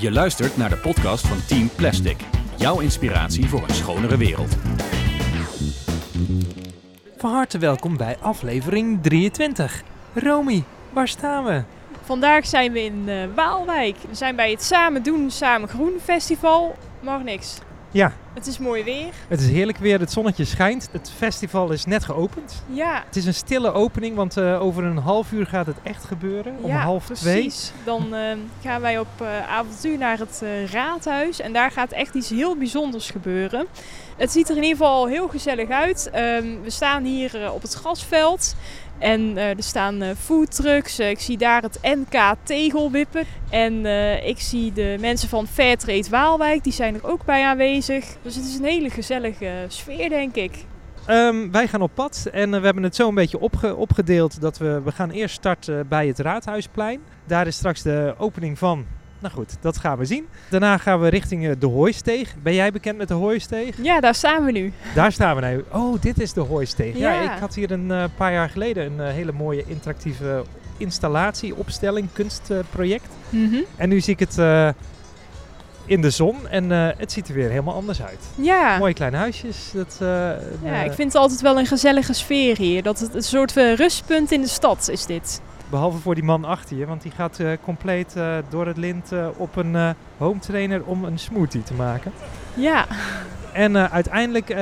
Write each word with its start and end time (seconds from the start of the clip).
Je 0.00 0.12
luistert 0.12 0.56
naar 0.56 0.68
de 0.68 0.76
podcast 0.76 1.26
van 1.26 1.46
Team 1.46 1.70
Plastic. 1.76 2.16
Jouw 2.56 2.80
inspiratie 2.80 3.48
voor 3.48 3.62
een 3.62 3.74
schonere 3.74 4.16
wereld. 4.16 4.56
Van 7.16 7.30
harte 7.30 7.58
welkom 7.58 7.96
bij 7.96 8.16
aflevering 8.20 9.02
23. 9.02 9.82
Romy, 10.14 10.64
waar 10.92 11.08
staan 11.08 11.44
we? 11.44 11.62
Vandaag 12.02 12.46
zijn 12.46 12.72
we 12.72 12.82
in 12.82 13.04
uh, 13.08 13.24
Waalwijk. 13.34 13.96
We 14.08 14.14
zijn 14.14 14.36
bij 14.36 14.50
het 14.50 14.62
Samen 14.62 15.02
Doen, 15.02 15.30
Samen 15.30 15.68
Groen 15.68 15.98
festival. 16.02 16.76
Mag 17.00 17.22
niks. 17.22 17.58
Ja, 17.90 18.12
Het 18.34 18.46
is 18.46 18.58
mooi 18.58 18.84
weer. 18.84 19.12
het 19.28 19.40
is 19.40 19.48
heerlijk 19.48 19.78
weer, 19.78 20.00
het 20.00 20.12
zonnetje 20.12 20.44
schijnt. 20.44 20.88
Het 20.92 21.12
festival 21.16 21.70
is 21.70 21.84
net 21.84 22.04
geopend. 22.04 22.62
Ja, 22.66 23.02
Het 23.06 23.16
is 23.16 23.24
een 23.26 23.34
stille 23.34 23.72
opening, 23.72 24.16
want 24.16 24.36
eh, 24.36 24.62
over 24.62 24.84
een 24.84 24.96
half 24.96 25.32
uur 25.32 25.46
gaat 25.46 25.66
het 25.66 25.76
echt 25.82 26.04
gebeuren. 26.04 26.56
Om 26.60 26.70
ja 26.70 26.80
half 26.82 27.04
twee. 27.04 27.40
precies. 27.42 27.72
Dan 27.84 28.14
eh, 28.14 28.36
gaan 28.62 28.80
wij 28.80 28.98
op 28.98 29.06
eh, 29.20 29.48
avontuur 29.50 29.98
naar 29.98 30.18
het 30.18 30.40
eh, 30.42 30.66
raadhuis. 30.66 31.40
En 31.40 31.52
daar 31.52 31.70
gaat 31.70 31.92
echt 31.92 32.14
iets 32.14 32.28
heel 32.30 32.56
bijzonders 32.56 33.10
gebeuren. 33.10 33.66
Het 34.16 34.32
ziet 34.32 34.48
er 34.48 34.56
in 34.56 34.62
ieder 34.62 34.78
geval 34.78 35.06
heel 35.06 35.28
gezellig 35.28 35.68
uit. 35.68 36.10
Ehm, 36.12 36.46
we 36.62 36.70
staan 36.70 37.04
hier 37.04 37.52
op 37.52 37.62
het 37.62 37.74
grasveld. 37.74 38.54
En 38.98 39.36
eh, 39.36 39.48
er 39.48 39.62
staan 39.62 40.02
eh 40.02 40.08
foodtrucks. 40.18 40.98
Eh, 40.98 41.10
ik 41.10 41.18
zie 41.20 41.38
daar 41.38 41.62
het 41.62 41.78
NK 41.82 42.34
Tegelwippen. 42.42 43.24
En 43.50 43.86
ik 44.26 44.38
zie 44.40 44.72
de 44.72 44.96
mensen 45.00 45.28
van 45.28 45.46
Fairtrade 45.46 46.08
Waalwijk. 46.10 46.64
Die 46.64 46.72
zijn 46.72 46.94
er 46.94 47.06
ook 47.06 47.24
bij 47.24 47.44
aanwezig. 47.44 48.04
Dus 48.22 48.34
het 48.34 48.44
is 48.44 48.54
een 48.58 48.64
hele 48.64 48.90
gezellige 48.90 49.50
sfeer, 49.68 50.08
denk 50.08 50.34
ik. 50.34 50.64
Ehm, 51.06 51.50
wij 51.50 51.68
gaan 51.68 51.82
op 51.82 51.90
pad 51.94 52.28
en 52.32 52.50
we 52.50 52.60
hebben 52.60 52.82
het 52.82 52.96
zo 52.96 53.08
een 53.08 53.14
beetje 53.14 53.40
opge- 53.40 53.76
opgedeeld 53.76 54.40
dat 54.40 54.58
we, 54.58 54.80
we 54.84 54.92
gaan 54.92 55.10
eerst 55.10 55.34
starten 55.34 55.88
bij 55.88 56.06
het 56.06 56.18
Raadhuisplein. 56.18 57.00
Daar 57.26 57.46
is 57.46 57.56
straks 57.56 57.82
de 57.82 58.14
opening 58.18 58.58
van. 58.58 58.86
Nou 59.20 59.34
goed, 59.34 59.56
dat 59.60 59.76
gaan 59.78 59.98
we 59.98 60.04
zien. 60.04 60.26
Daarna 60.50 60.76
gaan 60.78 61.00
we 61.00 61.08
richting 61.08 61.46
eh, 61.46 61.52
de 61.58 61.66
Hooisteeg. 61.66 62.34
Ben 62.42 62.54
jij 62.54 62.72
bekend 62.72 62.98
met 62.98 63.08
de 63.08 63.14
Hooisteeg? 63.14 63.76
Ja, 63.82 64.00
daar 64.00 64.14
staan 64.14 64.44
we 64.44 64.52
nu. 64.52 64.72
Daar 64.94 65.12
staan 65.12 65.36
we 65.36 65.46
nu. 65.46 65.64
Oh, 65.72 66.00
dit 66.00 66.20
is 66.20 66.32
de 66.32 66.40
Hooisteeg. 66.40 66.96
Ja, 66.96 67.12
Ja. 67.12 67.34
ik 67.34 67.40
had 67.40 67.54
hier 67.54 67.70
een 67.70 67.90
eh, 67.90 68.04
paar 68.16 68.32
jaar 68.32 68.48
geleden 68.48 68.92
een 68.92 69.06
eh, 69.06 69.12
hele 69.12 69.32
mooie 69.32 69.64
interactieve 69.66 70.42
installatie, 70.76 71.56
opstelling, 71.56 72.08
kunstproject. 72.12 73.08
En 73.76 73.88
nu 73.88 74.00
zie 74.00 74.12
ik 74.12 74.18
het 74.18 74.38
in 75.84 76.00
de 76.02 76.10
zon 76.10 76.48
en 76.48 76.70
het 76.70 77.12
ziet 77.12 77.28
er 77.28 77.34
weer 77.34 77.48
helemaal 77.48 77.74
anders 77.74 78.02
uit. 78.02 78.18
Ja. 78.34 78.78
Mooie 78.78 78.94
kleine 78.94 79.16
huisjes. 79.16 79.70
Dat, 79.74 79.96
Ja, 80.64 80.82
ik 80.82 80.92
vind 80.92 81.12
het 81.12 81.22
altijd 81.22 81.40
wel 81.40 81.58
een 81.58 81.66
gezellige 81.66 82.12
sfeer 82.12 82.56
hier. 82.56 82.82
Dat 82.82 82.98
het 82.98 83.14
een 83.14 83.22
soort 83.22 83.56
eh, 83.56 83.74
rustpunt 83.74 84.32
in 84.32 84.40
de 84.40 84.48
stad 84.48 84.88
is 84.88 85.06
dit. 85.06 85.40
Behalve 85.70 85.98
voor 85.98 86.14
die 86.14 86.24
man 86.24 86.44
achter 86.44 86.76
je, 86.76 86.86
want 86.86 87.02
die 87.02 87.10
gaat 87.12 87.38
eh, 87.38 87.50
compleet 87.64 88.16
eh, 88.16 88.36
door 88.48 88.66
het 88.66 88.76
lint 88.76 89.12
eh, 89.12 89.26
op 89.36 89.56
een 89.56 89.94
home 90.18 90.38
trainer 90.38 90.84
om 90.84 91.04
een 91.04 91.18
smoothie 91.18 91.62
te 91.62 91.74
maken. 91.74 92.12
Ja, 92.54 92.86
En 93.52 93.90
uiteindelijk 93.90 94.54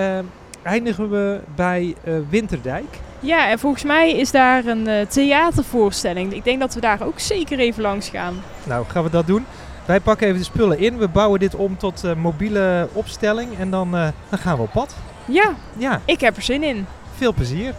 eindigen 0.62 1.10
we 1.10 1.40
bij 1.54 1.94
Winterdijk. 2.28 2.98
ja 3.20 3.50
en 3.50 3.58
volgens 3.58 3.82
mij 3.84 4.10
is 4.12 4.30
daar 4.30 4.64
een 4.66 5.06
theatervoorstelling. 5.08 6.32
Ik 6.32 6.44
denk 6.44 6.60
dat 6.60 6.74
we 6.74 6.80
daar 6.80 7.02
ook 7.02 7.18
zeker 7.18 7.58
even 7.58 7.82
langs 7.82 8.08
gaan. 8.08 8.34
Nou, 8.64 8.86
gaan 8.88 9.02
we 9.04 9.10
dat 9.10 9.26
doen. 9.26 9.44
Wij 9.84 10.00
pakken 10.00 10.26
even 10.26 10.38
de 10.38 10.44
spullen 10.44 10.78
in. 10.78 10.98
We 10.98 11.08
bouwen 11.08 11.40
dit 11.40 11.54
om 11.54 11.76
tot 11.76 12.16
mobiele 12.16 12.88
opstelling 12.92 13.58
en 13.58 13.70
dan, 13.70 13.90
dan 13.90 14.38
gaan 14.38 14.56
we 14.56 14.62
op 14.62 14.72
pad. 14.72 14.94
Ja, 15.24 15.54
Ja, 15.76 16.00
ik 16.04 16.20
heb 16.20 16.36
er 16.36 16.42
zin 16.42 16.62
in. 16.62 16.86
veel 17.16 17.32
plezier. 17.34 17.74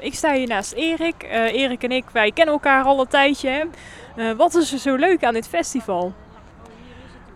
Ik 0.00 0.14
sta 0.14 0.32
hier 0.32 0.46
naast 0.46 0.72
Erik. 0.72 1.22
Eh, 1.22 1.52
Erik 1.52 1.82
en 1.82 1.90
ik, 1.90 2.04
wij 2.12 2.32
kennen 2.32 2.54
elkaar 2.54 2.84
al 2.84 3.00
een 3.00 3.08
tijdje. 3.08 3.68
Eh, 4.16 4.32
wat 4.32 4.54
is 4.54 4.72
er 4.72 4.78
zo 4.78 4.94
leuk 4.94 5.24
aan 5.24 5.34
dit 5.34 5.48
festival? 5.48 6.14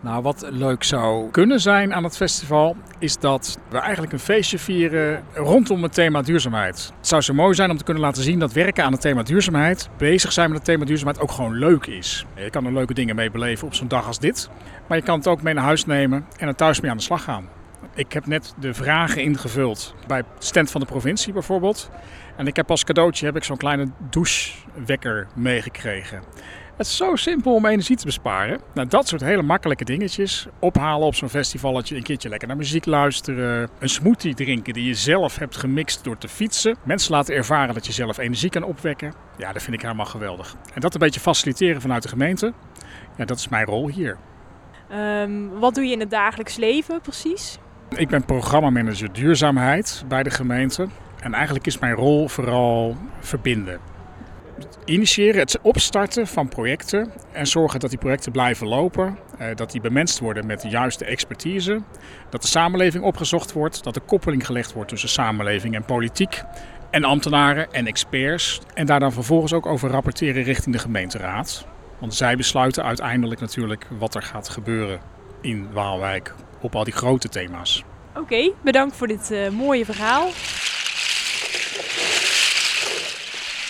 Nou, 0.03 0.21
wat 0.21 0.45
leuk 0.49 0.83
zou 0.83 1.31
kunnen 1.31 1.59
zijn 1.59 1.93
aan 1.93 2.03
het 2.03 2.17
festival, 2.17 2.75
is 2.99 3.17
dat 3.17 3.59
we 3.69 3.77
eigenlijk 3.77 4.13
een 4.13 4.19
feestje 4.19 4.59
vieren 4.59 5.23
rondom 5.33 5.83
het 5.83 5.93
thema 5.93 6.21
duurzaamheid. 6.21 6.91
Het 6.97 7.07
zou 7.07 7.21
zo 7.21 7.33
mooi 7.33 7.55
zijn 7.55 7.69
om 7.69 7.77
te 7.77 7.83
kunnen 7.83 8.03
laten 8.03 8.23
zien 8.23 8.39
dat 8.39 8.53
werken 8.53 8.83
aan 8.83 8.91
het 8.91 9.01
thema 9.01 9.23
duurzaamheid, 9.23 9.89
bezig 9.97 10.31
zijn 10.31 10.47
met 10.49 10.57
het 10.57 10.67
thema 10.67 10.85
duurzaamheid, 10.85 11.19
ook 11.19 11.31
gewoon 11.31 11.53
leuk 11.53 11.85
is. 11.85 12.25
Je 12.35 12.49
kan 12.49 12.65
er 12.65 12.73
leuke 12.73 12.93
dingen 12.93 13.15
mee 13.15 13.31
beleven 13.31 13.67
op 13.67 13.73
zo'n 13.73 13.87
dag 13.87 14.07
als 14.07 14.19
dit, 14.19 14.49
maar 14.87 14.97
je 14.97 15.03
kan 15.03 15.17
het 15.17 15.27
ook 15.27 15.41
mee 15.41 15.53
naar 15.53 15.63
huis 15.63 15.85
nemen 15.85 16.25
en 16.37 16.47
er 16.47 16.55
thuis 16.55 16.81
mee 16.81 16.91
aan 16.91 16.97
de 16.97 17.03
slag 17.03 17.23
gaan. 17.23 17.62
Ik 17.95 18.13
heb 18.13 18.25
net 18.25 18.53
de 18.59 18.73
vragen 18.73 19.21
ingevuld 19.21 19.95
bij 20.07 20.23
stand 20.39 20.71
van 20.71 20.81
de 20.81 20.87
provincie 20.87 21.33
bijvoorbeeld. 21.33 21.89
En 22.37 22.47
ik 22.47 22.55
heb 22.55 22.69
als 22.69 22.83
cadeautje 22.83 23.25
heb 23.25 23.35
ik 23.35 23.43
zo'n 23.43 23.57
kleine 23.57 23.87
douchewekker 24.09 25.27
meegekregen. 25.35 26.23
Het 26.77 26.87
is 26.87 26.97
zo 26.97 27.15
simpel 27.15 27.53
om 27.53 27.65
energie 27.65 27.95
te 27.95 28.05
besparen. 28.05 28.61
Nou, 28.73 28.87
dat 28.87 29.07
soort 29.07 29.21
hele 29.21 29.41
makkelijke 29.41 29.83
dingetjes. 29.83 30.47
Ophalen 30.59 31.07
op 31.07 31.15
zo'n 31.15 31.29
festivalletje, 31.29 31.95
een 31.95 32.03
keertje 32.03 32.29
lekker 32.29 32.47
naar 32.47 32.57
muziek 32.57 32.85
luisteren. 32.85 33.69
Een 33.79 33.89
smoothie 33.89 34.33
drinken 34.33 34.73
die 34.73 34.85
je 34.85 34.93
zelf 34.93 35.37
hebt 35.37 35.57
gemixt 35.57 36.03
door 36.03 36.17
te 36.17 36.27
fietsen. 36.27 36.75
Mensen 36.83 37.11
laten 37.11 37.35
ervaren 37.35 37.73
dat 37.73 37.85
je 37.85 37.93
zelf 37.93 38.17
energie 38.17 38.49
kan 38.49 38.63
opwekken. 38.63 39.13
Ja, 39.37 39.51
dat 39.51 39.61
vind 39.61 39.75
ik 39.75 39.81
helemaal 39.81 40.05
geweldig. 40.05 40.55
En 40.73 40.81
dat 40.81 40.93
een 40.93 40.99
beetje 40.99 41.19
faciliteren 41.19 41.81
vanuit 41.81 42.03
de 42.03 42.09
gemeente. 42.09 42.53
Ja, 43.17 43.25
dat 43.25 43.37
is 43.37 43.47
mijn 43.47 43.65
rol 43.65 43.87
hier. 43.87 44.17
Ehm, 44.89 45.47
wat 45.59 45.75
doe 45.75 45.85
je 45.85 45.91
in 45.91 45.99
het 45.99 46.11
dagelijks 46.11 46.55
leven 46.55 47.01
precies? 47.01 47.57
Ik 47.95 48.09
ben 48.09 48.25
programmamanager 48.25 49.13
duurzaamheid 49.13 50.03
bij 50.07 50.23
de 50.23 50.29
gemeente. 50.29 50.87
En 51.19 51.33
eigenlijk 51.33 51.65
is 51.65 51.79
mijn 51.79 51.93
rol 51.93 52.27
vooral 52.27 52.97
verbinden. 53.19 53.79
Initiëren, 54.85 55.39
het 55.39 55.59
opstarten 55.61 56.27
van 56.27 56.49
projecten 56.49 57.11
en 57.31 57.47
zorgen 57.47 57.79
dat 57.79 57.89
die 57.89 57.99
projecten 57.99 58.31
blijven 58.31 58.67
lopen. 58.67 59.17
eh, 59.37 59.55
Dat 59.55 59.71
die 59.71 59.81
bemenst 59.81 60.19
worden 60.19 60.45
met 60.45 60.61
de 60.61 60.69
juiste 60.69 61.05
expertise. 61.05 61.81
Dat 62.29 62.41
de 62.41 62.47
samenleving 62.47 63.03
opgezocht 63.03 63.53
wordt. 63.53 63.83
Dat 63.83 63.93
de 63.93 63.99
koppeling 63.99 64.45
gelegd 64.45 64.73
wordt 64.73 64.89
tussen 64.89 65.09
samenleving 65.09 65.75
en 65.75 65.85
politiek. 65.85 66.43
En 66.91 67.03
ambtenaren 67.03 67.73
en 67.73 67.87
experts. 67.87 68.61
En 68.73 68.85
daar 68.85 68.99
dan 68.99 69.13
vervolgens 69.13 69.53
ook 69.53 69.65
over 69.65 69.89
rapporteren 69.89 70.43
richting 70.43 70.75
de 70.75 70.81
gemeenteraad. 70.81 71.65
Want 71.99 72.13
zij 72.13 72.35
besluiten 72.35 72.83
uiteindelijk 72.83 73.39
natuurlijk 73.39 73.87
wat 73.97 74.15
er 74.15 74.21
gaat 74.21 74.49
gebeuren 74.49 75.12
in 75.43 75.71
Waalwijk 75.73 76.33
op 76.61 76.75
al 76.75 76.83
die 76.83 76.93
grote 76.93 77.29
thema's. 77.29 77.83
Oké, 78.15 78.51
bedankt 78.63 78.95
voor 78.95 79.07
dit 79.07 79.31
eh, 79.31 79.49
mooie 79.49 79.85
verhaal. 79.85 80.29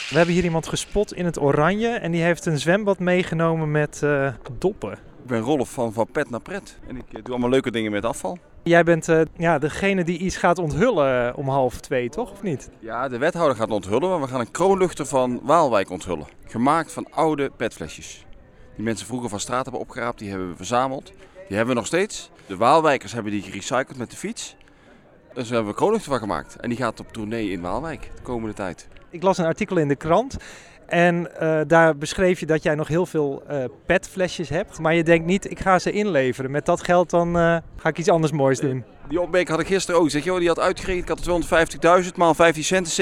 We 0.09 0.19
hebben 0.19 0.35
hier 0.35 0.43
iemand 0.43 0.67
gespot 0.67 1.13
in 1.13 1.25
het 1.25 1.41
oranje 1.41 1.89
en 1.89 2.11
die 2.11 2.21
heeft 2.21 2.45
een 2.45 2.59
zwembad 2.59 2.99
meegenomen 2.99 3.71
met 3.71 4.03
eh, 4.03 4.33
doppen. 4.57 4.91
Ik 4.91 5.29
ben 5.29 5.39
Rolf 5.39 5.69
van 5.69 5.93
Van 5.93 6.07
Pet 6.11 6.29
naar 6.29 6.41
Pret 6.41 6.79
en 6.87 6.95
ik 6.95 7.03
eh, 7.07 7.13
doe 7.13 7.31
allemaal 7.31 7.49
leuke 7.49 7.71
dingen 7.71 7.91
met 7.91 8.05
afval. 8.05 8.37
Jij 8.63 8.83
bent 8.83 9.09
eh, 9.09 9.21
ja, 9.37 9.59
degene 9.59 10.03
die 10.03 10.17
iets 10.17 10.37
gaat 10.37 10.59
onthullen 10.59 11.35
om 11.35 11.47
half 11.47 11.79
twee, 11.79 12.09
toch? 12.09 12.31
Of 12.31 12.41
niet? 12.41 12.69
Ja, 12.79 13.07
de 13.07 13.17
wethouder 13.17 13.55
gaat 13.55 13.71
onthullen, 13.71 14.09
maar 14.09 14.21
we 14.21 14.27
gaan 14.27 14.39
een 14.39 14.51
kroonluchter 14.51 15.05
van 15.05 15.39
Waalwijk 15.43 15.89
onthullen. 15.89 16.27
Gemaakt 16.45 16.91
van 16.91 17.07
oude 17.11 17.51
petflesjes. 17.57 18.25
Die 18.75 18.83
mensen 18.83 19.07
vroeger 19.07 19.29
van 19.29 19.39
straat 19.39 19.63
hebben 19.63 19.81
opgeraapt, 19.81 20.19
die 20.19 20.29
hebben 20.29 20.49
we 20.49 20.55
verzameld. 20.55 21.13
Die 21.47 21.57
hebben 21.57 21.75
we 21.75 21.81
nog 21.81 21.85
steeds. 21.85 22.29
De 22.45 22.57
Waalwijkers 22.57 23.13
hebben 23.13 23.31
die 23.31 23.41
gerecycled 23.41 23.97
met 23.97 24.11
de 24.11 24.17
fiets. 24.17 24.55
Dus 25.33 25.43
daar 25.43 25.55
hebben 25.55 25.71
we 25.71 25.77
kroonluchter 25.77 26.11
van 26.11 26.19
gemaakt. 26.19 26.55
En 26.55 26.69
die 26.69 26.77
gaat 26.77 26.99
op 26.99 27.13
tournee 27.13 27.49
in 27.49 27.61
Waalwijk 27.61 28.11
de 28.15 28.21
komende 28.21 28.55
tijd. 28.55 28.87
Ik 29.09 29.23
las 29.23 29.37
een 29.37 29.45
artikel 29.45 29.77
in 29.77 29.87
de 29.87 29.95
krant 29.95 30.37
en 30.93 31.39
eh, 31.39 31.61
daar 31.67 31.97
beschreef 31.97 32.39
je 32.39 32.45
dat 32.45 32.63
jij 32.63 32.75
nog 32.75 32.87
heel 32.87 33.05
veel 33.05 33.43
eh, 33.47 33.63
petflesjes 33.85 34.49
hebt. 34.49 34.79
Maar 34.79 34.95
je 34.95 35.03
denkt 35.03 35.25
niet, 35.25 35.51
ik 35.51 35.59
ga 35.59 35.79
ze 35.79 35.91
inleveren. 35.91 36.51
Met 36.51 36.65
dat 36.65 36.83
geld 36.83 37.09
dan 37.09 37.27
eh, 37.27 37.57
ga 37.77 37.89
ik 37.89 37.97
iets 37.97 38.09
anders 38.09 38.31
moois 38.31 38.59
doen. 38.59 38.83
Die 39.09 39.21
opmerking 39.21 39.49
had 39.49 39.59
ik 39.59 39.67
gisteren 39.67 39.99
ook. 40.01 40.09
Zeg, 40.09 40.23
joh, 40.23 40.37
die 40.39 40.47
had 40.47 40.59
uitgerekend, 40.59 41.19
ik 41.19 41.25
had 41.25 42.03
250.000 42.03 42.09
maal 42.15 42.33
15 42.33 42.63
cent, 42.63 42.87
is 42.87 43.01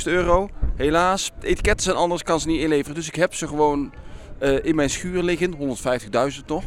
37.500 0.00 0.02
euro. 0.04 0.48
Helaas, 0.76 1.32
de 1.40 1.46
etiketten 1.46 1.84
zijn 1.84 1.96
anders, 1.96 2.22
kan 2.22 2.40
ze 2.40 2.48
niet 2.48 2.60
inleveren. 2.60 2.94
Dus 2.94 3.08
ik 3.08 3.14
heb 3.14 3.34
ze 3.34 3.48
gewoon 3.48 3.92
in 4.62 4.74
mijn 4.74 4.90
schuur 4.90 5.22
liggen, 5.22 5.54
150.000 5.54 6.44
nog. 6.46 6.64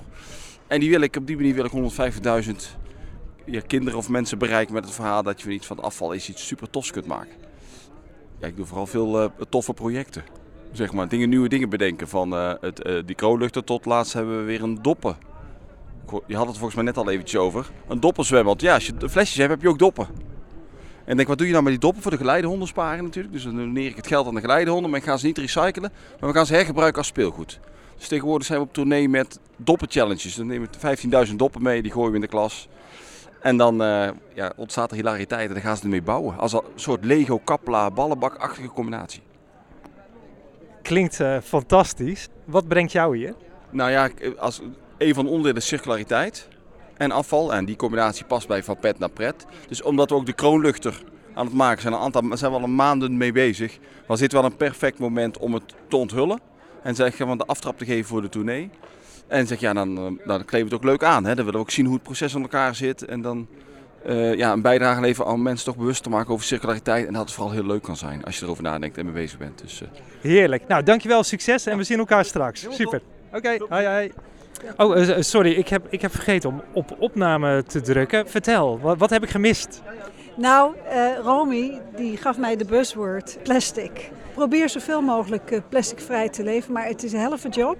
En 0.68 0.80
die 0.80 0.90
wil 0.90 1.02
ik, 1.02 1.16
op 1.16 1.28
die 1.28 1.36
manier 1.36 1.54
wil 1.54 1.66
ik 1.66 1.72
150.000 2.46 2.52
ja, 3.46 3.62
kinderen 3.68 4.00
of 4.00 4.10
mensen 4.10 4.38
bereiken 4.38 4.74
met 4.74 4.86
het 4.86 4.94
verhaal 4.94 5.24
dat 5.24 5.38
je 5.38 5.44
van 5.44 5.54
iets 5.54 5.68
van 5.68 5.80
afval 5.80 6.12
is 6.12 6.30
iets 6.30 6.48
super 6.48 6.70
tofs 6.70 6.92
kunt 6.92 7.06
maken. 7.06 7.34
Ja, 8.40 8.48
ik 8.48 8.56
doe 8.56 8.66
vooral 8.66 8.88
veel 8.88 9.22
eh, 9.22 9.30
toffe 9.50 9.74
projecten. 9.74 10.24
Zeg 10.72 10.94
maar, 10.94 11.08
dingen, 11.08 11.30
nieuwe 11.30 11.50
dingen 11.50 11.70
bedenken. 11.70 12.08
Van 12.08 12.34
eh, 12.34 12.54
het, 12.62 12.82
eh, 12.82 13.02
die 13.06 13.16
kroonluchter 13.16 13.64
tot 13.64 13.86
laatst 13.86 14.14
hebben 14.14 14.38
we 14.38 14.44
weer 14.44 14.64
een 14.64 14.82
doppen. 14.82 15.18
Je 16.28 16.36
had 16.36 16.48
het 16.48 16.56
volgens 16.56 16.76
mij 16.76 16.84
net 16.84 16.98
al 16.98 17.10
eventjes 17.10 17.40
over. 17.40 17.70
Een 17.88 18.00
doppenzwembad. 18.00 18.62
Ja, 18.62 18.74
als 18.74 18.86
je 18.86 19.10
flesjes 19.10 19.38
hebt, 19.38 19.50
heb 19.50 19.62
je 19.62 19.70
ook 19.70 19.80
doppen. 19.80 20.08
En 21.06 21.16
denk, 21.16 21.28
wat 21.28 21.38
doe 21.38 21.48
je 21.48 21.54
nou 21.54 21.64
met 21.64 21.74
die 21.74 21.82
doppen? 21.82 22.02
Voor 22.02 22.12
de 22.12 22.18
geleidehonden 22.18 22.68
sparen 22.68 23.04
natuurlijk. 23.04 23.34
Dus 23.34 23.44
dan 23.44 23.56
doneer 23.56 23.90
ik 23.90 23.96
het 23.96 24.08
geld 24.08 24.28
aan 24.28 24.36
de 24.36 24.42
geleidehonden. 24.42 24.90
Maar 24.90 25.00
ik 25.00 25.06
ga 25.06 25.18
ze 25.18 25.26
niet 25.26 25.38
recyclen. 25.38 25.92
Maar 26.20 26.30
we 26.30 26.36
gaan 26.36 26.46
ze 26.46 26.54
hergebruiken 26.54 26.98
als 26.98 27.08
speelgoed. 27.08 27.60
Dus 27.98 28.08
tegenwoordig 28.08 28.48
zijn 28.48 28.60
we 28.60 28.66
op 28.66 28.74
tournee 28.74 29.10
met 29.10 29.40
doppen 29.58 29.90
challenges. 29.90 30.36
Dan 30.36 30.48
nemen 30.48 30.70
we 30.82 31.28
15.000 31.28 31.36
doppen 31.36 31.62
mee, 31.62 31.82
die 31.82 31.92
gooien 31.92 32.10
we 32.10 32.16
in 32.16 32.22
de 32.22 32.28
klas. 32.28 32.68
En 33.42 33.58
dan 33.58 33.84
eh, 33.84 34.10
ja, 34.34 34.52
ontstaat 34.56 34.92
er 34.92 34.98
hilariteit 34.98 35.48
en 35.48 35.54
dan 35.54 35.64
gaan 35.64 35.78
ze 35.78 35.84
ermee 35.84 36.02
bouwen. 36.02 36.38
Als 36.38 36.54
een 36.54 36.62
soort 36.76 37.06
Lego, 37.06 37.38
Kapla, 37.38 37.92
ballenbak-achtige 37.92 38.68
combinatie. 38.68 39.22
Klinkt 40.82 41.20
eh, 41.20 41.38
fantastisch. 41.44 42.28
Wat 42.46 42.68
brengt 42.68 42.92
jou 42.92 43.18
hier? 43.18 43.36
Nou 43.70 43.92
ja, 43.92 44.10
als, 44.38 44.62
een 44.98 45.14
van 45.14 45.24
de 45.24 45.30
onderdelen 45.30 45.62
is 45.62 45.68
circulariteit 45.68 46.48
en 46.98 47.12
afval. 47.12 47.54
En 47.54 47.66
die 47.66 47.76
combinatie 47.76 48.26
past 48.26 48.48
bij 48.48 48.64
van 48.64 48.80
pet 48.80 49.00
naar 49.00 49.10
pret. 49.10 49.46
Dus 49.68 49.82
omdat 49.82 50.10
we 50.10 50.16
ook 50.16 50.26
de 50.26 50.34
kroonluchter 50.34 51.04
aan 51.34 51.46
het 51.46 51.56
maken 51.56 51.82
zijn, 51.82 51.94
een 51.94 52.00
aantal, 52.00 52.38
zijn 52.38 52.52
we 52.52 52.58
al 52.58 52.64
een 52.64 52.76
maanden 52.76 53.18
mee 53.18 53.32
bezig. 53.32 53.78
Was 54.08 54.20
dit 54.20 54.32
wel 54.32 54.44
een 54.44 54.56
perfect 54.56 55.00
moment 55.00 55.38
om 55.38 55.54
het 55.54 55.76
te 55.88 55.96
onthullen. 55.96 56.40
En 56.84 56.96
zeg, 56.96 57.16
van 57.16 57.38
de 57.38 57.46
aftrap 57.46 57.78
te 57.78 57.86
geven 57.86 58.06
voor 58.06 58.22
de 58.22 58.30
tournee. 58.30 58.70
En 59.28 59.48
zeg 59.48 59.60
ja, 59.60 59.74
dan, 59.74 60.20
dan 60.26 60.46
kleven 60.46 60.70
we 60.70 60.74
het 60.76 60.84
ook 60.84 60.84
leuk 60.84 61.04
aan. 61.04 61.24
Hè? 61.26 61.36
Dan 61.36 61.46
willen 61.46 61.54
we 61.54 61.66
ook 61.66 61.72
zien 61.72 61.86
hoe 61.86 61.94
het 61.94 62.04
proces 62.04 62.34
in 62.34 62.42
elkaar 62.42 62.76
zit. 62.76 63.06
En 63.06 63.22
dan 63.22 63.48
uh, 64.06 64.36
ja, 64.36 64.52
een 64.52 64.62
bijdrage 64.62 65.02
leveren 65.02 65.32
om 65.32 65.42
mensen 65.42 65.66
toch 65.66 65.78
bewust 65.78 66.04
te 66.04 66.10
maken 66.10 66.34
over 66.34 66.46
circulariteit. 66.46 67.08
En 67.08 67.14
dat 67.14 67.22
het 67.22 67.32
vooral 67.32 67.54
heel 67.54 67.66
leuk 67.66 67.82
kan 67.82 67.98
zijn 67.98 68.24
als 68.24 68.38
je 68.38 68.44
erover 68.44 68.64
nadenkt 68.64 68.98
en 68.98 69.06
mee 69.06 69.14
bezig 69.14 69.38
bent. 69.38 69.62
Dus, 69.62 69.82
uh... 69.82 69.88
Heerlijk. 70.22 70.68
Nou, 70.68 70.84
dankjewel. 70.84 71.24
Succes 71.24 71.66
en 71.66 71.78
we 71.78 71.84
zien 71.84 71.98
elkaar 71.98 72.26
straks. 72.26 72.68
Super. 72.70 73.02
Oké, 73.28 73.38
okay. 73.38 73.62
hoi 73.70 73.86
hoi. 73.86 74.12
Oh, 74.78 74.98
uh, 74.98 75.16
sorry. 75.20 75.52
Ik 75.52 75.68
heb, 75.68 75.88
ik 75.90 76.02
heb 76.02 76.12
vergeten 76.12 76.50
om 76.50 76.62
op 76.74 76.96
opname 77.00 77.64
te 77.64 77.82
drukken. 77.82 78.30
Vertel, 78.30 78.80
wat, 78.80 78.98
wat 78.98 79.10
heb 79.10 79.24
ik 79.24 79.30
gemist? 79.30 79.82
Nou, 80.38 80.74
uh, 80.88 81.18
Romy 81.24 81.82
die 81.96 82.18
gaf 82.18 82.38
mij 82.38 82.56
de 82.56 82.66
buzzword 82.66 83.38
plastic. 83.44 84.12
Probeer 84.34 84.70
zoveel 84.70 85.02
mogelijk 85.02 85.52
uh, 85.52 85.60
plasticvrij 85.70 86.30
te 86.30 86.44
leven, 86.44 86.74
maar 86.74 86.86
het 86.86 87.04
is 87.04 87.14
een 87.14 87.20
helft 87.20 87.56
job. 87.56 87.78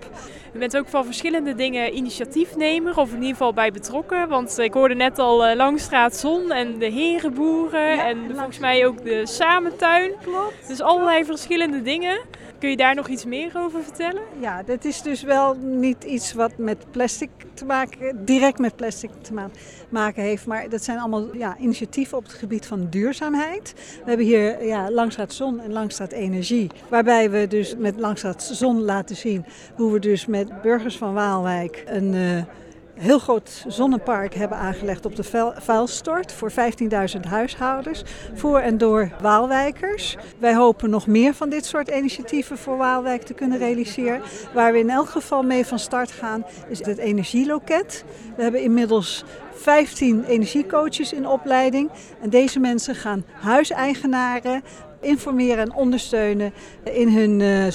Je 0.54 0.60
bent 0.60 0.78
ook 0.78 0.88
van 0.88 1.06
verschillende 1.06 1.56
dingen 1.56 1.96
initiatiefnemer, 1.96 2.98
of 2.98 3.10
in 3.10 3.16
ieder 3.16 3.30
geval 3.30 3.54
bij 3.54 3.72
betrokken. 3.72 4.28
Want 4.28 4.58
ik 4.58 4.74
hoorde 4.74 4.96
net 4.96 5.20
al 5.20 5.50
uh, 5.50 5.56
Langstraat 5.56 6.16
Zon 6.16 6.52
en 6.52 6.80
de 6.80 6.90
Herenboeren 6.92 7.96
ja, 7.96 8.08
en 8.08 8.18
volgens 8.36 8.60
mij 8.60 8.86
ook 8.86 9.04
de 9.04 9.26
Samentuin. 9.26 10.12
Klopt. 10.24 10.68
Dus 10.68 10.82
allerlei 10.82 11.26
verschillende 11.26 11.82
dingen. 11.82 12.20
Kun 12.60 12.70
je 12.70 12.78
daar 12.78 12.96
nog 12.96 13.08
iets 13.08 13.26
meer 13.26 13.52
over 13.56 13.84
vertellen? 13.84 14.22
Ja, 14.40 14.64
dat 14.64 14.86
is 14.86 15.02
dus 15.02 15.24
wel 15.24 15.56
niet 15.56 16.04
iets 16.04 16.34
wat 16.34 16.58
met 16.58 16.92
plastic 16.92 17.30
te 17.54 17.66
maken, 17.66 18.26
direct 18.26 18.60
met 18.60 18.76
plastic 18.76 19.10
te 19.22 19.34
maken 19.90 20.24
heeft. 20.24 20.46
Maar 20.46 20.70
dat 20.70 20.84
zijn 20.84 21.00
allemaal 21.00 21.36
ja, 21.36 21.58
initiatieven 21.58 22.18
op 22.18 22.24
het 22.24 22.34
gebied 22.34 22.66
van 22.66 22.88
duurzaamheid. 22.90 23.74
We 23.76 24.10
hebben 24.10 24.26
hier 24.26 24.66
ja, 24.66 24.92
Langstraat 24.92 25.34
Zon 25.34 25.60
en 25.60 25.74
Langstraat 25.74 26.12
Energie. 26.12 26.70
Waarbij 26.90 27.30
we 27.30 27.48
dus 27.48 27.76
met 27.78 28.00
Langstraat 28.00 28.44
Zon 28.44 28.82
laten 28.82 29.16
zien 29.16 29.46
hoe 29.76 29.92
we 29.92 30.00
dus 30.00 30.26
met 30.26 30.62
burgers 30.62 30.98
van 30.98 31.14
Waalwijk 31.14 31.84
een... 31.86 32.14
Uh, 32.14 32.42
heel 32.96 33.20
groot 33.20 33.66
zonnepark 33.68 34.34
hebben 34.34 34.58
aangelegd 34.58 35.06
op 35.06 35.16
de 35.16 35.54
vuilstort 35.58 36.32
voor 36.32 36.52
15.000 36.52 37.20
huishoudens 37.28 38.04
voor 38.34 38.60
en 38.60 38.78
door 38.78 39.12
Waalwijkers. 39.22 40.18
Wij 40.40 40.56
hopen 40.56 40.90
nog 40.90 41.08
meer 41.08 41.34
van 41.34 41.50
dit 41.50 41.66
soort 41.66 41.90
initiatieven 41.90 42.58
voor 42.58 42.78
Waalwijk 42.78 43.22
te 43.22 43.34
kunnen 43.34 43.58
realiseren. 43.58 44.22
Waar 44.54 44.72
we 44.72 44.80
in 44.80 44.90
elk 44.90 45.10
geval 45.10 45.44
mee 45.44 45.66
van 45.66 45.80
start 45.80 46.12
gaan 46.12 46.46
is 46.70 46.86
het 46.86 46.98
energieloket. 46.98 48.04
We 48.36 48.44
hebben 48.44 48.62
inmiddels 48.64 49.24
15 49.54 50.24
energiecoaches 50.24 51.14
in 51.14 51.28
opleiding 51.28 51.90
en 52.22 52.30
deze 52.30 52.60
mensen 52.60 52.96
gaan 52.96 53.26
huiseigenaren 53.34 54.64
informeren 55.02 55.58
en 55.58 55.74
ondersteunen 55.74 56.54
in 56.84 57.10
hun 57.10 57.40
uh, 57.40 57.66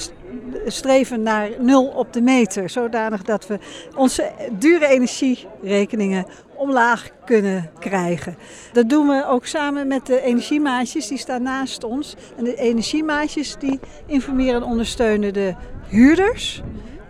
streven 0.65 1.21
naar 1.21 1.49
nul 1.59 1.85
op 1.85 2.13
de 2.13 2.21
meter. 2.21 2.69
Zodanig 2.69 3.23
dat 3.23 3.47
we 3.47 3.59
onze 3.95 4.31
dure 4.51 4.87
energierekeningen 4.87 6.25
omlaag 6.55 7.09
kunnen 7.25 7.69
krijgen. 7.79 8.35
Dat 8.73 8.89
doen 8.89 9.07
we 9.07 9.25
ook 9.27 9.45
samen 9.45 9.87
met 9.87 10.05
de 10.05 10.21
energiemaatjes, 10.21 11.07
die 11.07 11.17
staan 11.17 11.43
naast 11.43 11.83
ons. 11.83 12.15
En 12.37 12.43
de 12.43 12.55
energiemaatjes 12.55 13.55
die 13.59 13.79
informeren 14.05 14.55
en 14.55 14.63
ondersteunen 14.63 15.33
de 15.33 15.55
huurders. 15.87 16.61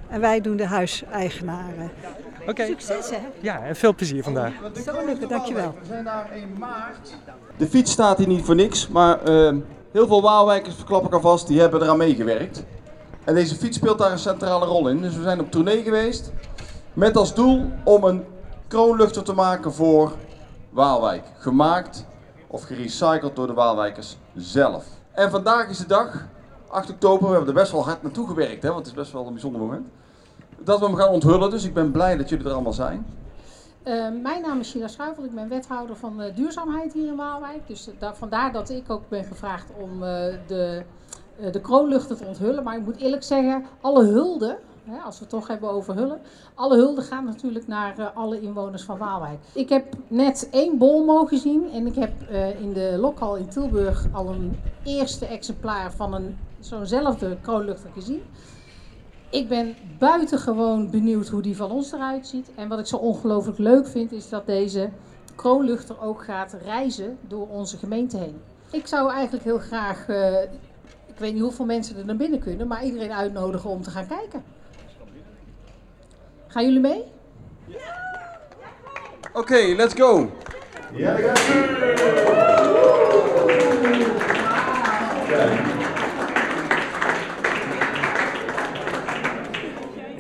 En 0.09 0.21
wij 0.21 0.41
doen 0.41 0.57
de 0.57 0.65
huiseigenaren. 0.65 1.91
Okay. 2.47 2.67
Succes 2.67 3.09
hè? 3.09 3.17
Ja, 3.39 3.63
en 3.63 3.75
veel 3.75 3.95
plezier 3.95 4.23
vandaag. 4.23 4.53
Zal 4.85 5.05
lukken, 5.05 5.29
dankjewel. 5.29 5.75
We 5.79 5.85
zijn 5.87 6.03
daar 6.03 6.29
in 6.35 6.55
maart. 6.59 7.17
De 7.57 7.67
fiets 7.67 7.91
staat 7.91 8.17
hier 8.17 8.27
niet 8.27 8.45
voor 8.45 8.55
niks, 8.55 8.87
maar 8.87 9.29
uh, 9.29 9.55
heel 9.91 10.07
veel 10.07 10.21
Waalwijkers, 10.21 10.75
verklap 10.75 11.05
ik 11.05 11.13
alvast, 11.13 11.47
die 11.47 11.59
hebben 11.59 11.81
eraan 11.81 11.97
meegewerkt. 11.97 12.63
En 13.23 13.33
deze 13.33 13.55
fiets 13.55 13.77
speelt 13.77 13.97
daar 13.97 14.11
een 14.11 14.19
centrale 14.19 14.65
rol 14.65 14.87
in. 14.87 15.01
Dus 15.01 15.15
we 15.15 15.21
zijn 15.21 15.39
op 15.39 15.51
tournee 15.51 15.83
geweest 15.83 16.31
met 16.93 17.17
als 17.17 17.33
doel 17.33 17.71
om 17.83 18.03
een 18.03 18.25
kroonluchter 18.67 19.23
te 19.23 19.33
maken 19.33 19.73
voor 19.73 20.11
Waalwijk. 20.69 21.23
Gemaakt 21.37 22.05
of 22.47 22.63
gerecycled 22.63 23.35
door 23.35 23.47
de 23.47 23.53
Waalwijkers 23.53 24.17
zelf. 24.35 24.85
En 25.11 25.31
vandaag 25.31 25.69
is 25.69 25.77
de 25.77 25.85
dag, 25.85 26.27
8 26.67 26.89
oktober, 26.89 27.27
we 27.27 27.35
hebben 27.35 27.47
er 27.47 27.61
best 27.61 27.71
wel 27.71 27.83
hard 27.83 28.03
naartoe 28.03 28.27
gewerkt, 28.27 28.63
hè, 28.63 28.69
want 28.69 28.79
het 28.79 28.87
is 28.87 29.01
best 29.01 29.11
wel 29.11 29.25
een 29.25 29.33
bijzonder 29.33 29.61
moment. 29.61 29.87
Dat 30.59 30.79
we 30.79 30.85
hem 30.85 30.95
gaan 30.95 31.09
onthullen, 31.09 31.49
dus 31.49 31.63
ik 31.63 31.73
ben 31.73 31.91
blij 31.91 32.17
dat 32.17 32.29
jullie 32.29 32.45
er 32.45 32.51
allemaal 32.51 32.73
zijn. 32.73 33.05
Uh, 33.83 34.07
mijn 34.21 34.41
naam 34.41 34.59
is 34.59 34.69
Sheila 34.69 34.87
Schuivel, 34.87 35.23
ik 35.23 35.35
ben 35.35 35.49
wethouder 35.49 35.95
van 35.95 36.21
uh, 36.21 36.35
duurzaamheid 36.35 36.93
hier 36.93 37.07
in 37.07 37.15
Waalwijk. 37.15 37.67
Dus 37.67 37.89
da 37.99 38.15
vandaar 38.15 38.51
dat 38.51 38.69
ik 38.69 38.89
ook 38.89 39.09
ben 39.09 39.23
gevraagd 39.23 39.71
om 39.79 39.99
de, 40.47 40.83
de 41.51 41.61
kroonluchten 41.61 42.17
te 42.17 42.25
onthullen. 42.25 42.63
Maar 42.63 42.77
ik 42.77 42.85
moet 42.85 42.97
eerlijk 42.97 43.23
zeggen, 43.23 43.65
alle 43.81 44.03
hulden, 44.03 44.57
als 45.05 45.15
we 45.15 45.21
het 45.21 45.29
toch 45.29 45.47
hebben 45.47 45.69
over 45.69 45.95
hullen, 45.95 46.19
alle 46.55 46.75
hulden 46.75 47.03
gaan 47.03 47.25
natuurlijk 47.25 47.67
naar 47.67 48.11
alle 48.13 48.41
inwoners 48.41 48.83
van 48.83 48.97
Waalwijk. 48.97 49.39
Ik 49.53 49.69
heb 49.69 49.93
net 50.07 50.47
één 50.51 50.77
bol 50.77 51.05
mogen 51.05 51.37
zien 51.37 51.71
en 51.71 51.87
ik 51.87 51.95
heb 51.95 52.11
in 52.59 52.73
de 52.73 52.97
lokhal 52.99 53.35
in 53.35 53.49
Tilburg 53.49 54.07
al 54.11 54.29
een 54.29 54.59
eerste 54.83 55.25
exemplaar 55.25 55.91
van 55.91 56.13
een 56.13 56.37
zo'nzelfde 56.59 57.37
kroonluchter 57.41 57.89
gezien. 57.93 58.21
Ik 59.29 59.47
ben 59.47 59.75
buitengewoon 59.99 60.89
benieuwd 60.89 61.27
hoe 61.27 61.41
die 61.41 61.55
van 61.55 61.71
ons 61.71 61.91
eruit 61.91 62.27
ziet. 62.27 62.51
En 62.55 62.67
wat 62.67 62.79
ik 62.79 62.85
zo 62.85 62.97
ongelooflijk 62.97 63.57
leuk 63.57 63.87
vind, 63.87 64.11
is 64.11 64.29
dat 64.29 64.45
deze 64.45 64.89
kroonluchter 65.35 66.01
ook 66.01 66.23
gaat 66.23 66.57
reizen 66.63 67.17
door 67.27 67.47
onze 67.47 67.77
gemeente 67.77 68.17
heen. 68.17 68.41
Ik 68.71 68.87
zou 68.87 69.11
eigenlijk 69.11 69.43
heel 69.43 69.59
graag, 69.59 70.05
weet 71.21 71.33
niet 71.33 71.41
hoeveel 71.41 71.65
mensen 71.65 71.97
er 71.97 72.05
naar 72.05 72.15
binnen 72.15 72.39
kunnen, 72.39 72.67
maar 72.67 72.83
iedereen 72.83 73.11
uitnodigen 73.11 73.69
om 73.69 73.81
te 73.81 73.89
gaan 73.89 74.07
kijken. 74.07 74.43
Gaan 76.47 76.63
jullie 76.63 76.79
mee? 76.79 77.03
Oké, 79.27 79.39
okay, 79.39 79.75
let's 79.75 79.93
go. 79.93 80.31
Ja, 80.93 81.17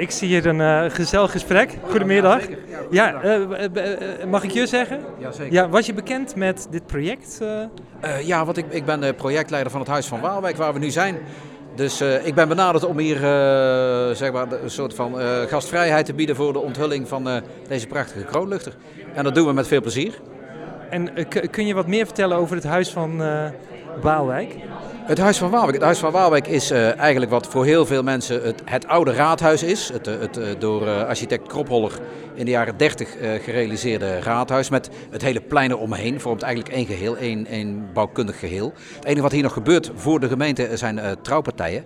Ik 0.01 0.11
zie 0.11 0.27
hier 0.27 0.45
een 0.45 0.59
uh, 0.59 0.83
gezellig 0.89 1.31
gesprek. 1.31 1.77
Goedemiddag. 1.89 2.41
Ja, 2.91 3.23
uh, 3.23 4.25
mag 4.29 4.43
ik 4.43 4.51
je 4.51 4.67
zeggen? 4.67 4.99
Ja, 5.19 5.31
zeker. 5.31 5.53
Ja, 5.53 5.69
was 5.69 5.85
je 5.85 5.93
bekend 5.93 6.35
met 6.35 6.67
dit 6.69 6.85
project? 6.85 7.39
Uh, 7.41 7.63
ja, 8.23 8.45
want 8.45 8.57
ik, 8.57 8.65
ik 8.69 8.85
ben 8.85 8.99
de 8.99 9.13
projectleider 9.13 9.71
van 9.71 9.81
het 9.81 9.89
Huis 9.89 10.07
van 10.07 10.21
Waalwijk, 10.21 10.57
waar 10.57 10.73
we 10.73 10.79
nu 10.79 10.89
zijn. 10.89 11.17
Dus 11.75 12.01
ik 12.01 12.35
ben 12.35 12.47
benaderd 12.47 12.85
om 12.85 12.97
hier 12.97 13.17
zeg 14.15 14.31
maar, 14.31 14.51
een 14.51 14.69
soort 14.69 14.93
van 14.93 15.15
gastvrijheid 15.47 16.05
te 16.05 16.13
bieden 16.13 16.35
voor 16.35 16.53
de 16.53 16.59
onthulling 16.59 17.07
van 17.07 17.29
deze 17.67 17.87
prachtige 17.87 18.25
kroonluchter. 18.25 18.75
En 19.13 19.23
dat 19.23 19.35
doen 19.35 19.47
we 19.47 19.53
met 19.53 19.67
veel 19.67 19.81
plezier. 19.81 20.19
En 20.89 21.09
kun 21.49 21.65
je 21.65 21.73
wat 21.73 21.87
meer 21.87 22.05
vertellen 22.05 22.37
over 22.37 22.55
het 22.55 22.65
Huis 22.65 22.89
van 22.89 23.21
Waalwijk? 24.01 24.55
Het 25.11 25.19
Huis 25.19 25.37
van 25.37 25.49
Waalwijk. 25.49 25.73
Het 25.73 25.83
Huis 25.83 25.99
van 25.99 26.11
Waalwijk 26.11 26.47
is 26.47 26.71
uh, 26.71 26.97
eigenlijk 26.97 27.31
wat 27.31 27.47
voor 27.47 27.65
heel 27.65 27.85
veel 27.85 28.03
mensen 28.03 28.43
het, 28.43 28.61
het 28.65 28.87
oude 28.87 29.13
raadhuis 29.13 29.63
is. 29.63 29.89
Het, 29.93 30.07
eh, 30.07 30.19
het 30.19 30.37
uh, 30.37 30.45
door 30.59 31.05
architect 31.05 31.47
Kropholler 31.47 31.91
in 32.35 32.45
de 32.45 32.51
jaren 32.51 32.77
30 32.77 33.09
gerealiseerde 33.43 34.19
raadhuis. 34.19 34.69
Met 34.69 34.89
het 35.09 35.21
hele 35.21 35.41
plein 35.41 35.71
eromheen. 35.71 36.19
Vormt 36.19 36.41
eigenlijk 36.41 36.75
één 36.75 36.85
geheel, 36.85 37.17
één, 37.17 37.45
één 37.47 37.89
bouwkundig 37.93 38.39
geheel. 38.39 38.73
Het 38.95 39.05
enige 39.05 39.21
wat 39.21 39.31
hier 39.31 39.43
nog 39.43 39.53
gebeurt 39.53 39.91
voor 39.95 40.19
de 40.19 40.27
gemeente 40.27 40.77
zijn 40.77 40.99
trouwpartijen. 41.21 41.83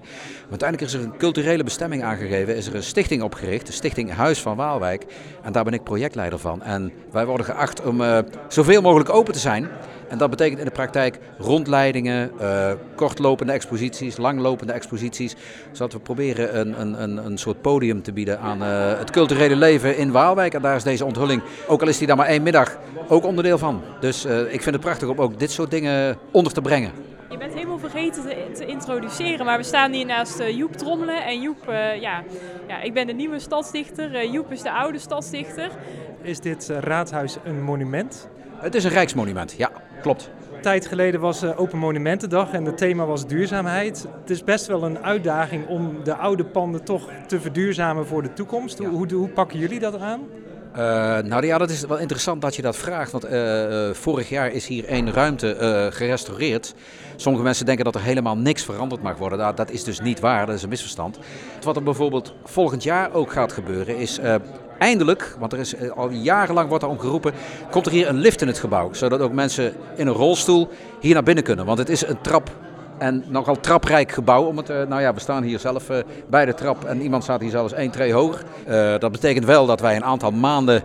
Want 0.49 0.63
uiteindelijk 0.63 0.91
is 0.91 0.93
er 0.93 1.05
een 1.05 1.17
culturele 1.17 1.63
bestemming 1.63 2.03
aangegeven. 2.03 2.55
Is 2.55 2.67
er 2.67 2.75
een 2.75 2.83
stichting 2.83 3.21
opgericht. 3.21 3.65
De 3.65 3.71
Stichting 3.71 4.13
Huis 4.13 4.41
van 4.41 4.55
Waalwijk. 4.55 5.05
En 5.43 5.51
daar 5.51 5.63
ben 5.63 5.73
ik 5.73 5.83
projectleider 5.83 6.39
van. 6.39 6.63
En 6.63 6.91
wij 7.11 7.25
worden 7.25 7.45
geacht 7.45 7.85
om 7.85 8.01
zoveel 8.47 8.81
mogelijk 8.81 9.09
open 9.09 9.33
te 9.33 9.39
zijn. 9.39 9.69
En 10.07 10.17
dat 10.17 10.29
betekent 10.29 10.59
in 10.59 10.65
de 10.65 10.71
praktijk 10.71 11.19
rondleidingen, 11.37 12.31
uh, 12.41 12.71
kortlopende 12.95 13.51
exposities, 13.51 14.17
langlopende 14.17 14.73
exposities. 14.73 15.35
Zodat 15.71 15.93
we 15.93 15.99
proberen 15.99 16.59
een, 16.59 17.01
een, 17.01 17.25
een 17.25 17.37
soort 17.37 17.61
podium 17.61 18.01
te 18.01 18.13
bieden 18.13 18.39
aan 18.39 18.61
uh, 18.61 18.97
het 18.97 19.11
culturele 19.11 19.55
leven 19.55 19.97
in 19.97 20.11
Waalwijk. 20.11 20.53
En 20.53 20.61
daar 20.61 20.75
is 20.75 20.83
deze 20.83 21.05
onthulling, 21.05 21.41
ook 21.67 21.81
al 21.81 21.87
is 21.87 21.97
die 21.97 22.07
daar 22.07 22.15
maar 22.15 22.27
één 22.27 22.43
middag, 22.43 22.77
ook 23.07 23.23
onderdeel 23.23 23.57
van. 23.57 23.81
Dus 23.99 24.25
uh, 24.25 24.39
ik 24.39 24.61
vind 24.61 24.75
het 24.75 24.79
prachtig 24.79 25.07
om 25.07 25.19
ook 25.19 25.39
dit 25.39 25.51
soort 25.51 25.71
dingen 25.71 26.17
onder 26.31 26.53
te 26.53 26.61
brengen. 26.61 26.91
Je 27.29 27.37
bent 27.37 27.53
helemaal 27.53 27.79
vergeten 27.79 28.23
te, 28.23 28.51
te, 28.53 28.65
introduceren, 28.65 29.45
maar 29.45 29.57
we 29.57 29.63
staan 29.63 29.91
hier 29.91 30.05
naast 30.05 30.43
Joep 30.43 30.73
Trommelen. 30.73 31.25
En 31.25 31.41
Joep, 31.41 31.69
uh, 31.69 32.01
ja, 32.01 32.23
ja, 32.67 32.81
ik 32.81 32.93
ben 32.93 33.07
de 33.07 33.13
nieuwe 33.13 33.39
stadsdichter. 33.39 34.11
Uh, 34.11 34.33
Joep 34.33 34.51
is 34.51 34.61
de 34.61 34.71
oude 34.71 34.99
stadsdichter. 34.99 35.69
Is 36.21 36.39
dit 36.39 36.69
raadhuis 36.79 37.37
een 37.43 37.63
monument? 37.63 38.27
Het 38.57 38.75
is 38.75 38.83
een 38.83 38.89
rijksmonument, 38.91 39.53
ja, 39.57 39.71
klopt. 40.01 40.29
tijd 40.61 40.85
geleden 40.85 41.19
was 41.19 41.43
uh, 41.43 41.59
Open 41.59 41.77
Monumentendag 41.77 42.51
en 42.51 42.65
het 42.65 42.77
thema 42.77 43.05
was 43.05 43.27
duurzaamheid. 43.27 44.07
Het 44.21 44.29
is 44.29 44.43
best 44.43 44.65
wel 44.65 44.83
een 44.83 44.99
uitdaging 44.99 45.67
om 45.67 46.03
de 46.03 46.15
oude 46.15 46.45
panden 46.45 46.83
toch 46.83 47.09
te 47.27 47.39
verduurzamen 47.39 48.07
voor 48.07 48.21
de 48.21 48.33
toekomst. 48.33 48.77
Hoe, 48.77 48.87
hoe, 48.87 49.13
hoe 49.13 49.29
pakken 49.29 49.59
jullie 49.59 49.79
dat 49.79 49.99
aan? 49.99 50.21
Uh, 50.77 50.81
nou 51.17 51.45
ja, 51.45 51.57
dat 51.57 51.69
is 51.69 51.85
wel 51.85 51.97
interessant 51.97 52.41
dat 52.41 52.55
je 52.55 52.61
dat 52.61 52.75
vraagt. 52.75 53.11
Want 53.11 53.25
uh, 53.31 53.89
vorig 53.93 54.29
jaar 54.29 54.51
is 54.51 54.67
hier 54.67 54.85
één 54.85 55.13
ruimte 55.13 55.57
uh, 55.61 55.97
gerestaureerd. 55.97 56.73
Sommige 57.15 57.43
mensen 57.43 57.65
denken 57.65 57.85
dat 57.85 57.95
er 57.95 58.01
helemaal 58.01 58.37
niks 58.37 58.63
veranderd 58.63 59.01
mag 59.01 59.17
worden. 59.17 59.37
Dat, 59.37 59.57
dat, 59.57 59.71
is 59.71 59.83
dus 59.83 59.99
niet 59.99 60.19
waar, 60.19 60.45
dat 60.45 60.55
is 60.55 60.63
een 60.63 60.69
misverstand. 60.69 61.19
Wat 61.61 61.75
er 61.75 61.83
bijvoorbeeld 61.83 62.33
volgend 62.43 62.83
jaar 62.83 63.13
ook 63.13 63.31
gaat 63.31 63.53
gebeuren 63.53 63.97
is... 63.97 64.19
Eindelijk, 64.79 65.35
want 65.39 65.53
er 65.53 65.59
is 65.59 65.89
al 65.89 66.09
jarenlang 66.09 66.69
wordt 66.69 66.83
er 66.83 66.89
om 66.89 66.99
geroepen, 66.99 67.33
komt 67.69 67.85
er 67.85 67.91
hier 67.91 68.09
een 68.09 68.17
lift 68.17 68.41
in 68.41 68.47
het 68.47 68.59
gebouw. 68.59 68.93
Zodat 68.93 69.19
ook 69.19 69.31
mensen 69.31 69.73
in 69.95 70.07
een 70.07 70.13
rolstoel 70.13 70.69
hier 70.99 71.13
naar 71.13 71.23
binnen 71.23 71.43
kunnen. 71.43 71.65
Want 71.65 71.77
het 71.77 71.89
is 71.89 72.07
een 72.07 72.21
trap 72.21 72.49
en 72.97 73.23
nogal 73.27 73.59
traprijk 73.59 74.11
gebouw. 74.11 74.43
Om 74.43 74.57
het, 74.57 74.67
nou 74.67 75.01
ja, 75.01 75.13
we 75.13 75.19
staan 75.19 75.43
hier 75.43 75.59
zelf 75.59 75.89
uh, 75.89 75.97
bij 76.29 76.45
de 76.45 76.53
trap 76.53 76.83
en 76.83 77.01
iemand 77.01 77.23
staat 77.23 77.41
hier 77.41 77.49
zelfs 77.49 77.73
één 77.73 77.91
tree. 77.91 78.09
Uh, 78.11 78.33
dat 78.99 79.11
betekent 79.11 79.45
wel 79.45 79.65
dat 79.65 79.79
wij 79.79 79.95
een 79.95 80.03
aantal 80.03 80.31
maanden 80.31 80.83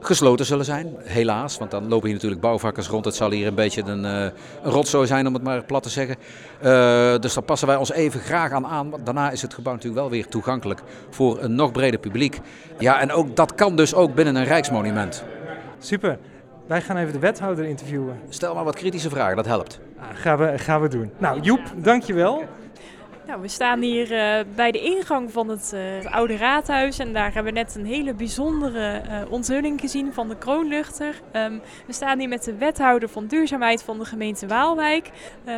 gesloten 0.00 0.46
zullen 0.46 0.64
zijn. 0.64 0.94
Helaas, 0.98 1.58
want 1.58 1.70
dan 1.70 1.88
lopen 1.88 2.06
hier 2.06 2.14
natuurlijk 2.14 2.40
bouwvakkers 2.40 2.88
rond. 2.88 3.04
Het 3.04 3.14
zal 3.14 3.30
hier 3.30 3.46
een 3.46 3.54
beetje 3.54 3.82
een, 3.82 4.04
uh, 4.04 4.22
een 4.62 4.70
rotzooi 4.70 5.06
zijn, 5.06 5.26
om 5.26 5.34
het 5.34 5.42
maar 5.42 5.64
plat 5.64 5.82
te 5.82 5.88
zeggen. 5.88 6.16
dus 7.20 7.34
daar 7.34 7.44
passen 7.44 7.68
wij 7.68 7.76
ons 7.76 7.92
even 7.92 8.20
graag 8.20 8.52
aan 8.52 8.66
aan. 8.66 8.92
Daarna 9.04 9.30
is 9.30 9.42
het 9.42 9.54
gebouw 9.54 9.72
natuurlijk 9.72 10.00
wel 10.00 10.10
weer 10.10 10.26
toegankelijk 10.26 10.82
voor 11.10 11.42
een 11.42 11.54
nog 11.54 11.72
breder 11.72 12.00
publiek. 12.00 12.40
Ja, 12.78 13.00
en 13.00 13.12
ook, 13.12 13.36
dat 13.36 13.54
kan 13.54 13.76
dus 13.76 13.94
ook 13.94 14.14
binnen 14.14 14.36
een 14.36 14.44
rijksmonument. 14.44 15.24
Super. 15.78 16.18
Wij 16.66 16.82
gaan 16.82 16.96
even 16.96 17.12
de 17.12 17.18
wethouder 17.18 17.64
interviewen. 17.64 18.20
Stel 18.28 18.54
maar 18.54 18.64
wat 18.64 18.76
kritische 18.76 19.10
vragen, 19.10 19.36
dat 19.36 19.46
helpt. 19.46 19.80
Ah, 19.98 20.06
gaan, 20.14 20.38
we, 20.38 20.58
gaan 20.58 20.80
we 20.80 20.88
doen. 20.88 21.10
Nou, 21.18 21.40
Joep, 21.40 21.60
dankjewel. 21.76 22.44
Nou, 23.30 23.42
we 23.42 23.48
staan 23.48 23.80
hier 23.80 24.12
uh, 24.12 24.54
bij 24.54 24.70
de 24.70 24.80
ingang 24.80 25.32
van 25.32 25.48
het, 25.48 25.72
uh, 25.74 25.80
het, 25.96 26.06
Oude 26.06 26.36
Raadhuis 26.36 26.98
en 26.98 27.12
daar 27.12 27.34
hebben 27.34 27.52
we 27.52 27.58
net 27.58 27.74
een 27.74 27.86
hele 27.86 28.14
bijzondere 28.14 29.02
uh, 29.08 29.32
onthulling 29.32 29.80
gezien 29.80 30.12
van 30.12 30.28
de 30.28 30.36
kroonluchter. 30.36 31.20
Um, 31.36 31.60
we 31.86 31.92
staan 31.92 32.18
hier 32.18 32.28
met 32.28 32.44
de 32.44 32.54
wethouder 32.54 33.08
van 33.08 33.26
duurzaamheid 33.26 33.82
van 33.82 33.98
de 33.98 34.04
gemeente 34.04 34.46
Waalwijk. 34.46 35.10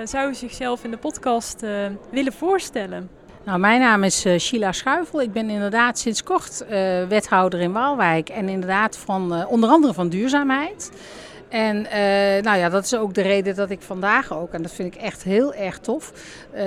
zou 0.05 0.31
u 0.31 0.35
zichzelf 0.35 0.85
in 0.85 0.91
de 0.91 0.97
podcast 0.97 1.61
willen 2.11 2.33
voorstellen? 2.33 3.11
Nou, 3.45 3.59
mijn 3.59 3.81
naam 3.81 4.05
is 4.05 4.26
Sheila 4.38 4.73
Schuivel. 4.73 5.21
Ik 5.21 5.33
ben 5.33 5.50
inderdaad 5.50 5.99
sinds 5.99 6.23
kort 6.23 6.64
wethouder 7.09 7.61
in 7.61 7.73
Waalwijk 7.73 8.29
en 8.29 8.49
inderdaad 8.49 8.99
van 8.99 9.47
onder 9.47 9.71
andere 9.71 9.95
van 9.95 10.09
duurzaamheid. 10.09 10.91
En 11.52 11.82
nou 12.42 12.59
ja, 12.59 12.68
dat 12.68 12.85
is 12.85 12.94
ook 12.94 13.14
de 13.14 13.23
reden 13.23 13.54
dat 13.54 13.71
ik 13.71 13.80
vandaag 13.80 14.32
ook, 14.32 14.52
en 14.52 14.62
dat 14.62 14.73
vind 14.73 14.94
ik 14.94 15.00
echt 15.00 15.23
heel 15.23 15.54
erg 15.54 15.78
tof, 15.78 16.12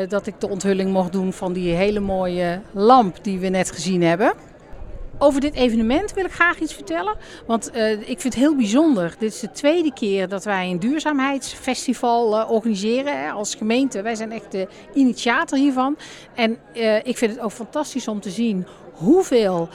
dat 0.07 0.27
ik 0.27 0.39
de 0.39 0.49
onthulling 0.49 0.91
mocht 0.91 1.11
doen 1.11 1.33
van 1.33 1.53
die 1.53 1.73
hele 1.73 1.99
mooie 1.99 2.61
lamp 2.71 3.23
die 3.23 3.39
we 3.39 3.47
net 3.47 3.71
gezien 3.71 4.03
hebben. 4.03 4.33
Over 5.17 5.41
dit 5.41 5.53
evenement 5.53 6.13
wil 6.13 6.25
ik 6.25 6.31
graag 6.31 6.59
iets 6.59 6.73
vertellen. 6.73 7.15
Want 7.47 7.71
uh, 7.75 7.91
ik 7.91 8.05
vind 8.05 8.23
het 8.23 8.35
heel 8.35 8.55
bijzonder. 8.55 9.15
Dit 9.19 9.33
is 9.33 9.39
de 9.39 9.51
tweede 9.51 9.93
keer 9.93 10.27
dat 10.27 10.43
wij 10.43 10.69
een 10.69 10.79
duurzaamheidsfestival 10.79 12.49
organiseren 12.49 13.21
hè, 13.23 13.29
als 13.29 13.55
gemeente. 13.55 14.01
Wij 14.01 14.15
zijn 14.15 14.31
echt 14.31 14.51
de 14.51 14.67
initiator 14.93 15.57
hiervan. 15.57 15.97
En 16.35 16.57
ik 17.03 17.17
vind 17.17 17.31
het 17.31 17.39
ook 17.39 17.51
fantastisch 17.51 18.07
om 18.07 18.19
te 18.19 18.29
zien 18.29 18.65
hoeveel 18.91 19.69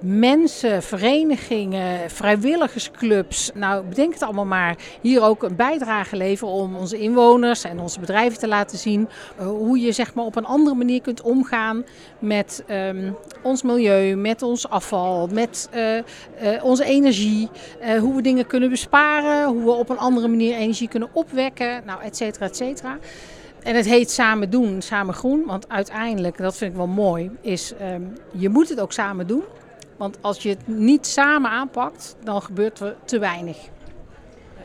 mensen, 0.00 0.82
verenigingen, 0.82 2.10
vrijwilligersclubs, 2.10 3.50
nou 3.54 3.84
bedenk 3.84 4.12
het 4.12 4.22
allemaal 4.22 4.44
maar, 4.44 4.76
hier 5.00 5.22
ook 5.22 5.42
een 5.42 5.56
bijdrage 5.56 6.16
leveren 6.16 6.54
om 6.54 6.76
onze 6.76 6.98
inwoners 6.98 7.64
en 7.64 7.80
onze 7.80 8.00
bedrijven 8.00 8.38
te 8.38 8.48
laten 8.48 8.78
zien 8.78 9.08
uh, 9.40 9.46
hoe 9.46 9.78
je 9.78 9.92
zeg 9.92 10.14
maar 10.14 10.24
op 10.24 10.36
een 10.36 10.46
andere 10.46 10.76
manier 10.76 11.00
kunt 11.00 11.20
omgaan 11.20 11.84
met 12.18 12.64
um, 12.70 13.16
ons 13.42 13.62
milieu, 13.62 14.14
met 14.16 14.42
ons 14.42 14.68
afval, 14.68 15.28
met 15.32 15.68
uh, 15.74 15.96
uh, 15.96 16.02
onze 16.62 16.84
energie, 16.84 17.48
hoe 18.00 18.14
we 18.14 18.22
dingen 18.22 18.46
kunnen 18.46 18.70
besparen, 18.70 19.48
hoe 19.48 19.64
we 19.64 19.70
op 19.70 19.88
een 19.88 19.98
andere 19.98 20.28
manier 20.28 20.56
energie 20.56 20.88
kunnen 20.88 21.08
opwekken, 21.12 21.82
nou 21.86 22.02
et 22.02 22.16
cetera, 22.16 22.46
et 22.46 22.56
cetera. 22.56 22.98
En 23.62 23.74
het 23.74 23.86
heet 23.86 24.10
samen 24.10 24.50
doen, 24.50 24.82
samen 24.82 25.14
groen. 25.14 25.44
Want 25.46 25.68
uiteindelijk, 25.68 26.36
dat 26.38 26.56
vind 26.56 26.70
ik 26.70 26.76
wel 26.76 26.86
mooi, 26.86 27.30
is 27.40 27.72
um, 27.94 28.12
je 28.32 28.48
moet 28.48 28.68
het 28.68 28.80
ook 28.80 28.92
samen 28.92 29.26
doen. 29.26 29.42
Want 29.98 30.18
als 30.20 30.42
je 30.42 30.48
het 30.48 30.66
niet 30.66 31.06
samen 31.06 31.50
aanpakt, 31.50 32.16
dan 32.24 32.42
gebeurt 32.42 32.80
er 32.80 32.96
te 33.04 33.18
weinig. 33.18 33.56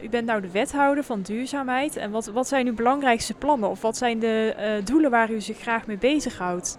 U 0.03 0.09
bent 0.09 0.25
nou 0.25 0.41
de 0.41 0.51
wethouder 0.51 1.03
van 1.03 1.21
duurzaamheid. 1.21 1.95
En 1.95 2.11
wat, 2.11 2.25
wat 2.25 2.47
zijn 2.47 2.67
uw 2.67 2.73
belangrijkste 2.73 3.33
plannen? 3.33 3.69
Of 3.69 3.81
wat 3.81 3.97
zijn 3.97 4.19
de 4.19 4.55
uh, 4.57 4.85
doelen 4.85 5.11
waar 5.11 5.31
u 5.31 5.41
zich 5.41 5.57
graag 5.57 5.87
mee 5.87 5.97
bezighoudt? 5.97 6.77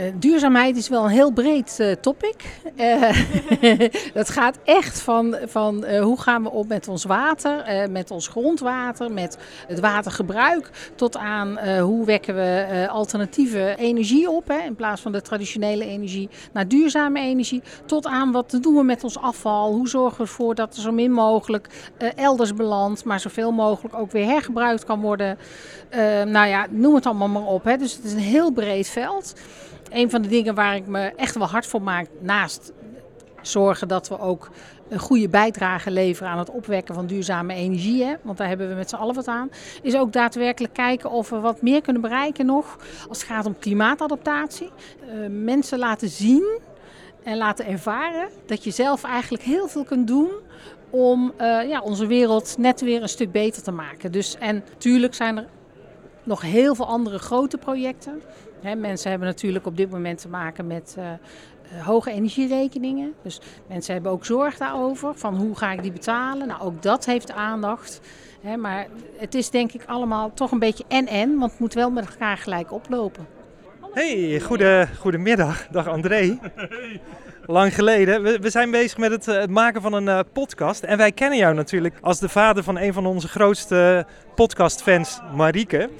Uh, 0.00 0.06
duurzaamheid 0.14 0.76
is 0.76 0.88
wel 0.88 1.04
een 1.04 1.10
heel 1.10 1.32
breed 1.32 1.76
uh, 1.80 1.92
topic. 1.92 2.60
Uh, 2.76 3.12
dat 4.14 4.30
gaat 4.30 4.58
echt 4.64 5.00
van, 5.00 5.36
van 5.44 5.86
hoe 5.86 6.20
gaan 6.20 6.42
we 6.42 6.50
om 6.50 6.66
met 6.66 6.88
ons 6.88 7.04
water, 7.04 7.88
met 7.90 8.10
ons 8.10 8.28
grondwater, 8.28 9.12
met 9.12 9.38
het 9.66 9.80
watergebruik, 9.80 10.70
tot 10.94 11.16
aan 11.16 11.78
hoe 11.78 12.04
wekken 12.04 12.34
we 12.34 12.86
alternatieve 12.90 13.74
energie 13.78 14.30
op, 14.30 14.48
hè, 14.48 14.58
in 14.58 14.74
plaats 14.74 15.00
van 15.00 15.12
de 15.12 15.22
traditionele 15.22 15.84
energie 15.84 16.28
naar 16.52 16.68
duurzame 16.68 17.20
energie, 17.20 17.62
tot 17.86 18.06
aan 18.06 18.32
wat 18.32 18.58
doen 18.60 18.74
we 18.74 18.82
met 18.82 19.04
ons 19.04 19.18
afval, 19.18 19.72
hoe 19.72 19.88
zorgen 19.88 20.16
we 20.16 20.22
ervoor 20.22 20.54
dat 20.54 20.76
er 20.76 20.82
zo 20.82 20.92
min 20.92 21.12
mogelijk 21.12 21.92
elders 22.16 22.54
belandt, 22.54 23.04
maar 23.04 23.20
zoveel 23.20 23.52
mogelijk 23.52 23.94
ook 23.94 24.12
weer 24.12 24.26
hergebruikt 24.26 24.84
kan 24.84 25.00
worden. 25.00 25.38
nou 26.26 26.46
ja, 26.46 26.66
noem 26.70 26.94
het 26.94 27.06
allemaal 27.06 27.28
maar 27.28 27.46
op. 27.46 27.64
Hè. 27.64 27.76
Dus 27.76 27.96
het 27.96 28.04
is 28.04 28.12
een 28.12 28.18
heel 28.18 28.50
breed 28.50 28.88
veld 28.88 29.34
een 29.90 30.10
van 30.10 30.22
de 30.22 30.28
dingen 30.28 30.54
waar 30.54 30.76
ik 30.76 30.86
me 30.86 31.12
echt 31.16 31.34
wel 31.34 31.46
hard 31.46 31.66
voor 31.66 31.82
maak, 31.82 32.06
naast 32.20 32.72
zorgen 33.42 33.88
dat 33.88 34.08
we 34.08 34.18
ook 34.18 34.50
een 34.88 34.98
goede 34.98 35.28
bijdrage 35.28 35.90
leveren 35.90 36.32
aan 36.32 36.38
het 36.38 36.50
opwekken 36.50 36.94
van 36.94 37.06
duurzame 37.06 37.54
energie, 37.54 38.16
want 38.22 38.38
daar 38.38 38.48
hebben 38.48 38.68
we 38.68 38.74
met 38.74 38.88
z'n 38.88 38.96
allen 38.96 39.14
wat 39.14 39.28
aan, 39.28 39.50
is 39.82 39.96
ook 39.96 40.12
daadwerkelijk 40.12 40.74
kijken 40.74 41.10
of 41.10 41.30
we 41.30 41.38
wat 41.40 41.62
meer 41.62 41.80
kunnen 41.80 42.02
bereiken 42.02 42.46
nog 42.46 42.76
als 43.08 43.18
het 43.18 43.26
gaat 43.26 43.46
om 43.46 43.58
klimaatadaptatie. 43.58 44.70
Uh, 44.70 45.26
mensen 45.28 45.78
laten 45.78 46.08
zien 46.08 46.58
en 47.22 47.36
laten 47.36 47.66
ervaren 47.66 48.28
dat 48.46 48.64
je 48.64 48.70
zelf 48.70 49.04
eigenlijk 49.04 49.42
heel 49.42 49.68
veel 49.68 49.84
kunt 49.84 50.06
doen 50.06 50.30
om 50.90 51.32
uh, 51.40 51.68
ja, 51.68 51.80
onze 51.80 52.06
wereld 52.06 52.54
net 52.58 52.80
weer 52.80 53.02
een 53.02 53.08
stuk 53.08 53.32
beter 53.32 53.62
te 53.62 53.72
maken. 53.72 54.12
Dus, 54.12 54.36
en 54.38 54.64
natuurlijk 54.72 55.14
zijn 55.14 55.36
er 55.36 55.46
nog 56.22 56.42
heel 56.42 56.74
veel 56.74 56.86
andere 56.86 57.18
grote 57.18 57.58
projecten. 57.58 58.22
He, 58.62 58.74
mensen 58.74 59.10
hebben 59.10 59.28
natuurlijk 59.28 59.66
op 59.66 59.76
dit 59.76 59.90
moment 59.90 60.18
te 60.18 60.28
maken 60.28 60.66
met 60.66 60.94
uh, 60.98 61.04
uh, 61.04 61.86
hoge 61.86 62.10
energierekeningen. 62.10 63.14
Dus 63.22 63.40
mensen 63.66 63.94
hebben 63.94 64.12
ook 64.12 64.24
zorg 64.24 64.56
daarover. 64.56 65.14
Van 65.14 65.36
hoe 65.36 65.56
ga 65.56 65.72
ik 65.72 65.82
die 65.82 65.92
betalen? 65.92 66.46
Nou, 66.46 66.60
ook 66.60 66.82
dat 66.82 67.04
heeft 67.04 67.32
aandacht. 67.32 68.00
He, 68.40 68.56
maar 68.56 68.86
het 69.16 69.34
is 69.34 69.50
denk 69.50 69.72
ik 69.72 69.82
allemaal 69.86 70.32
toch 70.34 70.50
een 70.50 70.58
beetje 70.58 70.84
en-en. 70.88 71.38
Want 71.38 71.50
het 71.50 71.60
moet 71.60 71.74
wel 71.74 71.90
met 71.90 72.06
elkaar 72.06 72.36
gelijk 72.36 72.72
oplopen. 72.72 73.26
Hey, 73.92 74.40
goede, 74.40 74.88
goedemiddag. 74.98 75.66
Dag 75.70 75.86
André. 75.88 76.38
Lang 77.46 77.74
geleden. 77.74 78.22
We, 78.22 78.38
we, 78.38 78.50
zijn 78.50 78.70
bezig 78.70 78.98
met 78.98 79.10
het, 79.10 79.26
het 79.26 79.50
maken 79.50 79.82
van 79.82 79.92
een 79.92 80.06
uh, 80.06 80.20
podcast. 80.32 80.82
En 80.82 80.96
wij 80.96 81.12
kennen 81.12 81.38
jou 81.38 81.54
natuurlijk 81.54 81.94
als 82.00 82.18
de 82.18 82.28
vader 82.28 82.62
van 82.62 82.78
een 82.78 82.92
van 82.92 83.06
onze 83.06 83.28
grootste 83.28 84.06
podcastfans, 84.34 85.20
Marieke. 85.34 85.90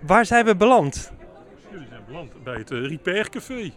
Waar 0.00 0.26
zijn 0.26 0.44
we 0.44 0.56
beland? 0.56 1.12
Bij 2.44 2.54
het 2.54 2.70
uh, 2.70 2.88
Repair 2.88 3.30
Café. 3.30 3.70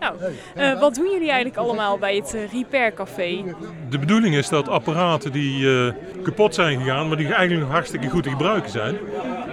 Nou, 0.00 0.16
uh, 0.56 0.80
wat 0.80 0.94
doen 0.94 1.10
jullie 1.10 1.30
eigenlijk 1.30 1.56
allemaal 1.56 1.98
bij 1.98 2.16
het 2.16 2.34
uh, 2.34 2.52
Repair 2.52 2.92
Café? 2.92 3.44
De 3.88 3.98
bedoeling 3.98 4.34
is 4.34 4.48
dat 4.48 4.68
apparaten 4.68 5.32
die 5.32 5.60
uh, 5.60 5.92
kapot 6.22 6.54
zijn 6.54 6.78
gegaan, 6.78 7.08
maar 7.08 7.16
die 7.16 7.26
eigenlijk 7.26 7.60
nog 7.60 7.70
hartstikke 7.70 8.08
goed 8.08 8.22
te 8.22 8.30
gebruiken 8.30 8.70
zijn, 8.70 8.96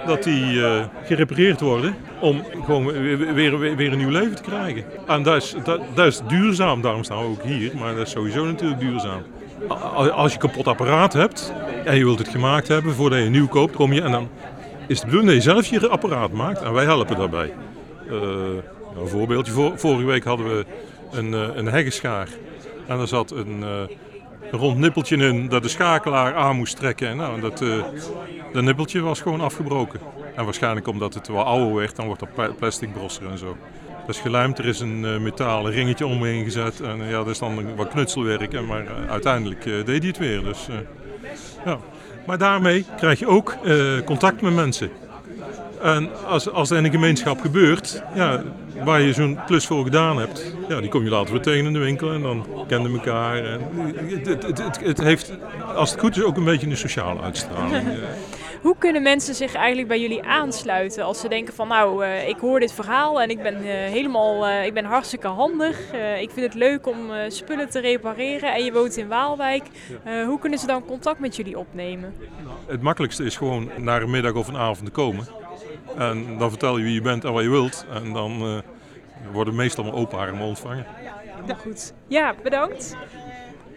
dat 0.06 0.22
die 0.22 0.62
gerepareerd 1.04 1.60
worden 1.60 1.96
om 2.20 2.42
gewoon 2.64 2.86
weer, 2.86 3.34
weer, 3.34 3.58
weer, 3.58 3.92
een 3.92 3.98
nieuw 3.98 4.10
leven 4.10 4.36
te 4.36 4.42
krijgen. 4.42 4.84
En 5.06 5.22
dat 5.22 5.42
is, 5.42 5.54
dat, 5.64 5.80
dat 5.94 6.06
is 6.06 6.20
duurzaam, 6.28 6.80
daarom 6.80 7.04
staan 7.04 7.18
we 7.18 7.28
ook 7.28 7.42
hier, 7.42 7.76
maar 7.76 7.94
dat 7.94 8.06
is 8.06 8.12
sowieso 8.12 8.44
natuurlijk 8.44 8.80
duurzaam. 8.80 9.22
Als 9.94 10.32
je 10.32 10.42
een 10.42 10.48
kapot 10.48 10.66
apparaat 10.66 11.12
hebt 11.12 11.52
en 11.84 11.96
je 11.96 12.04
wilt 12.04 12.18
het 12.18 12.28
gemaakt 12.28 12.68
hebben 12.68 12.94
voordat 12.94 13.18
je 13.18 13.28
nieuw 13.28 13.48
koopt, 13.48 13.76
kom 13.76 13.92
je 13.92 14.02
en 14.02 14.10
dan 14.10 14.28
is 14.86 15.00
de 15.00 15.06
bedoeling 15.06 15.32
dat 15.32 15.42
je 15.44 15.50
zelf 15.50 15.66
je 15.66 15.88
apparaat 15.88 16.32
maakt 16.32 16.62
en 16.62 16.72
wij 16.72 16.84
helpen 16.84 17.16
daarbij. 17.16 17.52
Uh, 18.12 18.20
een 19.00 19.08
voorbeeldje, 19.08 19.52
Vor, 19.52 19.78
vorige 19.78 20.06
week 20.06 20.24
hadden 20.24 20.46
we 20.46 20.66
een, 21.12 21.32
uh, 21.32 21.48
een 21.54 21.66
heggenschaar. 21.66 22.28
En 22.86 22.98
er 22.98 23.08
zat 23.08 23.30
een, 23.30 23.60
uh, 23.60 23.80
een 24.50 24.58
rond 24.58 24.78
nippeltje 24.78 25.16
in 25.16 25.48
dat 25.48 25.62
de 25.62 25.68
schakelaar 25.68 26.34
aan 26.34 26.56
moest 26.56 26.76
trekken. 26.76 27.08
En 27.08 27.16
nou, 27.16 27.40
dat, 27.40 27.64
dat 28.52 28.62
nippeltje 28.62 29.00
was 29.00 29.20
gewoon 29.20 29.40
afgebroken. 29.40 30.00
En 30.36 30.44
waarschijnlijk 30.44 30.86
omdat 30.86 31.14
het 31.14 31.28
wel 31.28 31.42
ouder 31.44 31.74
werd, 31.74 31.96
dan 31.96 32.06
wordt 32.06 32.22
er 32.22 32.54
plastic 32.54 32.92
brosser 32.92 33.30
en 33.30 33.38
zo. 33.38 33.56
Dat 34.06 34.14
is 34.14 34.20
gelijmd, 34.20 34.58
er 34.58 34.66
is 34.66 34.80
een 34.80 35.22
metalen 35.22 35.72
ringetje 35.72 36.06
omheen 36.06 36.44
gezet. 36.44 36.80
En 36.80 37.04
ja, 37.04 37.10
dat 37.10 37.28
is 37.28 37.38
dan 37.38 37.76
wat 37.76 37.88
knutselwerk. 37.88 38.66
Maar 38.66 38.84
uiteindelijk 39.08 39.64
deed 39.64 39.86
hij 39.86 40.06
het 40.06 40.18
weer. 40.18 40.42
Dus, 40.42 40.68
ja. 41.64 41.78
Maar 42.26 42.38
daarmee 42.38 42.84
krijg 42.96 43.18
je 43.18 43.26
ook 43.26 43.56
eh, 43.64 44.04
contact 44.04 44.40
met 44.40 44.54
mensen. 44.54 44.90
En 45.82 46.10
als, 46.26 46.50
als 46.50 46.70
er 46.70 46.76
in 46.76 46.84
een 46.84 46.90
gemeenschap 46.90 47.40
gebeurt, 47.40 48.02
ja, 48.14 48.42
waar 48.84 49.00
je 49.00 49.12
zo'n 49.12 49.38
klus 49.46 49.66
voor 49.66 49.84
gedaan 49.84 50.18
hebt, 50.18 50.54
ja, 50.68 50.80
die 50.80 50.88
kom 50.88 51.04
je 51.04 51.10
later 51.10 51.32
weer 51.32 51.42
tegen 51.42 51.66
in 51.66 51.72
de 51.72 51.78
winkel 51.78 52.12
en 52.12 52.22
dan 52.22 52.46
kennen 52.66 52.92
elkaar. 52.92 53.44
En 53.44 53.60
het, 53.94 54.26
het, 54.26 54.58
het, 54.58 54.80
het 54.80 55.00
heeft, 55.00 55.32
als 55.74 55.90
het 55.90 56.00
goed 56.00 56.16
is, 56.16 56.22
ook 56.22 56.36
een 56.36 56.44
beetje 56.44 56.66
een 56.66 56.76
sociale 56.76 57.20
uitstraling. 57.20 57.88
Hoe 58.62 58.76
kunnen 58.78 59.02
mensen 59.02 59.34
zich 59.34 59.54
eigenlijk 59.54 59.88
bij 59.88 60.00
jullie 60.00 60.22
aansluiten 60.22 61.04
als 61.04 61.20
ze 61.20 61.28
denken 61.28 61.54
van 61.54 61.68
nou, 61.68 62.04
eh, 62.04 62.28
ik 62.28 62.36
hoor 62.38 62.60
dit 62.60 62.72
verhaal 62.72 63.20
en 63.20 63.30
ik 63.30 63.42
ben 63.42 63.56
eh, 63.56 63.62
helemaal, 63.64 64.46
eh, 64.46 64.66
ik 64.66 64.74
ben 64.74 64.84
hartstikke 64.84 65.26
handig. 65.26 65.78
Ik 66.20 66.30
vind 66.30 66.46
het 66.46 66.54
leuk 66.54 66.86
om 66.86 66.96
spullen 67.28 67.70
te 67.70 67.80
repareren 67.80 68.54
en 68.54 68.64
je 68.64 68.72
woont 68.72 68.96
in 68.96 69.08
Waalwijk. 69.08 69.62
Hoe 70.26 70.38
kunnen 70.38 70.58
ze 70.58 70.66
dan 70.66 70.84
contact 70.84 71.18
met 71.18 71.36
jullie 71.36 71.58
opnemen? 71.58 72.14
Het 72.66 72.82
makkelijkste 72.82 73.24
is 73.24 73.36
gewoon 73.36 73.70
naar 73.76 74.02
een 74.02 74.10
middag 74.10 74.34
of 74.34 74.48
een 74.48 74.56
avond 74.56 74.84
te 74.84 74.92
komen. 74.92 75.41
En 75.96 76.38
dan 76.38 76.50
vertel 76.50 76.78
je 76.78 76.84
wie 76.84 76.94
je 76.94 77.00
bent 77.00 77.24
en 77.24 77.32
wat 77.32 77.42
je 77.42 77.50
wilt. 77.50 77.86
En 77.92 78.12
dan 78.12 78.42
eh, 78.42 78.58
worden 79.32 79.54
meestal 79.54 79.84
maar 79.84 79.94
open 79.94 80.18
armen 80.18 80.46
ontvangen. 80.46 80.86
Nou 81.46 81.58
goed. 81.58 81.92
Ja, 82.06 82.34
bedankt. 82.42 82.96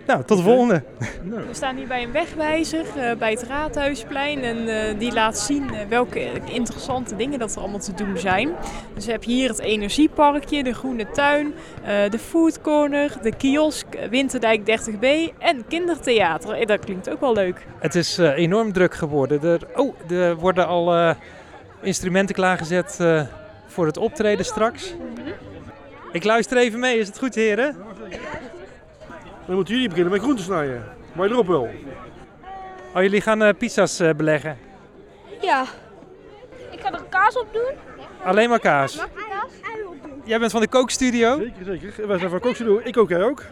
Nou, 0.06 0.24
tot 0.24 0.38
de 0.38 0.44
volgende. 0.44 0.84
We 1.24 1.44
staan 1.52 1.76
hier 1.76 1.88
bij 1.88 2.04
een 2.04 2.12
wegwijzer 2.12 2.86
eh, 2.98 3.18
bij 3.18 3.32
het 3.32 3.44
Raadhuisplein 3.44 4.44
en 4.44 4.68
eh, 4.68 5.00
die 5.00 5.14
laat 5.14 5.40
zien 5.40 5.72
welke 5.90 6.32
interessante 6.52 7.16
dingen 7.16 7.40
dat 7.40 7.56
er 7.56 7.62
allemaal 7.62 7.80
te 7.80 7.94
doen 7.94 8.18
zijn. 8.18 8.52
Dus 8.94 9.06
we 9.06 9.12
hebben 9.12 9.30
hier 9.30 9.50
het 9.50 9.60
energieparkje, 9.60 10.64
de 10.64 10.74
groene 10.74 11.12
tuin, 11.12 11.54
eh, 11.84 12.10
de 12.10 12.20
food 12.20 12.62
corner, 12.62 13.12
de 13.22 13.36
kiosk, 13.36 13.86
Winterdijk 14.10 14.66
30B 14.66 15.34
en 15.40 15.68
kindertheater. 15.68 16.66
Dat 16.66 16.86
klinkt 16.86 17.10
ook 17.10 17.20
wel 17.20 17.34
leuk. 17.34 17.66
Het 17.80 17.96
is 17.96 18.18
enorm 18.18 18.74
druk 18.74 18.94
geworden. 18.94 19.42
Er, 19.44 19.68
oh, 19.76 20.12
er 20.12 20.36
worden 20.36 20.68
al 20.68 20.94
eh, 20.94 21.16
instrumenten 21.86 22.36
klaargezet 22.36 23.00
eh, 23.00 23.22
voor 23.68 23.86
het 23.86 23.98
optreden 23.98 24.46
straks. 24.46 24.94
Ik 26.12 26.24
luister 26.24 26.58
even 26.58 26.80
mee, 26.80 27.00
is 27.00 27.08
het 27.08 27.18
goed 27.18 27.36
heren? 27.36 27.76
Dan 29.46 29.56
moeten 29.56 29.74
jullie 29.74 29.90
beginnen 29.90 30.14
met 30.14 30.22
groenten 30.22 30.46
snijden. 30.46 30.84
Waar 31.14 31.28
je 31.28 31.34
erop 31.34 31.48
wil. 31.48 31.70
Oh, 32.96 33.02
jullie 33.02 33.22
gaan 33.22 33.42
eh, 33.42 33.58
pizza's 33.58 34.00
eh, 34.00 34.14
beleggen. 34.14 34.58
Ja. 35.42 35.66
Ik 36.72 36.80
ga 36.80 36.94
er 36.94 37.04
kaas 37.10 37.38
op 37.38 37.48
doen. 37.54 37.72
Alleen 38.24 38.50
maar 38.50 38.60
kaas. 38.60 38.96
Mag 38.96 39.06
ik 39.06 39.12
kaas? 39.30 39.50
Jij 40.24 40.40
bent 40.40 40.52
van 40.52 40.62
de 40.62 40.68
kookstudio? 40.68 41.38
Zeker, 41.38 41.66
zeker. 41.66 42.08
Wij 42.08 42.18
zijn 42.18 42.30
van 42.30 42.40
kookstudio. 42.40 42.82
Ik 42.84 42.98
ook, 42.98 43.10
jij 43.10 43.24
ook. 43.24 43.44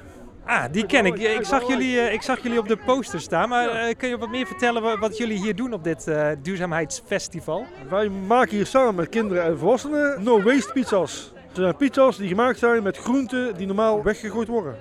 Ah, 0.45 0.63
die 0.71 0.85
ken 0.85 1.05
ik. 1.05 1.17
Ik 1.19 1.45
zag 1.45 1.67
jullie, 1.67 1.99
eh, 1.99 2.13
ik 2.13 2.21
zag 2.21 2.39
jullie 2.43 2.59
op 2.59 2.67
de 2.67 2.77
poster 2.85 3.21
staan. 3.21 3.49
Maar 3.49 3.69
eh, 3.69 3.95
kun 3.97 4.09
je 4.09 4.17
wat 4.17 4.29
meer 4.29 4.45
vertellen 4.47 4.81
wa- 4.81 4.97
wat 4.97 5.17
jullie 5.17 5.37
hier 5.39 5.55
doen 5.55 5.73
op 5.73 5.83
dit 5.83 6.07
eh, 6.07 6.27
duurzaamheidsfestival? 6.41 7.65
Wij 7.89 8.09
maken 8.09 8.55
hier 8.55 8.65
samen 8.65 8.95
met 8.95 9.09
kinderen 9.09 9.43
en 9.43 9.57
volwassenen 9.57 10.23
no 10.23 10.41
waste 10.41 10.71
pizza's. 10.73 11.33
Het 11.47 11.55
zijn 11.57 11.75
pizza's 11.75 12.17
die 12.17 12.27
gemaakt 12.27 12.59
zijn 12.59 12.83
met 12.83 12.97
groenten 12.97 13.55
die 13.57 13.67
normaal 13.67 14.03
weggegooid 14.03 14.47
worden. 14.47 14.75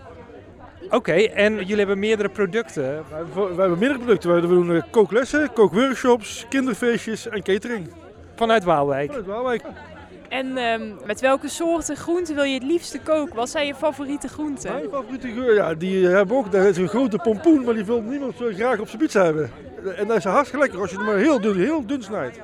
Oké, 0.91 1.13
en 1.13 1.55
jullie 1.55 1.77
hebben 1.77 1.99
meerdere 1.99 2.29
producten. 2.29 2.83
Wij, 2.83 3.25
wij 3.35 3.45
hebben 3.57 3.79
meerdere 3.79 3.99
producten. 4.01 4.31
We 4.41 4.41
doen 4.41 4.83
kooklessen, 4.91 5.53
kookworkshops, 5.53 6.47
kinderfeestjes 6.49 7.29
en 7.29 7.43
catering. 7.43 7.93
Vanuit 8.37 8.65
Waalwijk? 8.65 9.07
Vanuit 9.09 9.27
Waalwijk. 9.27 9.63
En 10.33 10.57
ehm, 10.57 10.93
met 11.07 11.21
welke 11.21 11.49
soorten 11.49 11.97
groenten 11.97 12.35
wil 12.35 12.45
je 12.45 12.55
het 12.55 12.63
liefste 12.63 12.99
koken? 13.01 13.35
Wat 13.35 13.51
zijn 13.51 13.67
je 13.67 13.75
favoriete 13.75 14.29
groenten? 14.29 14.73
Mijn 14.73 14.89
favoriete 14.91 15.29
geur, 15.29 15.55
ja, 15.55 15.75
die 15.75 16.07
hebben 16.07 16.37
ook, 16.37 16.53
daar 16.53 16.69
is 16.69 16.77
een 16.77 16.89
grote 16.89 17.19
pompoen, 17.19 17.65
maar 17.65 17.75
die 17.75 17.85
wil 17.85 18.01
niemand 18.01 18.37
zo 18.37 18.51
graag 18.53 18.79
op 18.79 18.89
zijn 18.89 19.03
pizza 19.03 19.25
hebben. 19.25 19.51
En 19.97 20.07
dat 20.07 20.17
is 20.17 20.25
hartstikke 20.25 20.65
lekker 20.65 20.81
als 20.81 20.91
je 20.91 20.97
het 20.97 21.07
maar 21.07 21.17
heel 21.17 21.41
dun, 21.41 21.57
heel 21.57 21.87
dun 21.87 22.03
snijdt. 22.03 22.41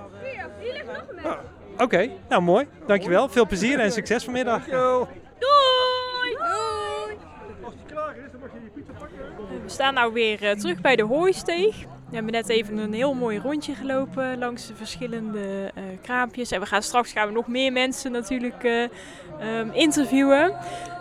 Oké, 1.78 2.10
nou 2.28 2.42
mooi. 2.42 2.66
Dankjewel. 2.86 3.28
Veel 3.28 3.46
plezier 3.46 3.78
en 3.78 3.92
succes 3.92 4.24
vanmiddag. 4.24 4.56
Dankjewel. 4.56 4.98
Doei! 5.38 6.36
Doei! 6.36 7.16
Als 7.62 7.74
het 7.74 7.92
klaar 7.92 8.16
is, 8.16 8.30
dan 8.30 8.40
mag 8.40 8.50
je 8.52 8.60
je 8.64 8.70
pizza 8.74 8.92
pakken. 8.98 9.18
We 9.62 9.68
staan 9.70 9.94
nou 9.94 10.12
weer 10.12 10.44
eh, 10.44 10.56
terug 10.56 10.80
bij 10.80 10.96
de 10.96 11.04
hooisteeg. 11.04 11.76
We 12.08 12.14
hebben 12.14 12.32
net 12.32 12.48
even 12.48 12.76
een 12.78 12.92
heel 12.92 13.14
mooi 13.14 13.38
rondje 13.38 13.74
gelopen 13.74 14.38
langs 14.38 14.66
de 14.66 14.74
verschillende 14.74 15.70
eh, 15.74 15.82
kraampjes. 16.02 16.50
En 16.50 16.60
we 16.60 16.66
gaan 16.66 16.82
straks 16.82 17.12
gaan 17.12 17.26
we 17.28 17.32
nog 17.34 17.46
meer 17.48 17.72
mensen 17.72 18.12
natuurlijk 18.12 18.64
eh, 18.64 18.82
ehm, 18.82 19.70
interviewen. 19.72 20.52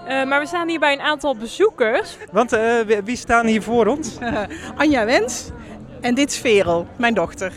Eh, 0.08 0.24
maar 0.26 0.40
we 0.40 0.46
staan 0.48 0.68
hier 0.68 0.80
bij 0.80 0.94
een 0.94 1.00
aantal 1.02 1.36
bezoekers. 1.36 2.18
Want 2.32 2.54
eh, 2.54 2.80
wie- 2.80 3.02
wie 3.04 3.16
staan 3.16 3.46
hier 3.46 3.62
voor 3.62 3.86
ons? 3.88 4.18
Anja 4.78 5.06
Wens. 5.06 5.50
En 6.02 6.16
dit 6.16 6.30
is 6.32 6.38
Verel, 6.38 6.88
mijn 6.98 7.14
dochter. 7.14 7.52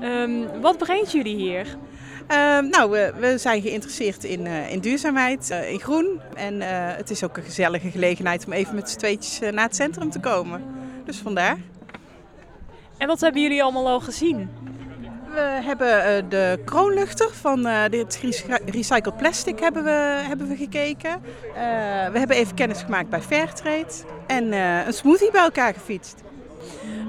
Ehm, 0.00 0.60
wat 0.60 0.78
brengt 0.78 1.12
jullie 1.12 1.36
hier? 1.36 1.66
Ehm, 2.26 2.68
nou, 2.68 2.90
we, 2.90 3.12
we 3.18 3.38
zijn 3.38 3.62
geïnteresseerd 3.62 4.24
in, 4.24 4.46
eh, 4.46 4.72
in 4.72 4.78
duurzaamheid, 4.80 5.50
in 5.70 5.80
groen. 5.80 6.20
En 6.36 6.60
eh, 6.62 6.68
het 6.96 7.10
is 7.10 7.24
ook 7.24 7.36
een 7.36 7.42
gezellige 7.42 7.90
gelegenheid 7.90 8.46
om 8.46 8.52
even 8.52 8.74
met 8.74 8.90
z'n 8.90 8.98
tweetjes 8.98 9.38
naar 9.52 9.64
het 9.64 9.76
centrum 9.76 10.10
te 10.10 10.20
komen. 10.20 10.62
Dus 11.04 11.18
vandaar. 11.18 11.56
En 13.00 13.06
wat 13.06 13.20
hebben 13.20 13.42
jullie 13.42 13.62
allemaal 13.62 13.88
al 13.88 14.00
gezien? 14.00 14.50
We 15.34 15.40
hebben 15.40 16.04
eh, 16.04 16.22
de 16.28 16.62
kroonluchter 16.64 17.30
van 17.34 17.66
eh, 17.66 17.88
dit 17.90 18.20
recy- 18.22 18.58
recycled 18.66 19.16
plastic 19.16 19.60
hebben 19.60 19.84
we, 19.84 20.22
hebben 20.28 20.48
we 20.48 20.56
gekeken. 20.56 21.10
Eh, 21.10 21.62
we 22.12 22.18
hebben 22.18 22.36
even 22.36 22.54
kennis 22.54 22.82
gemaakt 22.82 23.08
bij 23.08 23.20
Fairtrade. 23.20 23.92
En 24.26 24.52
een 24.52 24.92
smoothie 24.92 25.30
bij 25.30 25.40
elkaar 25.42 25.74
gefietst. 25.74 26.22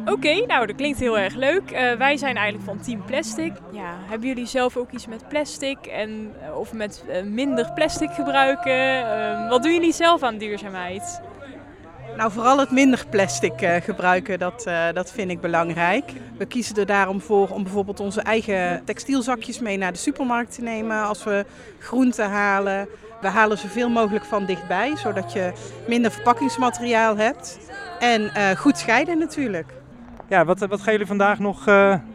Oké, 0.06 0.46
nou 0.46 0.66
dat 0.66 0.76
klinkt 0.76 1.00
heel 1.00 1.18
erg 1.18 1.36
leuk. 1.36 1.70
Wij 1.98 2.18
zijn 2.18 2.36
eigenlijk 2.36 2.66
van 2.66 2.80
Team 2.82 3.06
Plastic. 3.06 3.54
Ja, 3.72 3.94
hebben 4.10 4.28
jullie 4.28 4.46
zelf 4.46 4.78
ook 4.78 4.92
iets 4.92 5.08
met 5.08 5.28
plastic 5.28 5.78
en, 5.86 6.34
of 6.56 6.74
met 6.74 7.04
minder 7.26 7.72
plastic 7.74 8.12
gebruiken? 8.12 9.50
Wat 9.50 9.64
doen 9.64 9.74
jullie 9.74 9.94
zelf 9.94 10.24
aan 10.24 10.38
duurzaamheid? 10.38 11.22
Nou, 12.18 12.32
vooral 12.32 12.60
het 12.60 12.72
minder 12.72 13.06
plastic 13.10 13.62
eh, 13.62 13.82
gebruiken, 13.82 14.40
dat, 14.40 14.66
eh, 14.66 14.86
dat 14.94 15.12
vind 15.12 15.32
ik 15.32 15.42
belangrijk. 15.42 16.12
We 16.38 16.46
kiezen 16.46 16.76
er 16.76 16.86
daarom 16.86 17.22
voor 17.22 17.50
om 17.50 17.64
bijvoorbeeld 17.64 18.00
onze 18.00 18.22
eigen 18.22 18.82
textielzakjes 18.86 19.60
mee 19.60 19.78
naar 19.78 19.92
de 19.92 19.98
supermarkt 19.98 20.56
te 20.56 20.62
nemen 20.62 21.04
als 21.04 21.24
we 21.24 21.46
groenten 21.80 22.30
halen. 22.30 22.88
We 23.22 23.28
halen 23.28 23.58
zoveel 23.58 23.90
mogelijk 23.90 24.26
van 24.26 24.46
dichtbij, 24.46 24.96
zodat 24.96 25.34
je 25.34 25.52
minder 25.88 26.12
verpakkingsmateriaal 26.12 27.18
hebt. 27.18 27.60
En 28.00 28.34
eh, 28.34 28.58
goed 28.58 28.78
scheiden 28.78 29.18
natuurlijk. 29.18 29.74
Ja, 30.30 30.46
wat, 30.46 30.60
wat 30.60 30.82
gaan 30.82 30.92
jullie 30.92 31.08
vandaag 31.08 31.40
nog 31.40 31.64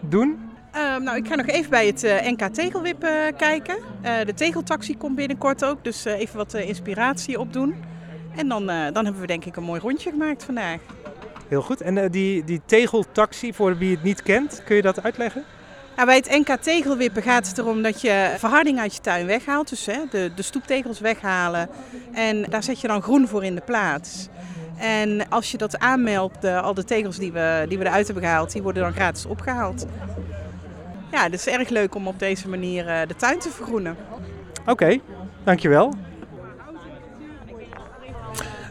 doen? 0.00 0.50
Ehm, 0.72 1.02
nou, 1.02 1.16
ik 1.16 1.28
ga 1.28 1.34
nog 1.34 1.46
even 1.46 1.70
bij 1.70 1.86
het 1.86 2.02
NK 2.02 2.42
Tegelwip 2.42 3.06
kijken. 3.36 3.76
De 4.02 4.34
tegeltaxi 4.34 4.96
komt 4.96 5.16
binnenkort 5.16 5.64
ook, 5.64 5.84
dus 5.84 6.04
even 6.04 6.36
wat 6.36 6.54
inspiratie 6.54 7.40
opdoen. 7.40 7.94
En 8.36 8.48
dan, 8.48 8.70
eh, 8.70 8.92
dan 8.92 9.04
hebben 9.04 9.20
we 9.20 9.26
denk 9.26 9.44
ik 9.44 9.56
een 9.56 9.62
mooi 9.62 9.80
rondje 9.80 10.10
gemaakt 10.10 10.44
vandaag. 10.44 10.80
Heel 11.48 11.62
goed. 11.62 11.80
En 11.80 11.98
eh, 11.98 12.10
die, 12.10 12.44
die 12.44 12.60
tegeltaxi, 12.66 13.52
voor 13.52 13.78
wie 13.78 13.90
het 13.90 14.02
niet 14.02 14.22
kent, 14.22 14.62
kun 14.64 14.76
je 14.76 14.82
dat 14.82 15.02
uitleggen? 15.02 15.44
Nou, 15.96 16.08
bij 16.08 16.16
het 16.16 16.30
NK 16.30 16.56
tegelwippen 16.60 17.22
gaat 17.22 17.48
het 17.48 17.58
erom 17.58 17.82
dat 17.82 18.00
je 18.00 18.34
verharding 18.38 18.78
uit 18.78 18.94
je 18.94 19.00
tuin 19.00 19.26
weghaalt. 19.26 19.68
Dus 19.68 19.86
hè, 19.86 19.98
de, 20.10 20.30
de 20.34 20.42
stoeptegels 20.42 21.00
weghalen. 21.00 21.68
En 22.12 22.42
daar 22.42 22.62
zet 22.62 22.80
je 22.80 22.88
dan 22.88 23.02
groen 23.02 23.28
voor 23.28 23.44
in 23.44 23.54
de 23.54 23.60
plaats. 23.60 24.28
En 24.78 25.28
als 25.28 25.50
je 25.50 25.58
dat 25.58 25.78
aanmeldt, 25.78 26.42
de, 26.42 26.60
al 26.60 26.74
de 26.74 26.84
tegels 26.84 27.18
die 27.18 27.32
we, 27.32 27.64
die 27.68 27.78
we 27.78 27.84
eruit 27.84 28.06
hebben 28.06 28.24
gehaald, 28.24 28.52
die 28.52 28.62
worden 28.62 28.82
dan 28.82 28.92
gratis 28.92 29.26
opgehaald. 29.26 29.86
Ja, 31.10 31.22
het 31.22 31.32
is 31.32 31.46
erg 31.46 31.68
leuk 31.68 31.94
om 31.94 32.08
op 32.08 32.18
deze 32.18 32.48
manier 32.48 32.88
eh, 32.88 33.08
de 33.08 33.16
tuin 33.16 33.38
te 33.38 33.50
vergroenen. 33.50 33.96
Oké, 34.66 34.98
dankjewel. 35.44 35.92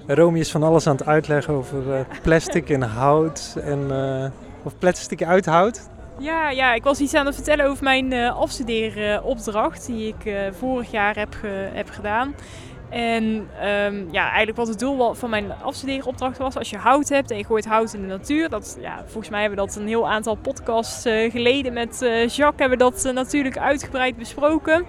Romy 0.08 0.40
is 0.40 0.52
van 0.52 0.64
alles 0.64 0.88
aan 0.88 0.96
het 0.96 1.06
uitleggen 1.06 1.54
over 1.54 1.94
eh, 1.94 2.00
plastic 2.22 2.70
en 2.70 2.82
hout 2.82 3.58
en 3.64 3.92
eh, 3.92 4.30
of 4.64 4.78
plastic 4.78 5.24
uit 5.24 5.46
hout. 5.46 5.90
Ja, 6.20 6.50
ja, 6.50 6.74
ik 6.74 6.84
was 6.84 7.00
iets 7.00 7.14
aan 7.14 7.26
het 7.26 7.36
vertellen 7.36 7.66
over 7.66 7.84
mijn 7.84 8.14
eh 8.14 8.38
afstudeeropdracht 8.38 9.86
die 9.86 10.08
ik 10.08 10.52
vorig 10.60 10.92
jaar 10.92 11.16
heb, 11.16 11.36
heb 11.74 11.90
gedaan. 11.90 12.36
En 12.90 13.48
ehm, 13.60 14.04
ja, 14.12 14.26
eigenlijk 14.26 14.58
wat 14.58 14.68
het 14.68 14.80
doel 14.80 15.14
van 15.14 15.30
mijn 15.30 15.52
afstudeeropdracht 15.64 16.38
was, 16.38 16.58
als 16.58 16.70
je 16.70 16.78
hout 16.78 17.10
hebt 17.10 17.32
en 17.32 17.38
je 17.38 17.46
gooit 17.46 17.66
hout 17.66 17.94
in 17.94 18.02
de 18.02 18.08
natuur, 18.08 18.50
dat, 18.50 18.78
ja, 18.82 19.04
volgens 19.06 19.30
mij 19.30 19.42
hebben 19.42 19.60
we 19.60 19.66
dat 19.66 19.76
een 19.76 19.88
heel 19.88 20.10
aantal 20.10 20.36
podcasts 20.36 21.02
geleden 21.32 21.74
met 21.74 21.98
Jacques 22.28 22.60
hebben 22.60 22.70
we 22.70 22.78
dat 22.78 23.14
natuurlijk 23.14 23.58
uitgebreid 23.58 24.18
besproken. 24.18 24.86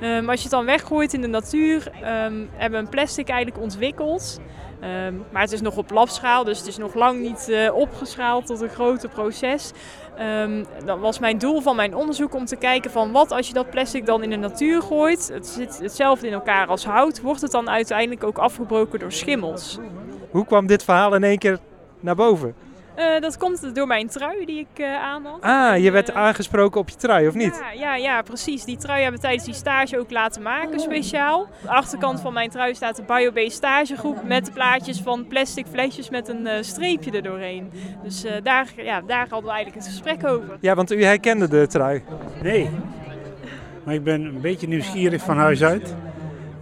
Eh, 0.00 0.08
maar 0.08 0.30
als 0.30 0.36
je 0.36 0.48
het 0.48 0.50
dan 0.50 0.64
weggooit 0.64 1.12
in 1.12 1.20
de 1.20 1.26
natuur, 1.26 1.90
ehm, 1.90 2.44
hebben 2.52 2.78
we 2.80 2.84
een 2.84 2.88
plastic 2.88 3.28
eigenlijk 3.28 3.62
ontwikkeld. 3.62 4.40
Ehm, 4.80 5.14
maar 5.32 5.42
het 5.42 5.52
is 5.52 5.60
nog 5.60 5.76
op 5.76 5.90
labschaal, 5.90 6.44
dus 6.44 6.58
het 6.58 6.66
is 6.66 6.76
nog 6.76 6.94
lang 6.94 7.20
niet 7.20 7.48
eh, 7.48 7.74
opgeschaald 7.74 8.46
tot 8.46 8.60
een 8.60 8.68
groter 8.68 9.08
proces. 9.08 9.72
Ehm, 10.16 10.64
dat 10.84 10.98
was 10.98 11.18
mijn 11.18 11.38
doel 11.38 11.60
van 11.60 11.76
mijn 11.76 11.94
onderzoek 11.94 12.34
om 12.34 12.44
te 12.44 12.56
kijken 12.56 12.90
van 12.90 13.12
wat 13.12 13.30
als 13.30 13.48
je 13.48 13.54
dat 13.54 13.70
plastic 13.70 14.06
dan 14.06 14.22
in 14.22 14.30
de 14.30 14.36
natuur 14.36 14.82
gooit. 14.82 15.28
Het 15.32 15.46
zit 15.46 15.78
hetzelfde 15.78 16.26
in 16.26 16.32
elkaar 16.32 16.66
als 16.66 16.84
hout. 16.84 17.20
Wordt 17.20 17.40
het 17.40 17.50
dan 17.50 17.70
uiteindelijk 17.70 18.24
ook 18.24 18.38
afgebroken 18.38 18.98
door 18.98 19.12
schimmels? 19.12 19.78
Hoe 20.30 20.46
kwam 20.46 20.66
dit 20.66 20.84
verhaal 20.84 21.14
in 21.14 21.24
één 21.24 21.38
keer 21.38 21.58
naar 22.00 22.14
boven? 22.14 22.65
Eh, 22.96 23.20
dat 23.20 23.36
komt 23.36 23.74
door 23.74 23.86
mijn 23.86 24.08
trui 24.08 24.46
die 24.46 24.58
ik 24.58 24.78
eh 24.78 25.02
aan 25.02 25.24
had. 25.24 25.40
Ah, 25.40 25.78
je 25.82 25.90
werd 25.90 26.12
aangesproken 26.12 26.80
op 26.80 26.88
je 26.88 26.96
trui, 26.96 27.28
of 27.28 27.34
niet? 27.34 27.62
Ja, 27.62 27.72
ja, 27.72 27.96
ja, 27.96 28.22
precies. 28.22 28.64
Die 28.64 28.76
trui 28.76 29.02
hebben 29.02 29.20
we 29.20 29.26
tijdens 29.26 29.44
die 29.44 29.54
stage 29.54 29.98
ook 29.98 30.10
laten 30.10 30.42
maken, 30.42 30.80
speciaal. 30.80 31.40
Aan 31.40 31.48
de 31.62 31.68
achterkant 31.68 32.20
van 32.20 32.32
mijn 32.32 32.50
trui 32.50 32.74
staat 32.74 32.96
de 32.96 33.02
BioBase 33.02 33.50
stagegroep 33.50 34.24
met 34.24 34.46
de 34.46 34.52
plaatjes 34.52 35.00
van 35.00 35.26
plastic 35.26 35.66
flesjes 35.66 36.10
met 36.10 36.28
een 36.28 36.46
eh, 36.46 36.62
streepje 36.62 37.10
er 37.10 37.22
doorheen. 37.22 37.70
Dus 38.02 38.24
eh, 38.24 38.32
daar, 38.42 38.72
ja, 38.76 39.00
daar 39.00 39.26
hadden 39.28 39.50
we 39.50 39.56
eigenlijk 39.56 39.84
het 39.84 39.94
gesprek 39.94 40.26
over. 40.26 40.56
Ja, 40.60 40.74
want 40.74 40.92
u 40.92 41.04
herkende 41.04 41.48
de 41.48 41.66
trui. 41.66 42.02
Nee, 42.42 42.70
maar 43.84 43.94
ik 43.94 44.04
ben 44.04 44.24
een 44.24 44.40
beetje 44.40 44.68
nieuwsgierig 44.68 45.22
van 45.22 45.36
huis 45.36 45.62
uit. 45.62 45.94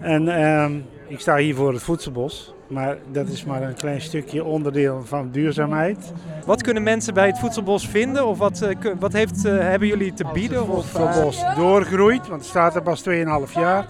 En 0.01 0.29
ehm, 0.29 0.73
ik 1.09 1.20
sta 1.20 1.37
hier 1.37 1.55
voor 1.55 1.73
het 1.73 1.83
voedselbos. 1.83 2.55
Maar 2.66 2.96
dat 3.12 3.29
is 3.29 3.44
maar 3.44 3.62
een 3.62 3.74
klein 3.74 4.00
stukje 4.00 4.44
onderdeel 4.44 5.03
van 5.05 5.31
duurzaamheid. 5.31 6.12
Wat 6.46 6.62
kunnen 6.62 6.83
mensen 6.83 7.14
bij 7.14 7.27
het 7.27 7.38
voedselbos 7.38 7.88
vinden? 7.88 8.27
Of 8.27 8.38
wat, 8.38 8.62
eh, 8.62 8.77
wat 8.98 9.12
heeft, 9.12 9.44
eh, 9.44 9.59
hebben 9.59 9.88
jullie 9.88 10.12
te 10.12 10.24
bieden? 10.33 10.68
Of, 10.68 10.77
Het 10.77 10.87
voedselbos 10.87 11.42
doorgroeit, 11.57 12.29
want 12.29 12.40
het 12.40 12.50
staat 12.50 12.74
er 12.74 12.83
pas 12.83 13.00
2,5 13.00 13.55
jaar. 13.55 13.87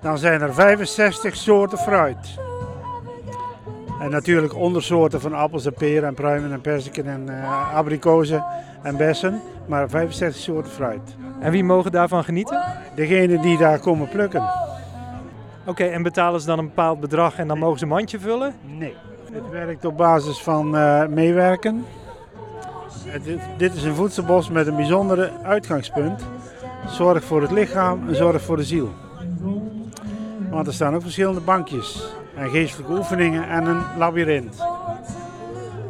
Dan 0.00 0.18
zijn 0.18 0.40
er 0.40 0.54
65 0.54 1.36
soorten 1.36 1.78
fruit. 1.78 2.38
En 4.00 4.10
natuurlijk 4.10 4.54
ondersoorten 4.54 5.20
van 5.20 5.34
appels 5.34 5.66
en 5.66 5.74
peren 5.74 6.08
en 6.08 6.14
pruimen 6.14 6.52
en 6.52 6.60
perziken 6.60 7.06
en 7.06 7.28
eh, 7.28 7.74
abrikozen 7.74 8.44
en 8.82 8.96
bessen. 8.96 9.40
Maar 9.66 9.88
65 9.88 10.42
soorten 10.42 10.72
fruit. 10.72 11.16
En 11.40 11.50
wie 11.50 11.64
mogen 11.64 11.92
daarvan 11.92 12.24
genieten? 12.24 12.62
Degenen 12.94 13.40
die 13.40 13.58
daar 13.58 13.78
komen 13.78 14.08
plukken. 14.08 14.67
Oké, 15.68 15.84
en 15.84 16.02
betalen 16.02 16.40
ze 16.40 16.46
dan 16.46 16.58
een 16.58 16.66
bepaald 16.66 17.00
bedrag 17.00 17.38
en 17.38 17.48
dan 17.48 17.58
mogen 17.58 17.78
ze 17.78 17.84
een 17.84 17.90
mandje 17.90 18.20
vullen? 18.20 18.54
Nee. 18.64 18.94
Het 19.32 19.50
werkt 19.50 19.84
op 19.84 19.96
basis 19.96 20.42
van 20.42 20.76
eh, 20.76 21.06
meewerken. 21.06 21.84
Het 23.04 23.22
dit 23.56 23.74
is 23.74 23.84
een 23.84 23.94
voedselbos 23.94 24.50
met 24.50 24.66
een 24.66 24.76
bijzondere 24.76 25.30
uitgangspunt. 25.42 26.22
Zorg 26.86 27.24
voor 27.24 27.42
het 27.42 27.50
lichaam 27.50 28.08
en 28.08 28.16
zorg 28.16 28.42
voor 28.42 28.56
de 28.56 28.64
ziel. 28.64 28.92
Want 30.50 30.66
er 30.66 30.72
staan 30.72 30.94
ook 30.94 31.02
verschillende 31.02 31.40
bankjes 31.40 32.14
en 32.36 32.50
geestelijke 32.50 32.92
oefeningen 32.92 33.48
en 33.48 33.66
een 33.66 33.82
labyrint. 33.98 34.56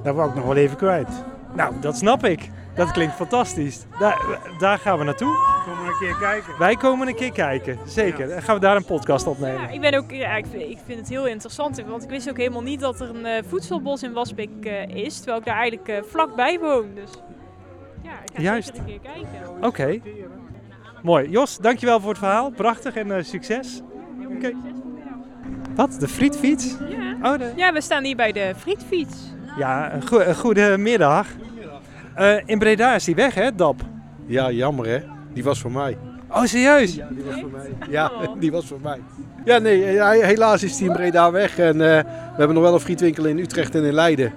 Dat 0.02 0.14
wou 0.14 0.28
ik 0.28 0.34
nog 0.34 0.44
wel 0.44 0.56
even 0.56 0.76
kwijt. 0.76 1.24
Nou, 1.54 1.74
dat 1.80 1.96
snap 1.96 2.24
ik. 2.24 2.50
Dat 2.74 2.90
klinkt 2.90 3.14
fantastisch. 3.14 3.86
Daar, 3.98 4.38
daar 4.58 4.78
gaan 4.78 4.98
we 4.98 5.04
naartoe. 5.04 5.57
Keer 5.98 6.16
kijken. 6.20 6.58
Wij 6.58 6.74
komen 6.76 7.08
een 7.08 7.14
keer 7.14 7.32
kijken, 7.32 7.78
zeker. 7.86 8.30
En 8.30 8.42
gaan 8.42 8.54
we 8.54 8.60
daar 8.60 8.76
een 8.76 8.84
podcast 8.84 9.26
opnemen. 9.26 9.60
Ja, 9.60 9.68
ik, 9.68 9.80
ben 9.80 9.94
ook, 9.94 10.10
ja, 10.10 10.36
ik, 10.36 10.46
vind, 10.50 10.62
ik 10.62 10.78
vind 10.84 10.98
het 10.98 11.08
heel 11.08 11.26
interessant, 11.26 11.82
want 11.86 12.02
ik 12.02 12.08
wist 12.10 12.30
ook 12.30 12.36
helemaal 12.36 12.62
niet 12.62 12.80
dat 12.80 13.00
er 13.00 13.08
een 13.08 13.26
eh, 13.26 13.42
voedselbos 13.48 14.02
in 14.02 14.12
Wasbeek 14.12 14.64
eh, 14.64 14.88
is, 14.88 15.16
terwijl 15.16 15.38
ik 15.38 15.44
daar 15.44 15.56
eigenlijk 15.56 15.88
eh, 15.88 16.02
vlakbij 16.10 16.58
woon. 16.58 16.94
Dus 16.94 17.10
ja, 18.02 18.10
ik 18.24 18.30
ga 18.34 18.42
Juist. 18.42 18.66
zeker 18.66 18.80
een 18.80 19.00
keer 19.00 19.12
kijken. 19.12 19.64
Oké. 19.64 20.00
Mooi. 21.02 21.28
Jos, 21.30 21.56
dankjewel 21.58 22.00
voor 22.00 22.08
het 22.10 22.18
verhaal. 22.18 22.50
Prachtig 22.50 22.96
en 22.96 23.10
eh, 23.16 23.22
succes. 23.22 23.82
Oké. 24.36 24.52
Wat? 25.74 25.96
De 26.00 26.08
frietfiets? 26.08 26.76
Ja. 26.88 27.32
Oh, 27.32 27.38
de... 27.38 27.52
ja, 27.56 27.72
we 27.72 27.80
staan 27.80 28.04
hier 28.04 28.16
bij 28.16 28.32
de 28.32 28.52
frietfiets. 28.56 29.16
Ja, 29.56 29.92
een, 29.94 30.06
goe- 30.08 30.24
een 30.24 30.34
goede 30.36 30.78
middag. 30.78 31.26
Eh, 32.14 32.36
in 32.44 32.58
Breda 32.58 32.94
is 32.94 33.04
die 33.04 33.14
weg, 33.14 33.34
hè, 33.34 33.54
Dap? 33.54 33.80
Ja, 34.26 34.50
jammer 34.50 34.86
hè. 34.86 34.98
Die 35.38 35.46
was 35.46 35.60
voor 35.60 35.72
mij. 35.72 35.96
Oh, 36.30 36.44
serieus? 36.44 36.94
Ja, 36.94 37.08
die 37.10 37.24
was 37.24 37.40
voor 37.40 37.50
mij. 37.50 37.70
Ja, 37.90 38.12
die 38.40 38.50
was 38.52 38.66
voor 38.66 38.80
mij. 38.82 39.00
Ja, 39.44 39.58
nee, 39.58 39.98
eh, 39.98 40.26
helaas 40.26 40.62
is 40.62 40.76
die 40.76 40.86
in 40.86 40.92
Breda 40.92 41.30
weg. 41.30 41.58
En 41.58 41.72
eh, 41.72 42.02
we 42.04 42.36
hebben 42.36 42.54
nog 42.54 42.64
wel 42.64 42.74
een 42.74 42.80
frietwinkel 42.80 43.24
in 43.24 43.38
Utrecht 43.38 43.74
en 43.74 43.84
in 43.84 43.92
Leiden. 43.92 44.32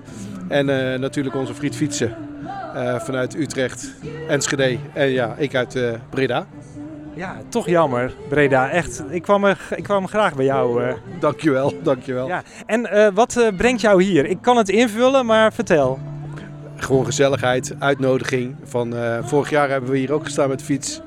En 0.47 0.93
eh, 0.93 0.99
natuurlijk 0.99 1.35
onze 1.35 1.53
frietfietsen 1.53 2.15
eh, 2.73 2.99
vanuit 2.99 3.35
Utrecht, 3.35 3.93
Enschede 4.27 4.77
en 4.93 5.09
ja, 5.09 5.35
ik 5.37 5.55
uit 5.55 5.79
Breda. 6.09 6.47
Ja, 7.15 7.37
toch 7.49 7.67
jammer, 7.67 8.13
Breda. 8.29 8.69
Echt, 8.69 9.03
ik 9.09 9.21
kwam, 9.21 9.45
er, 9.45 9.67
ik 9.75 9.83
kwam 9.83 10.07
graag 10.07 10.35
bij 10.35 10.45
jou. 10.45 10.83
Dankjewel, 11.19 11.73
dankjewel. 11.83 12.27
Ja. 12.27 12.43
En 12.65 13.13
wat 13.13 13.51
brengt 13.57 13.81
jou 13.81 14.03
hier? 14.03 14.25
Ik 14.25 14.37
kan 14.41 14.57
het 14.57 14.69
invullen, 14.69 15.25
maar 15.25 15.53
vertel. 15.53 15.99
Gewoon 16.81 17.05
gezelligheid, 17.05 17.75
uitnodiging. 17.79 18.55
Van, 18.63 18.95
eh, 18.95 19.17
vorig 19.23 19.49
jaar 19.49 19.69
hebben 19.69 19.89
we 19.89 19.97
hier 19.97 20.13
ook 20.13 20.23
gestaan 20.23 20.49
met 20.49 20.59
de 20.59 20.65
fiets. 20.65 21.01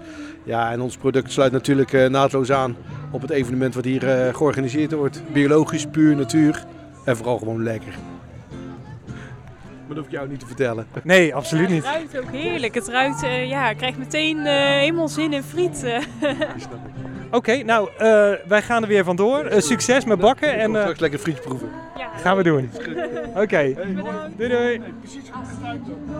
Ja, 0.45 0.73
en 0.73 0.81
ons 0.81 0.97
product 0.97 1.33
sluit 1.33 1.53
natuurlijk 1.53 1.93
eh, 1.93 2.09
naadloos 2.09 2.53
aan 2.53 2.77
op 3.11 3.21
het 3.21 3.31
evenement 3.31 3.75
wat 3.75 3.85
hier 3.85 4.09
eh, 4.09 4.35
georganiseerd 4.35 4.93
wordt. 4.93 5.23
Biologisch, 5.33 5.87
puur 5.87 6.17
natuur 6.17 6.65
en 7.05 7.17
vooral 7.17 7.39
gewoon 7.39 7.63
lekker. 7.63 7.95
Maar 9.87 9.95
dat 9.95 9.97
hoef 9.97 10.07
ik 10.07 10.13
jou 10.13 10.29
niet 10.29 10.41
te 10.41 10.47
vertellen. 10.47 10.87
Nee, 11.03 11.35
absoluut 11.35 11.69
niet. 11.69 11.85
Het 11.85 11.95
ruikt 11.95 12.19
ook 12.19 12.31
heerlijk. 12.31 12.75
Het 12.75 12.89
ruikt, 12.89 13.23
eh, 13.23 13.49
ja, 13.49 13.71
ik 13.71 13.77
krijg 13.77 13.97
meteen 13.97 14.39
eh, 14.39 14.55
helemaal 14.55 15.09
zin 15.09 15.33
in 15.33 15.43
friet. 15.43 15.85
Oké, 17.31 17.63
nou, 17.63 17.89
eh, 17.99 18.33
wij 18.47 18.63
gaan 18.63 18.83
er 18.83 18.89
weer 18.89 19.05
vandoor. 19.05 19.45
Eh, 19.45 19.61
succes 19.61 20.05
met 20.05 20.19
bakken. 20.19 20.53
En, 20.59 20.65
Kom 20.67 20.75
eh, 20.75 20.81
straks 20.81 21.01
lekker 21.01 21.19
frietje 21.19 21.43
proeven. 21.43 21.71
gaan 22.23 22.37
we 22.37 22.43
doen. 22.43 22.71
Oké, 23.37 23.75
doei 24.37 24.49
doei. 24.49 24.83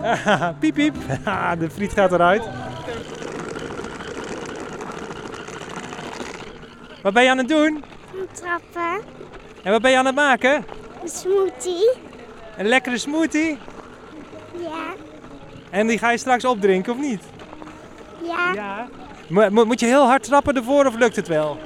piep 0.59 0.73
piep. 0.73 0.95
de 1.59 1.69
friet 1.69 1.93
gaat 1.93 2.11
eruit. 2.11 2.43
Wat 7.01 7.13
ben 7.13 7.23
je 7.23 7.29
aan 7.29 7.37
het 7.37 7.47
doen? 7.47 7.83
Trappen. 8.33 9.01
En 9.63 9.71
wat 9.71 9.81
ben 9.81 9.91
je 9.91 9.97
aan 9.97 10.05
het 10.05 10.15
maken? 10.15 10.65
Een 11.03 11.09
smoothie. 11.09 11.89
Een 12.57 12.65
lekkere 12.67 12.97
smoothie. 12.97 13.57
Ja. 14.59 14.93
En 15.69 15.87
die 15.87 15.97
ga 15.97 16.11
je 16.11 16.17
straks 16.17 16.45
opdrinken, 16.45 16.93
of 16.93 16.99
niet? 16.99 17.21
Ja. 18.23 18.87
Mo- 18.87 19.04
mo- 19.29 19.65
moet 19.65 19.79
je 19.79 19.85
heel 19.85 20.05
hard 20.07 20.23
trappen 20.23 20.55
ervoor 20.55 20.85
of 20.85 20.95
lukt 20.97 21.15
het 21.15 21.27
wel? 21.27 21.57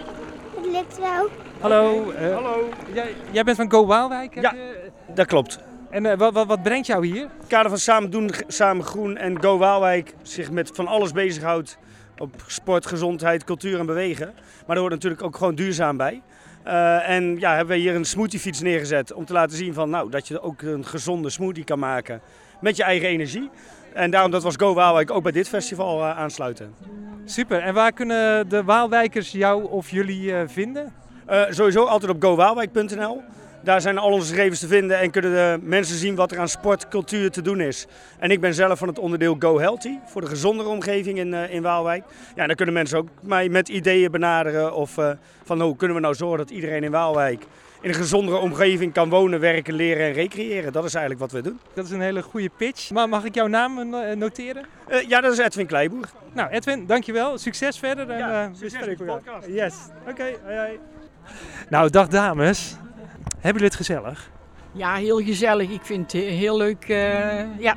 Het 0.56 0.66
lukt 0.72 0.98
wel. 1.00 1.28
Hallo. 1.60 2.14
Hallo. 2.34 2.70
Jij, 2.94 3.16
jij 3.32 3.44
bent 3.44 3.58
van 3.58 3.72
Go 3.72 3.86
Waalwijk? 3.86 4.42
Ja, 4.42 4.52
je- 4.54 4.90
dat 5.14 5.26
klopt. 5.28 5.60
En 5.90 6.06
eh, 6.06 6.18
wat, 6.18 6.34
wat, 6.34 6.48
wat 6.48 6.64
brengt 6.64 6.88
jou 6.88 7.06
hier? 7.06 7.22
Het 7.40 7.48
kader 7.48 7.70
van 7.70 7.80
Samen 7.80 8.10
Doen, 8.10 8.30
Samen 8.48 8.84
Groen 8.86 9.18
en 9.18 9.42
Go 9.42 9.58
Waalwijk 9.58 10.14
zich 10.22 10.52
met 10.52 10.72
van 10.74 10.88
alles 10.88 11.12
bezighoudt 11.12 11.78
op 12.18 12.34
sport, 12.48 12.86
gezondheid, 12.86 13.44
cultuur 13.44 13.80
en 13.80 13.86
bewegen. 13.86 14.34
Maar 14.68 14.76
er 14.76 14.82
hoort 14.82 14.94
natuurlijk 14.94 15.24
ook 15.24 15.36
gewoon 15.38 15.56
duurzaam 15.56 15.98
bij. 15.98 16.22
Eh, 16.64 17.10
en 17.10 17.40
ja, 17.40 17.56
hebben 17.56 17.76
we 17.76 17.82
hier 17.82 17.96
een 17.96 18.06
smoothiefiets 18.06 18.62
neergezet 18.62 19.14
om 19.14 19.26
te 19.26 19.34
laten 19.34 19.58
zien 19.58 19.74
van, 19.74 19.90
nou, 19.90 20.10
dat 20.10 20.28
je 20.28 20.42
ook 20.42 20.62
een 20.62 20.86
gezonde 20.86 21.30
smoothie 21.30 21.64
kan 21.64 21.80
maken 21.80 22.22
met 22.62 22.76
je 22.78 22.84
eigen 22.84 23.08
energie. 23.10 23.50
En 23.94 24.12
daarom 24.12 24.32
dat 24.32 24.44
was 24.44 24.56
Go 24.56 24.74
Waalwijk 24.74 25.12
ook 25.12 25.24
bij 25.24 25.32
dit 25.32 25.50
festival 25.50 26.00
eh, 26.00 26.18
aansluiten. 26.18 26.74
Super. 27.26 27.62
En 27.62 27.74
waar 27.74 27.92
kunnen 27.92 28.50
de 28.50 28.64
Waalwijkers 28.64 29.32
jou 29.32 29.70
of 29.70 29.90
jullie 29.90 30.34
eh, 30.34 30.42
vinden? 30.48 30.94
Eh, 31.26 31.42
sowieso 31.50 31.84
altijd 31.84 32.12
op 32.12 32.24
gowaalwijk.nl. 32.24 33.22
Daar 33.64 33.82
zijn 33.82 33.98
al 33.98 34.12
onze 34.12 34.34
gegevens 34.34 34.60
te 34.60 34.68
vinden 34.68 35.00
en 35.00 35.12
kunnen 35.12 35.32
de 35.32 35.66
mensen 35.66 35.98
zien 35.98 36.16
wat 36.16 36.32
er 36.32 36.40
aan 36.40 36.48
sport, 36.48 36.88
cultuur 36.88 37.32
te 37.32 37.42
doen 37.42 37.62
is. 37.62 37.88
En 38.20 38.32
ik 38.32 38.42
ben 38.42 38.54
zelf 38.54 38.80
van 38.80 38.88
het 38.88 39.00
onderdeel 39.00 39.36
Go 39.40 39.60
Healthy 39.60 39.98
voor 40.06 40.22
de 40.22 40.28
gezondere 40.28 40.70
omgeving 40.70 41.18
in, 41.18 41.34
in 41.34 41.62
Waalwijk. 41.62 42.04
Ja, 42.36 42.48
dan 42.48 42.56
kunnen 42.56 42.76
mensen 42.76 42.98
ook 42.98 43.08
mij 43.22 43.50
met 43.50 43.70
ideeën 43.70 44.12
benaderen 44.12 44.74
of 44.74 44.98
van 45.44 45.62
hoe 45.62 45.76
kunnen 45.76 45.96
we 45.96 46.02
nou 46.02 46.16
zorgen 46.16 46.38
dat 46.38 46.50
iedereen 46.50 46.84
in 46.84 46.92
Waalwijk 46.92 47.46
in 47.82 47.90
een 47.90 47.96
gezondere 47.96 48.38
omgeving 48.38 48.94
kan 48.94 49.10
wonen, 49.10 49.40
werken, 49.40 49.74
leren 49.74 50.06
en 50.08 50.14
recreëren. 50.14 50.72
Dat 50.74 50.84
is 50.86 50.94
eigenlijk 50.94 51.32
wat 51.32 51.42
we 51.44 51.50
doen. 51.50 51.60
Dat 51.74 51.86
is 51.86 51.92
een 51.92 52.02
hele 52.02 52.22
goede 52.22 52.50
pitch. 52.58 52.92
Maar 52.92 53.10
mag 53.10 53.24
ik 53.24 53.36
jouw 53.36 53.48
naam 53.48 53.94
eh, 53.94 54.16
noteren? 54.16 54.66
Eh, 54.88 55.02
ja, 55.08 55.22
dat 55.22 55.32
is 55.32 55.38
Edwin 55.38 55.66
Kleiboer. 55.66 56.10
Nou, 56.34 56.50
Edwin, 56.50 56.86
dankjewel. 56.86 57.38
Succes 57.38 57.80
verder. 57.80 58.10
En, 58.10 58.18
Ja, 58.18 58.44
eh, 58.44 58.50
we 58.50 58.56
succes 58.58 58.86
met 58.88 58.98
de 58.98 59.04
podcast. 59.04 59.48
Yes. 59.48 59.76
Oké, 60.10 60.24
hoi, 60.44 60.58
hoi. 60.58 60.80
Nou, 61.70 61.90
dag 61.90 62.08
dames. 62.08 62.76
Hebben 63.34 63.62
jullie 63.62 63.68
het 63.68 63.76
gezellig? 63.76 64.30
Ja, 64.72 64.96
heel 64.96 65.18
gezellig. 65.24 65.70
Ik 65.70 65.82
vind 65.84 66.12
het 66.12 66.22
heel 66.22 66.58
leuk. 66.58 66.84
eh, 66.90 67.60
ja. 67.60 67.76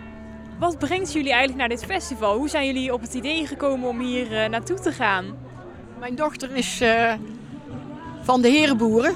Wat 0.58 0.78
brengt 0.78 1.12
jullie 1.12 1.30
eigenlijk 1.30 1.58
naar 1.58 1.68
dit 1.68 1.84
festival? 1.84 2.36
Hoe 2.36 2.48
zijn 2.48 2.66
jullie 2.66 2.92
op 2.92 3.00
het 3.00 3.14
idee 3.14 3.46
gekomen 3.46 3.88
om 3.88 4.00
hier 4.00 4.50
naartoe 4.50 4.80
te 4.80 4.92
gaan? 4.92 5.24
Mijn 5.98 6.14
dochter 6.14 6.56
is 6.56 6.80
eh, 6.80 7.12
van 8.22 8.42
de 8.42 8.48
herenboeren. 8.48 9.14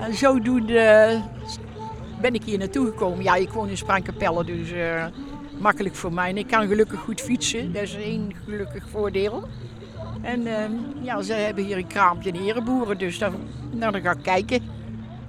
En 0.00 0.14
zodoende 0.14 1.20
ben 2.20 2.34
ik 2.34 2.44
hier 2.44 2.58
naartoe 2.58 2.86
gekomen. 2.86 3.24
Ja, 3.24 3.34
ik 3.34 3.50
woon 3.50 3.68
in 3.68 3.76
Spraankapelle, 3.76 4.44
dus 4.44 4.72
eh, 4.72 5.04
makkelijk 5.58 5.94
voor 5.94 6.12
mij. 6.12 6.30
En 6.30 6.36
ik 6.36 6.46
kan 6.46 6.68
gelukkig 6.68 7.00
goed 7.00 7.20
fietsen. 7.20 7.72
Dat 7.72 7.82
is 7.82 7.94
één 7.94 8.32
gelukkig 8.44 8.84
voordeel. 8.90 9.48
En 10.22 10.46
ehm, 10.46 10.72
ja, 11.00 11.22
ze 11.22 11.32
hebben 11.32 11.64
hier 11.64 11.76
een 11.76 11.86
kraampje 11.86 12.30
in 12.30 12.40
herenboeren, 12.40 12.98
dus 12.98 13.18
dan, 13.18 13.34
nou, 13.70 13.92
dan 13.92 14.00
ga 14.00 14.10
ik 14.10 14.22
kijken. 14.22 14.62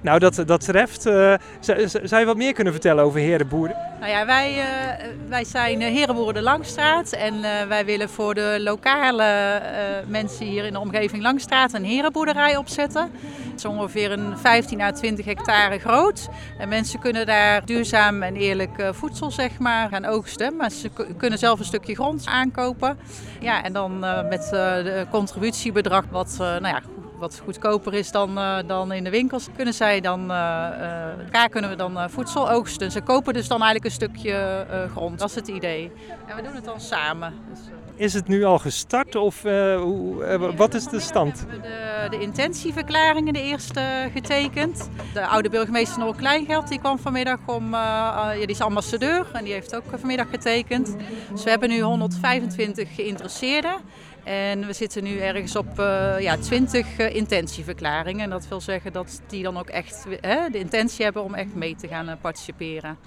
Nou, 0.01 0.19
dat, 0.19 0.43
dat 0.45 0.65
treft. 0.65 1.05
Eh, 1.05 1.33
zou, 1.59 2.19
je 2.19 2.25
wat 2.25 2.37
meer 2.37 2.53
kunnen 2.53 2.73
vertellen 2.73 3.03
over 3.03 3.19
Herenboeren? 3.19 3.75
Nou 3.99 4.11
ja, 4.11 4.25
wij, 4.25 4.59
eh, 4.59 5.07
wij 5.29 5.43
zijn 5.43 5.81
eh, 5.81 5.93
Herenboeren 5.93 6.33
de 6.33 6.41
Langstraat 6.41 7.11
en 7.11 7.43
eh, 7.43 7.67
wij 7.67 7.85
willen 7.85 8.09
voor 8.09 8.33
de 8.33 8.57
lokale 8.59 9.23
eh, 9.23 10.07
mensen 10.07 10.45
hier 10.45 10.65
in 10.65 10.73
de 10.73 10.79
omgeving 10.79 11.21
Langstraat 11.21 11.73
een 11.73 11.83
herenboerderij 11.83 12.57
opzetten. 12.57 13.11
Is 13.59 13.65
ongeveer 13.65 14.11
een 14.11 14.37
15 14.37 14.81
à 14.81 14.91
20 14.91 15.25
hectare 15.25 15.79
groot. 15.79 16.29
En 16.57 16.69
mensen 16.69 16.99
kunnen 16.99 17.25
daar 17.25 17.65
duurzaam 17.65 18.23
en 18.23 18.35
eerlijk 18.35 18.77
eh, 18.77 18.89
voedsel 18.93 19.31
zeg 19.31 19.59
maar, 19.59 19.89
gaan 19.89 20.05
oogsten. 20.05 20.55
Maar 20.55 20.71
ze 20.71 20.89
kunnen 21.17 21.39
zelf 21.39 21.59
een 21.59 21.65
stukje 21.65 21.95
grond 21.95 22.25
aankopen. 22.25 22.97
Ja, 23.39 23.63
en 23.63 23.73
dan 23.73 24.03
eh, 24.03 24.29
met 24.29 24.43
eh, 24.43 24.51
de 24.83 25.05
contributiebedrag 25.09 26.05
wat, 26.11 26.31
eh, 26.31 26.39
nou 26.39 26.67
ja, 26.67 26.81
wat 27.19 27.41
goedkoper 27.43 27.93
is 27.93 28.11
dan, 28.11 28.37
eh, 28.37 28.57
dan 28.67 28.91
in 28.91 29.03
de 29.03 29.09
winkels, 29.09 29.47
kunnen 29.55 29.73
zij 29.73 30.01
dan, 30.01 30.31
eh, 30.31 30.37
eh, 30.37 31.17
daar 31.31 31.49
kunnen 31.49 31.69
we 31.69 31.75
dan 31.75 32.09
voedsel 32.09 32.49
oogsten. 32.49 32.91
Ze 32.91 33.01
kopen 33.01 33.33
dus 33.33 33.47
dan 33.47 33.61
eigenlijk 33.61 33.85
een 33.85 34.07
stukje 34.07 34.65
grond. 34.91 35.19
Dat 35.19 35.29
is 35.29 35.35
het 35.35 35.47
idee. 35.47 35.91
En 36.27 36.35
we 36.35 36.41
doen 36.41 36.55
het 36.55 36.65
dan 36.65 36.79
samen. 36.79 37.33
Dus, 37.49 37.59
Is 37.95 38.13
het 38.13 38.27
nu 38.27 38.43
al 38.43 38.59
gestart 38.59 39.15
of 39.15 39.41
hoe, 39.41 40.53
wat 40.55 40.73
is 40.73 40.85
de 40.85 40.99
stand? 40.99 41.45
de, 41.61 42.07
de 42.09 42.19
intentieverklaringen 42.19 43.33
de 43.33 43.41
eerste 43.41 44.09
getekend. 44.13 44.89
De 45.13 45.27
oude 45.27 45.49
burgemeester 45.49 45.99
Noor 45.99 46.15
Kleingeld 46.15 46.67
die 46.67 46.79
kwam 46.79 46.99
vanmiddag 46.99 47.39
om, 47.45 47.71
ja, 47.71 48.33
die 48.33 48.47
is 48.47 48.61
ambassadeur 48.61 49.27
en 49.33 49.43
die 49.43 49.53
heeft 49.53 49.75
ook 49.75 49.83
vanmiddag 49.97 50.29
getekend. 50.29 50.95
Dus 51.31 51.43
we 51.43 51.49
hebben 51.49 51.69
nu 51.69 51.81
125 51.81 52.95
geïnteresseerden. 52.95 53.75
En 54.23 54.65
we 54.65 54.73
zitten 54.73 55.03
nu 55.03 55.19
ergens 55.19 55.55
op 55.55 55.79
eh, 55.79 56.15
ja, 56.19 56.37
20 56.37 56.97
eh, 56.97 57.15
intentieverklaringen. 57.15 58.23
En 58.23 58.29
dat 58.29 58.47
wil 58.47 58.61
zeggen 58.61 58.93
dat 58.93 59.21
die 59.27 59.43
dan 59.43 59.57
ook 59.57 59.69
echt 59.69 60.05
hè, 60.21 60.49
de 60.49 60.59
intentie 60.59 61.03
hebben 61.03 61.23
om 61.23 61.33
echt 61.33 61.55
mee 61.55 61.75
te 61.75 61.87
gaan 61.87 62.09
eh, 62.09 62.15
participeren. 62.21 62.97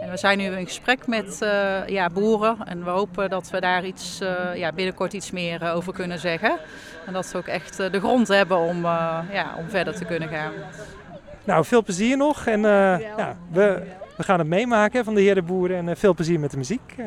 En 0.00 0.10
we 0.10 0.16
zijn 0.16 0.38
nu 0.38 0.44
in 0.44 0.66
gesprek 0.66 1.06
met 1.06 1.42
eh, 1.42 1.86
ja, 1.86 2.08
boeren 2.08 2.56
en 2.66 2.84
we 2.84 2.90
hopen 2.90 3.30
dat 3.30 3.50
we 3.50 3.60
daar 3.60 3.84
iets, 3.84 4.20
eh, 4.20 4.56
ja, 4.56 4.72
binnenkort 4.72 5.12
iets 5.12 5.30
meer 5.30 5.62
eh, 5.62 5.76
over 5.76 5.92
kunnen 5.92 6.18
zeggen. 6.18 6.58
En 7.06 7.12
dat 7.12 7.30
we 7.32 7.38
ook 7.38 7.46
echt 7.46 7.80
eh, 7.80 7.92
de 7.92 7.98
grond 7.98 8.28
hebben 8.28 8.58
om, 8.58 8.84
eh, 8.84 9.18
ja, 9.32 9.54
om 9.58 9.70
verder 9.70 9.94
te 9.94 10.04
kunnen 10.04 10.28
gaan. 10.28 10.52
Nou, 11.44 11.64
veel 11.64 11.82
plezier 11.82 12.16
nog 12.16 12.46
en 12.46 12.64
eh, 12.64 13.00
ja, 13.16 13.36
we, 13.52 13.82
we 14.16 14.22
gaan 14.22 14.38
het 14.38 14.48
meemaken 14.48 15.04
van 15.04 15.14
de 15.14 15.20
heren 15.20 15.44
boeren 15.44 15.76
en 15.76 15.88
eh, 15.88 15.96
veel 15.96 16.14
plezier 16.14 16.40
met 16.40 16.50
de 16.50 16.56
muziek. 16.56 16.94
Eh, 16.96 17.06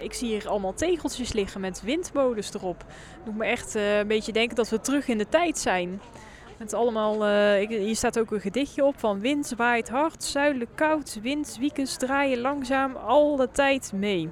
Ik 0.00 0.12
zie 0.12 0.28
hier 0.28 0.48
allemaal 0.48 0.74
tegeltjes 0.74 1.32
liggen 1.32 1.60
met 1.60 1.82
windmolens 1.82 2.54
erop. 2.54 2.84
Doet 3.24 3.36
me 3.36 3.44
echt 3.44 3.74
eh, 3.74 3.98
een 3.98 4.06
beetje 4.06 4.32
denken 4.32 4.56
dat 4.56 4.68
we 4.68 4.80
terug 4.80 5.08
in 5.08 5.18
de 5.18 5.28
tijd 5.28 5.58
zijn. 5.58 6.00
Met 6.58 6.74
allemaal, 6.74 7.26
eh, 7.26 7.68
hier 7.68 7.96
staat 7.96 8.18
ook 8.18 8.30
een 8.30 8.40
gedichtje 8.40 8.84
op 8.84 8.94
van 8.98 9.20
wind 9.20 9.52
waait 9.56 9.88
hard, 9.88 10.24
zuidelijk 10.24 10.70
koud, 10.74 11.18
wind, 11.22 11.56
wiekens 11.60 11.96
draaien 11.96 12.40
langzaam, 12.40 12.96
al 12.96 13.36
de 13.36 13.48
tijd 13.52 13.92
mee. 13.94 14.30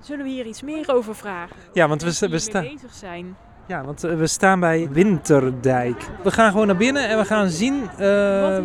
Zullen 0.00 0.24
we 0.24 0.30
hier 0.30 0.46
iets 0.46 0.62
meer 0.62 0.94
over 0.94 1.14
vragen? 1.14 1.56
Ja, 1.72 1.88
want 1.88 2.02
we, 2.02 2.28
we 2.28 2.38
staan. 2.38 2.62
bezig 2.62 2.94
zijn. 2.94 3.36
Ja, 3.66 3.84
want 3.84 4.04
eh, 4.04 4.16
we 4.16 4.26
staan 4.26 4.60
bij 4.60 4.88
Winterdijk. 4.90 6.06
We 6.22 6.30
gaan 6.30 6.50
gewoon 6.50 6.66
naar 6.66 6.76
binnen 6.76 7.08
en 7.08 7.18
we 7.18 7.24
gaan 7.24 7.48
zien. 7.48 7.80
Wat 7.80 7.90
hier 7.96 8.02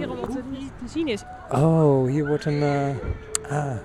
allemaal 0.07 0.27
te, 0.27 0.41
te 0.83 0.87
zien 0.87 1.07
is. 1.07 1.23
oh, 1.51 2.07
hier 2.07 2.27
wordt 2.27 2.45
een. 2.45 2.63
ah, 3.49 3.75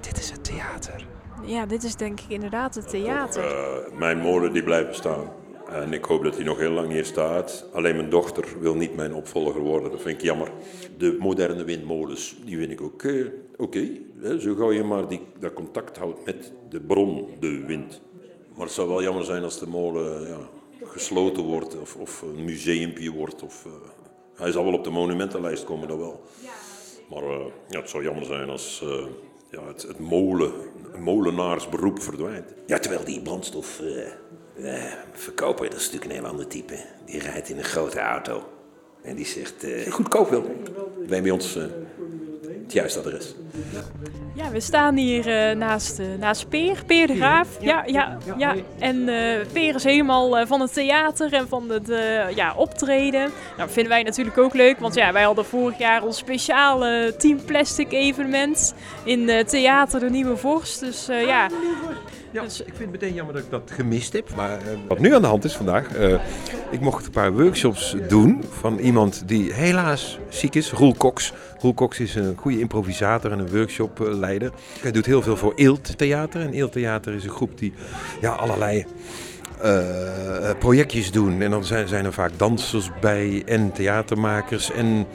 dit 0.00 0.18
is 0.18 0.30
het 0.30 0.44
theater. 0.44 1.06
Ja, 1.44 1.66
dit 1.66 1.82
is 1.82 1.96
denk 1.96 2.20
ik 2.20 2.28
inderdaad 2.28 2.74
het 2.74 2.88
theater. 2.88 3.44
Eh, 3.44 3.98
mijn 3.98 4.18
molen 4.18 4.52
die 4.52 4.62
blijft 4.62 4.88
bestaan. 4.88 5.32
En 5.68 5.92
ik 5.92 6.04
hoop 6.04 6.24
dat 6.24 6.34
hij 6.34 6.44
nog 6.44 6.58
heel 6.58 6.70
lang 6.70 6.88
hier 6.88 7.04
staat. 7.04 7.66
Alleen 7.72 7.96
mijn 7.96 8.10
dochter 8.10 8.44
wil 8.60 8.74
niet 8.74 8.96
mijn 8.96 9.14
opvolger 9.14 9.60
worden. 9.60 9.90
Dat 9.90 10.02
vind 10.02 10.16
ik 10.16 10.22
jammer. 10.22 10.50
De 10.98 11.16
moderne 11.18 11.64
windmolens, 11.64 12.36
die 12.44 12.58
vind 12.58 12.70
ik 12.70 12.80
ook 12.80 13.02
eh, 13.02 13.26
oké. 13.56 13.88
hè. 14.20 14.40
Zo 14.40 14.54
gauw 14.54 14.72
je 14.72 14.84
maar 14.84 15.08
die, 15.08 15.20
dat 15.38 15.52
contact 15.52 15.96
houdt 15.96 16.24
met 16.24 16.52
de 16.68 16.80
bron, 16.80 17.28
de 17.40 17.64
wind. 17.66 18.00
Maar 18.54 18.66
het 18.66 18.74
zou 18.74 18.88
wel 18.88 19.02
jammer 19.02 19.24
zijn 19.24 19.42
als 19.42 19.58
de 19.58 19.66
molen 19.66 20.28
ja, 20.28 20.38
gesloten 20.84 21.42
wordt 21.42 21.80
of, 21.80 21.96
of 21.96 22.22
een 22.22 22.44
museumpje 22.44 23.10
wordt. 23.10 23.42
Of, 23.42 23.66
eh, 23.66 23.72
hij 24.34 24.52
zal 24.52 24.64
wel 24.64 24.74
op 24.74 24.84
de 24.84 24.90
monumentenlijst 24.90 25.64
komen, 25.64 25.88
dat 25.88 25.98
wel. 25.98 26.20
Maar 27.10 27.22
eh, 27.22 27.44
ja, 27.68 27.80
het 27.80 27.90
zou 27.90 28.02
jammer 28.02 28.24
zijn 28.24 28.50
als 28.50 28.82
eh, 28.82 29.06
ja, 29.50 29.66
het, 29.66 29.82
het 29.82 29.98
molen, 29.98 30.52
molenaarsberoep 30.98 32.02
verdwijnt. 32.02 32.54
Ja, 32.66 32.78
terwijl 32.78 33.04
die 33.04 33.20
brandstof 33.20 33.80
eh, 33.80 34.84
eh, 34.86 34.92
verkoper, 35.12 35.70
dat 35.70 35.78
is 35.78 35.84
natuurlijk 35.84 36.10
een 36.10 36.18
heel 36.18 36.30
ander 36.30 36.46
type. 36.46 36.84
Die 37.04 37.20
rijdt 37.20 37.48
in 37.48 37.58
een 37.58 37.64
grote 37.64 37.98
auto. 37.98 38.42
En 39.02 39.16
die 39.16 39.26
zegt, 39.26 39.64
eh, 39.64 39.92
goedkoop 39.92 40.30
wil. 40.30 40.44
Wij 41.06 41.22
bij 41.22 41.30
ons 41.30 41.56
eh, 41.56 41.64
het 42.70 42.78
juiste 42.78 42.98
adres. 42.98 43.34
Ja, 44.34 44.50
we 44.50 44.60
staan 44.60 44.96
hier 44.96 45.48
eh, 45.48 45.56
naast, 45.56 45.98
eh, 45.98 46.06
naast 46.18 46.48
Peer, 46.48 46.84
Peer 46.86 47.06
de 47.06 47.14
Graaf. 47.14 47.48
Ja, 47.60 47.82
ja, 47.86 48.18
ja. 48.36 48.54
En 48.78 49.08
eh, 49.08 49.46
Peer 49.52 49.74
is 49.74 49.84
helemaal 49.84 50.38
eh, 50.38 50.46
van 50.46 50.60
het 50.60 50.72
theater 50.72 51.32
en 51.32 51.48
van 51.48 51.70
het 51.70 51.90
eh, 51.90 52.30
ja, 52.34 52.54
optreden. 52.56 53.20
Nou, 53.20 53.56
dat 53.56 53.70
vinden 53.72 53.92
wij 53.92 54.02
natuurlijk 54.02 54.38
ook 54.38 54.54
leuk, 54.54 54.78
want 54.78 54.94
ja, 54.94 55.12
wij 55.12 55.22
hadden 55.22 55.44
vorig 55.44 55.78
jaar 55.78 56.02
ons 56.02 56.16
speciale 56.16 57.14
Team 57.18 57.44
Plastic 57.44 57.92
evenement 57.92 58.74
in 59.04 59.28
eh, 59.28 59.44
Theater 59.44 60.00
de 60.00 60.10
Nieuwe 60.10 60.36
Vorst. 60.36 60.80
Dus 60.80 61.08
eh, 61.08 61.22
ja, 62.32 62.42
Ja, 62.42 62.42
ik 62.42 62.50
vind 62.50 62.78
het 62.78 62.90
meteen 62.90 63.14
jammer 63.14 63.34
dat 63.34 63.42
ik 63.42 63.50
dat 63.50 63.70
gemist 63.70 64.12
heb. 64.12 64.34
Maar 64.34 64.58
eh, 64.58 64.78
wat 64.88 64.98
nu 64.98 65.14
aan 65.14 65.22
de 65.22 65.28
hand 65.28 65.44
is 65.44 65.56
vandaag, 65.56 65.94
eh, 65.94 66.20
ik 66.70 66.80
mocht 66.80 67.06
een 67.06 67.12
paar 67.12 67.32
workshops 67.32 67.96
doen 68.08 68.44
van 68.50 68.78
iemand 68.78 69.22
die 69.26 69.52
helaas 69.52 70.18
ziek 70.28 70.54
is, 70.54 70.72
Roel 70.72 70.94
Cox. 70.96 71.32
Roel 71.58 71.74
Cox 71.74 72.00
is 72.00 72.14
een 72.14 72.36
goede 72.36 72.60
improvisator 72.60 73.32
en 73.32 73.38
een 73.38 73.50
workshopleider. 73.50 74.52
Hij 74.80 74.92
doet 74.92 75.06
heel 75.06 75.22
veel 75.22 75.36
voor 75.36 75.52
Eelt 75.56 75.98
Theater. 75.98 76.40
En 76.40 76.52
Eelt 76.52 76.72
Theater 76.72 77.14
is 77.14 77.24
een 77.24 77.30
groep 77.30 77.58
die 77.58 77.72
ja, 78.20 78.32
allerlei 78.32 78.86
eh, 79.62 80.50
projectjes 80.58 81.10
doen. 81.10 81.40
En 81.40 81.50
dan 81.50 81.64
zijn, 81.64 81.88
zijn 81.88 82.04
er 82.04 82.12
vaak 82.12 82.30
dansers 82.36 82.90
bij 83.00 83.42
en 83.46 83.72
theatermakers 83.72 84.72
en 84.72 85.06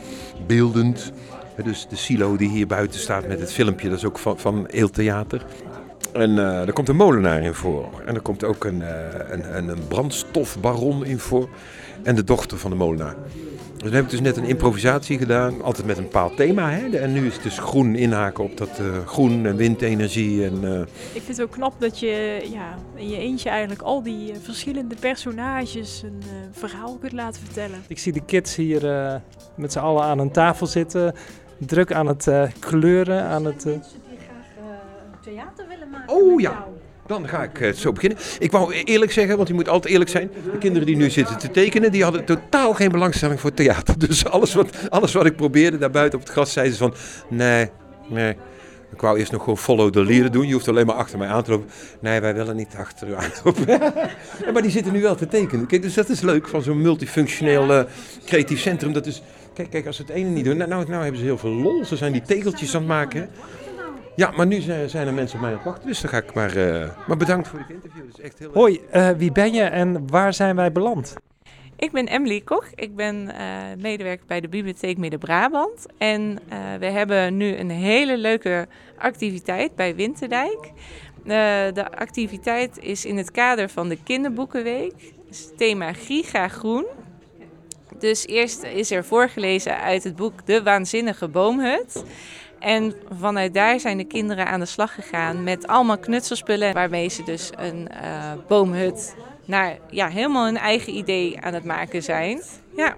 beeldend. 0.47 1.11
Dus 1.63 1.87
de 1.89 1.95
silo 1.95 2.37
die 2.37 2.49
hier 2.49 2.67
buiten 2.67 2.99
staat 2.99 3.27
met 3.27 3.39
het 3.39 3.51
filmpje, 3.51 3.89
dat 3.89 3.97
is 3.97 4.05
ook 4.05 4.19
van, 4.19 4.39
van 4.39 4.65
Eelt 4.65 4.93
Theater. 4.93 5.45
En 6.15 6.37
eh, 6.37 6.67
er 6.67 6.73
komt 6.73 6.89
een 6.89 6.95
molenaar 6.95 7.43
in 7.43 7.53
voor. 7.53 8.01
En 8.05 8.15
er 8.15 8.21
komt 8.21 8.43
ook 8.43 8.63
een, 8.63 8.81
eh, 8.81 8.89
een, 9.29 9.57
een, 9.57 9.67
een 9.67 9.87
brandstofbaron 9.87 11.05
in 11.05 11.19
voor. 11.19 11.49
En 12.03 12.15
de 12.15 12.23
dochter 12.23 12.57
van 12.57 12.71
de 12.71 12.77
molenaar. 12.77 13.15
Dus 13.85 13.93
we 13.93 13.99
hebben 13.99 14.11
dus 14.11 14.21
net 14.21 14.37
een 14.37 14.49
improvisatie 14.49 15.17
gedaan. 15.17 15.61
Altijd 15.61 15.87
met 15.87 15.97
een 15.97 16.03
bepaald 16.03 16.35
thema. 16.35 16.69
Hè? 16.71 16.97
En 16.97 17.13
nu 17.13 17.25
is 17.25 17.33
het 17.33 17.43
dus 17.43 17.57
groen 17.57 17.95
inhaken 17.95 18.43
op 18.43 18.57
dat 18.57 18.79
eh, 18.79 19.05
groen 19.05 19.45
en 19.45 19.55
windenergie. 19.55 20.45
En, 20.45 20.63
eh, 20.63 20.79
ik 21.13 21.21
vind 21.21 21.27
het 21.27 21.41
ook 21.41 21.51
knap 21.51 21.73
dat 21.79 21.99
je 21.99 22.45
ja, 22.51 22.77
in 22.95 23.09
je 23.09 23.17
eentje 23.17 23.49
eigenlijk 23.49 23.81
al 23.81 24.03
die 24.03 24.33
verschillende 24.41 24.95
personages 24.99 26.03
een 26.03 26.21
verhaal 26.51 26.97
kunt 26.97 27.11
laten 27.11 27.41
vertellen. 27.41 27.79
Ik 27.87 27.99
zie 27.99 28.13
de 28.13 28.25
kids 28.25 28.55
hier 28.55 28.91
eh, 28.91 29.15
met 29.55 29.71
z'n 29.71 29.79
allen 29.79 30.03
aan 30.03 30.19
een 30.19 30.31
tafel 30.31 30.67
zitten. 30.67 31.13
Druk 31.57 31.93
aan 31.93 32.07
het 32.07 32.27
eh, 32.27 32.43
kleuren, 32.59 33.23
aan 33.23 33.45
het... 33.45 33.67
eh, 34.85 35.31
theater 35.31 35.67
willen 35.67 35.89
maken. 35.89 36.15
Oh 36.15 36.41
ja, 36.41 36.67
dan 37.07 37.27
ga 37.27 37.43
ik 37.43 37.59
eh, 37.59 37.73
zo 37.73 37.91
beginnen. 37.91 38.19
Ik 38.39 38.51
wou 38.51 38.73
eerlijk 38.73 39.11
zeggen, 39.11 39.35
want 39.35 39.47
je 39.47 39.53
moet 39.53 39.69
altijd 39.69 39.93
eerlijk 39.93 40.09
zijn. 40.09 40.31
De 40.51 40.57
kinderen 40.57 40.87
die 40.87 40.95
nu 40.95 41.09
zitten 41.09 41.37
te 41.37 41.51
tekenen, 41.51 41.91
die 41.91 42.03
hadden 42.03 42.25
totaal 42.25 42.73
geen 42.73 42.91
belangstelling 42.91 43.39
voor 43.39 43.53
theater. 43.53 43.99
Dus 44.07 44.25
alles 44.25 44.53
wat, 44.53 44.89
alles 44.89 45.13
wat 45.13 45.25
ik 45.25 45.35
probeerde 45.35 45.77
daar 45.77 45.91
buiten 45.91 46.19
op 46.19 46.25
het 46.25 46.33
gras, 46.33 46.53
zeiden 46.53 46.75
ze 46.75 46.83
van... 46.83 46.93
Nee, 47.29 47.69
nee. 48.07 48.35
Ik 48.91 49.01
wou 49.01 49.19
eerst 49.19 49.31
nog 49.31 49.41
gewoon 49.41 49.57
follow 49.57 49.91
the 49.91 50.03
leader 50.03 50.31
doen. 50.31 50.47
Je 50.47 50.53
hoeft 50.53 50.67
alleen 50.67 50.85
maar 50.85 50.95
achter 50.95 51.17
mij 51.17 51.27
aan 51.27 51.43
te 51.43 51.51
lopen. 51.51 51.69
Nee, 51.99 52.19
wij 52.19 52.33
willen 52.33 52.55
niet 52.55 52.75
achter 52.77 53.07
u 53.07 53.15
aanlopen. 53.15 53.67
Ja, 53.67 54.51
maar 54.53 54.61
die 54.61 54.71
zitten 54.71 54.93
nu 54.93 55.01
wel 55.01 55.15
te 55.15 55.27
tekenen. 55.27 55.65
Kijk, 55.65 55.81
dus 55.81 55.93
dat 55.93 56.09
is 56.09 56.21
leuk 56.21 56.47
van 56.47 56.61
zo'n 56.61 56.81
multifunctioneel 56.81 57.73
eh, 57.73 57.83
creatief 58.25 58.59
centrum. 58.59 58.93
Dat 58.93 59.05
is, 59.05 59.21
kijk, 59.53 59.69
kijk, 59.69 59.87
als 59.87 59.95
ze 59.95 60.01
het 60.01 60.11
ene 60.11 60.29
niet 60.29 60.45
doen, 60.45 60.57
nou, 60.57 60.69
nou, 60.69 60.89
nou 60.89 61.01
hebben 61.01 61.19
ze 61.19 61.25
heel 61.25 61.37
veel 61.37 61.49
lol. 61.49 61.85
Ze 61.85 61.95
zijn 61.95 62.11
die 62.11 62.21
tegeltjes 62.21 62.75
aan 62.75 62.81
het 62.81 62.89
maken. 62.89 63.19
hè. 63.21 63.27
Ja, 64.15 64.31
maar 64.31 64.47
nu 64.47 64.61
zijn, 64.61 65.07
er 65.07 65.13
mensen 65.13 65.35
op 65.35 65.41
mij 65.41 65.51
aan 65.51 65.57
het 65.57 65.65
wachten, 65.65 65.87
dus 65.87 66.01
dan 66.01 66.09
ga 66.09 66.17
ik 66.17 66.33
maar... 66.33 66.55
eh, 66.55 66.89
maar 67.07 67.17
bedankt 67.17 67.47
voor 67.47 67.59
dit 67.59 67.69
interview, 67.69 68.05
dat 68.05 68.17
is 68.17 68.23
echt 68.23 68.39
heel 68.39 68.47
leuk. 68.47 68.55
Hoi, 68.57 68.81
eh, 68.91 69.09
wie 69.17 69.31
ben 69.31 69.53
je 69.53 69.63
en 69.63 70.07
waar 70.09 70.33
zijn 70.33 70.55
wij 70.55 70.71
beland? 70.71 71.15
Ik 71.77 71.91
ben 71.91 72.07
Emily 72.07 72.41
Koch. 72.41 72.65
Ik 72.75 72.95
ben 72.95 73.35
eh, 73.35 73.47
medewerker 73.77 74.25
bij 74.27 74.41
de 74.41 74.47
Bibliotheek 74.47 74.97
Midden-Brabant. 74.97 75.85
En 75.97 76.39
eh, 76.49 76.57
we 76.79 76.85
hebben 76.85 77.37
nu 77.37 77.55
een 77.55 77.69
hele 77.69 78.17
leuke 78.17 78.67
activiteit 78.97 79.75
bij 79.75 79.95
Winterdijk. 79.95 80.71
Eh, 81.23 81.33
de 81.73 81.91
activiteit 81.97 82.77
is 82.79 83.05
in 83.05 83.17
het 83.17 83.31
kader 83.31 83.69
van 83.69 83.89
de 83.89 83.97
Kinderboekenweek. 84.03 84.91
Het 84.91 85.13
is 85.29 85.43
het 85.43 85.57
thema 85.57 85.93
Giga 85.93 86.47
Groen. 86.47 86.85
Dus 87.99 88.27
eerst 88.27 88.63
is 88.63 88.91
er 88.91 89.05
voorgelezen 89.05 89.79
uit 89.79 90.03
het 90.03 90.15
boek 90.15 90.45
De 90.45 90.63
Waanzinnige 90.63 91.27
Boomhut. 91.27 92.03
En 92.65 92.93
vanuit 93.19 93.53
daar 93.53 93.79
zijn 93.79 93.97
de 93.97 94.03
kinderen 94.03 94.47
aan 94.47 94.59
de 94.59 94.65
slag 94.65 94.93
gegaan 94.93 95.43
met 95.43 95.67
allemaal 95.67 95.97
knutselspullen. 95.97 96.73
Waarmee 96.73 97.09
ze 97.09 97.23
dus 97.23 97.49
een 97.57 97.87
eh, 97.89 98.31
boomhut 98.47 99.15
naar 99.45 99.77
ja, 99.89 100.07
helemaal 100.07 100.45
hun 100.45 100.57
eigen 100.57 100.95
idee 100.95 101.41
aan 101.41 101.53
het 101.53 101.63
maken 101.63 102.03
zijn. 102.03 102.41
Ja, 102.75 102.95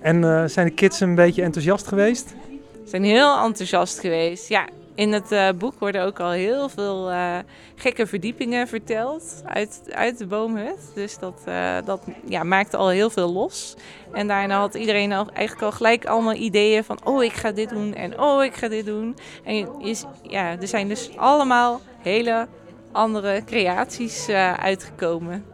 En 0.00 0.24
eh, 0.24 0.44
zijn 0.46 0.66
de 0.66 0.72
kids 0.72 1.00
een 1.00 1.14
beetje 1.14 1.42
enthousiast 1.42 1.86
geweest? 1.86 2.28
ze 2.28 2.90
zijn 2.90 3.04
heel 3.04 3.42
enthousiast 3.42 4.00
geweest. 4.00 4.48
Ja, 4.48 4.68
In 5.00 5.12
het 5.12 5.32
eh, 5.32 5.48
boek 5.58 5.74
worden 5.78 6.04
ook 6.04 6.20
al 6.20 6.30
heel 6.30 6.68
veel 6.68 7.10
eh, 7.10 7.38
gekke 7.74 8.06
verdiepingen 8.06 8.68
verteld 8.68 9.42
uit, 9.44 9.82
uit 9.90 10.18
de 10.18 10.26
boomhut. 10.26 10.90
Dus 10.94 11.18
dat, 11.18 11.42
eh, 11.44 11.76
dat 11.84 12.02
ja, 12.24 12.42
maakte 12.42 12.76
al 12.76 12.88
heel 12.88 13.10
veel 13.10 13.32
los. 13.32 13.76
En 14.12 14.26
daarna 14.26 14.58
had 14.58 14.74
iedereen 14.74 15.12
al, 15.12 15.26
eigenlijk 15.32 15.66
al 15.66 15.72
gelijk 15.72 16.06
allemaal 16.06 16.34
ideeën 16.34 16.84
van... 16.84 16.98
oh, 17.04 17.24
ik 17.24 17.32
ga 17.32 17.50
dit 17.50 17.68
doen 17.68 17.94
en 17.94 18.20
oh, 18.20 18.44
ik 18.44 18.54
ga 18.54 18.68
dit 18.68 18.86
doen. 18.86 19.16
En 19.44 19.56
je, 19.56 20.04
ja, 20.22 20.60
er 20.60 20.68
zijn 20.68 20.88
dus 20.88 21.10
allemaal 21.16 21.80
hele 22.02 22.46
andere 22.92 23.42
creaties 23.44 24.28
eh, 24.28 24.52
uitgekomen. 24.52 25.44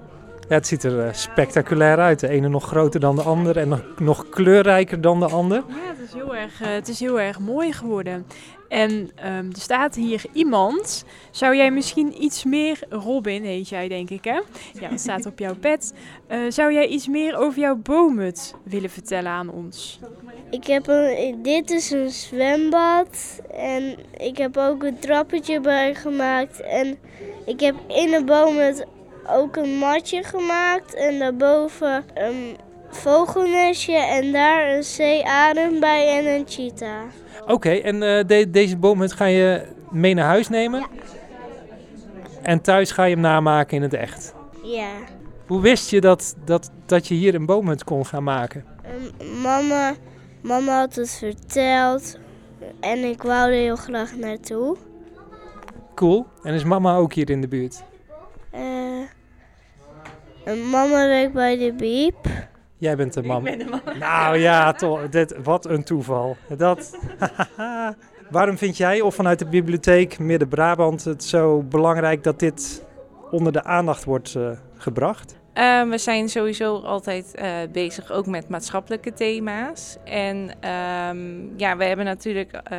Ja, 0.48 0.54
het 0.54 0.66
ziet 0.66 0.84
er 0.84 1.14
spectaculair 1.14 1.98
uit. 1.98 2.20
De 2.20 2.28
ene 2.28 2.48
nog 2.48 2.64
groter 2.64 3.00
dan 3.00 3.16
de 3.16 3.22
ander 3.22 3.56
en 3.56 3.68
nog, 3.68 3.82
nog 3.98 4.28
kleurrijker 4.28 5.00
dan 5.00 5.20
de 5.20 5.28
ander. 5.28 5.62
Ja, 5.68 5.74
het 5.74 6.00
is 6.08 6.12
heel 6.12 6.36
erg, 6.36 6.58
het 6.58 6.88
is 6.88 7.00
heel 7.00 7.20
erg 7.20 7.38
mooi 7.38 7.72
geworden. 7.72 8.26
En 8.68 9.10
ehm, 9.14 9.50
er 9.50 9.60
staat 9.60 9.94
hier 9.94 10.24
iemand. 10.32 11.04
Zou 11.30 11.56
jij 11.56 11.70
misschien 11.70 12.22
iets 12.22 12.44
meer, 12.44 12.78
Robin 12.88 13.44
heet 13.44 13.68
jij 13.68 13.88
denk 13.88 14.10
ik 14.10 14.24
hè? 14.24 14.40
Ja, 14.80 14.88
dat 14.88 15.00
staat 15.00 15.26
op 15.26 15.38
jouw 15.38 15.54
pet. 15.54 15.94
Eh, 16.26 16.38
zou 16.48 16.72
jij 16.72 16.86
iets 16.86 17.08
meer 17.08 17.36
over 17.36 17.60
jouw 17.60 17.76
boomhut 17.76 18.54
willen 18.62 18.90
vertellen 18.90 19.30
aan 19.30 19.50
ons? 19.50 20.00
Ik 20.50 20.66
heb 20.66 20.86
een, 20.86 21.42
dit 21.42 21.70
is 21.70 21.90
een 21.90 22.10
zwembad 22.10 23.40
en 23.54 23.96
ik 24.18 24.36
heb 24.36 24.56
ook 24.56 24.82
een 24.82 24.98
trappetje 24.98 25.60
bij 25.60 25.94
gemaakt. 25.94 26.60
En 26.60 26.98
ik 27.46 27.60
heb 27.60 27.74
in 27.88 28.10
de 28.10 28.22
boomhut 28.24 28.86
ook 29.28 29.56
een 29.56 29.78
matje 29.78 30.22
gemaakt 30.22 30.94
en 30.94 31.18
daarboven 31.18 32.04
een 32.14 32.56
vogelnestje 32.96 33.96
en 33.96 34.32
daar 34.32 34.68
een 34.76 34.82
zeearend 34.82 35.80
bij 35.80 36.18
en 36.18 36.26
een 36.34 36.44
cheetah. 36.48 37.02
Oké, 37.46 37.70
en 37.70 38.00
de- 38.26 38.50
deze 38.50 38.76
boomhut 38.76 39.12
ga 39.12 39.24
je 39.24 39.62
mee 39.90 40.14
naar 40.14 40.26
huis 40.26 40.48
nemen? 40.48 40.86
En 42.42 42.60
thuis 42.60 42.90
ga 42.90 43.04
je 43.04 43.12
hem 43.14 43.22
namaken 43.22 43.76
in 43.76 43.82
het 43.82 43.94
echt? 43.94 44.34
Ja. 44.62 44.88
Hoe 45.46 45.60
wist 45.60 45.90
je 45.90 46.00
dat, 46.00 46.36
dat, 46.44 46.70
dat 46.86 47.06
je 47.08 47.14
hier 47.14 47.34
een 47.34 47.46
boomhut 47.46 47.84
kon 47.84 48.06
gaan 48.06 48.22
maken? 48.22 48.64
Ehm, 48.82 49.40
mama, 49.40 49.94
mama 50.40 50.78
had 50.78 50.94
het 50.94 51.10
verteld 51.10 52.18
en 52.80 52.98
ik 53.04 53.22
wou 53.22 53.48
er 53.52 53.58
heel 53.60 53.76
graag 53.76 54.16
naartoe. 54.16 54.76
Cool. 55.94 56.26
En 56.42 56.54
is 56.54 56.64
mama 56.64 56.96
ook 56.96 57.12
hier 57.12 57.30
in 57.30 57.40
de 57.40 57.48
buurt? 57.48 57.82
Eh, 58.50 58.60
en 60.44 60.68
mama 60.70 61.06
werkt 61.08 61.32
bij 61.32 61.56
de 61.56 61.72
Biep. 61.72 62.28
Jij 62.78 62.96
bent 62.96 63.12
de 63.12 63.22
man. 63.22 63.42
ben 63.42 63.58
de 63.58 63.64
mama. 63.64 63.98
Nou 63.98 64.38
ja, 64.38 64.72
toch. 64.72 65.08
Dit, 65.08 65.36
wat 65.42 65.66
een 65.66 65.84
toeval. 65.84 66.36
Dat. 66.56 66.98
Waarom 68.30 68.58
vind 68.58 68.76
jij, 68.76 69.00
of 69.00 69.14
vanuit 69.14 69.38
de 69.38 69.46
bibliotheek 69.46 70.18
Midden-Brabant, 70.18 71.04
het 71.04 71.24
zo 71.24 71.62
belangrijk 71.62 72.24
dat 72.24 72.38
dit 72.38 72.84
onder 73.30 73.52
de 73.52 73.64
aandacht 73.64 74.04
wordt 74.04 74.34
eh, 74.34 74.50
gebracht? 74.76 75.36
Eh, 75.56 75.88
we 75.88 75.98
zijn 75.98 76.28
sowieso 76.28 76.78
altijd 76.78 77.34
eh, 77.34 77.56
bezig 77.72 78.12
ook 78.12 78.26
met 78.26 78.48
maatschappelijke 78.48 79.12
thema's. 79.12 79.96
En 80.04 80.50
ehm, 80.60 81.58
ja, 81.58 81.76
we 81.76 81.84
hebben 81.84 82.04
natuurlijk 82.04 82.52
eh, 82.52 82.78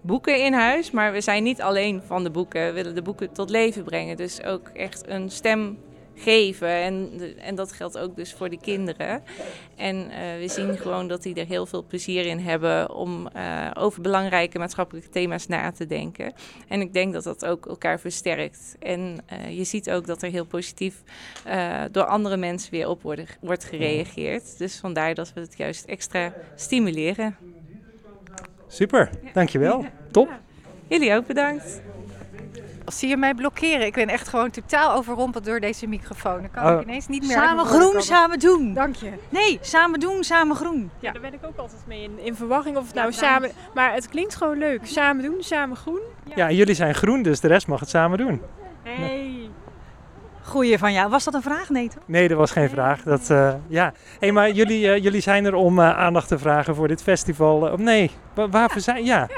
boeken 0.00 0.44
in 0.44 0.52
huis, 0.52 0.90
maar 0.90 1.12
we 1.12 1.20
zijn 1.20 1.42
niet 1.42 1.62
alleen 1.62 2.02
van 2.06 2.24
de 2.24 2.30
boeken. 2.30 2.66
We 2.66 2.72
willen 2.72 2.94
de 2.94 3.02
boeken 3.02 3.32
tot 3.32 3.50
leven 3.50 3.84
brengen. 3.84 4.16
Dus 4.16 4.42
ook 4.44 4.68
echt 4.68 5.08
een 5.08 5.30
stem 5.30 5.78
geven. 6.18 6.68
En, 6.68 7.20
en 7.38 7.54
dat 7.54 7.72
geldt 7.72 7.98
ook 7.98 8.16
dus 8.16 8.32
voor 8.32 8.50
de 8.50 8.58
kinderen. 8.60 9.22
En 9.76 10.10
eh, 10.10 10.18
we 10.38 10.48
zien 10.48 10.76
gewoon 10.76 11.08
dat 11.08 11.22
die 11.22 11.34
er 11.34 11.46
heel 11.46 11.66
veel 11.66 11.84
plezier 11.84 12.26
in 12.26 12.38
hebben 12.38 12.94
om 12.94 13.28
eh, 13.28 13.70
over 13.74 14.02
belangrijke 14.02 14.58
maatschappelijke 14.58 15.08
thema's 15.08 15.46
na 15.46 15.70
te 15.70 15.86
denken. 15.86 16.32
En 16.68 16.80
ik 16.80 16.92
denk 16.92 17.12
dat 17.12 17.24
dat 17.24 17.44
ook 17.44 17.66
elkaar 17.66 18.00
versterkt. 18.00 18.76
En 18.78 19.18
eh, 19.26 19.56
je 19.56 19.64
ziet 19.64 19.90
ook 19.90 20.06
dat 20.06 20.22
er 20.22 20.30
heel 20.30 20.46
positief 20.46 21.02
door 21.90 22.04
andere 22.04 22.36
mensen 22.36 22.70
weer 22.70 22.88
op 22.88 23.02
worden, 23.02 23.26
wordt 23.40 23.64
gereageerd. 23.64 24.58
Dus 24.58 24.76
vandaar 24.76 25.14
dat 25.14 25.32
we 25.32 25.40
het 25.40 25.56
juist 25.56 25.84
extra 25.84 26.32
stimuleren. 26.54 27.36
Super, 28.68 29.10
dankjewel. 29.32 29.84
Top. 30.10 30.28
Jullie 30.88 31.14
ook 31.14 31.26
bedankt. 31.26 31.80
Zie 32.92 33.08
je 33.08 33.16
mij 33.16 33.34
blokkeren? 33.34 33.86
Ik 33.86 33.94
ben 33.94 34.08
echt 34.08 34.28
gewoon 34.28 34.50
totaal 34.50 34.92
overrompeld 34.96 35.44
door 35.44 35.60
deze 35.60 35.86
microfoon. 35.86 36.40
Dan 36.40 36.50
kan 36.50 36.72
Oh. 36.72 36.80
ik 36.80 36.86
ineens 36.86 37.06
niet 37.08 37.22
meer 37.22 37.30
Samen 37.36 37.66
groen, 37.66 37.80
komen. 37.80 38.02
samen 38.02 38.38
doen. 38.38 38.74
Dank 38.74 38.94
je. 38.96 39.10
Nee, 39.28 39.58
samen 39.62 40.00
doen, 40.00 40.24
samen 40.24 40.56
groen. 40.56 40.90
Ja, 40.98 41.12
daar 41.12 41.20
ben 41.20 41.32
ik 41.34 41.40
ook 41.46 41.56
altijd 41.56 41.82
mee 41.86 42.02
in, 42.02 42.18
in 42.18 42.34
verwachting 42.36 42.76
of 42.76 42.86
het 42.86 42.94
nou 42.94 43.12
samen... 43.12 43.50
Maar 43.74 43.92
het 43.94 44.08
klinkt 44.08 44.34
gewoon 44.36 44.58
leuk. 44.58 44.80
Samen 44.86 45.22
doen, 45.24 45.36
samen 45.42 45.76
groen. 45.76 46.00
Ja, 46.34 46.48
en 46.48 46.54
jullie 46.54 46.74
zijn 46.74 46.94
groen, 46.94 47.22
dus 47.22 47.40
de 47.40 47.48
rest 47.48 47.66
mag 47.66 47.80
het 47.80 47.88
samen 47.88 48.18
doen. 48.18 48.40
Hey. 48.82 49.50
Goeie 50.42 50.78
van 50.78 50.92
jou. 50.92 51.10
Was 51.10 51.24
dat 51.24 51.34
een 51.34 51.42
vraag? 51.42 51.68
Nee, 51.68 51.88
toch? 51.88 52.02
Nee, 52.06 52.28
dat 52.28 52.38
was 52.38 52.50
geen 52.50 52.68
vraag. 52.68 53.02
Dat, 53.02 53.30
eh, 53.30 53.54
ja. 53.68 53.92
hey, 54.20 54.32
maar 54.32 54.50
jullie, 54.50 54.90
eh, 54.92 55.02
jullie 55.02 55.20
zijn 55.20 55.44
er 55.44 55.54
om 55.54 55.78
eh, 55.78 55.98
aandacht 55.98 56.28
te 56.28 56.38
vragen 56.38 56.74
voor 56.74 56.88
dit 56.88 57.02
festival. 57.02 57.70
Of 57.72 57.78
nee, 57.78 58.10
wa- 58.34 58.48
waarvoor 58.48 58.80
zijn... 58.80 59.04
Ja. 59.04 59.28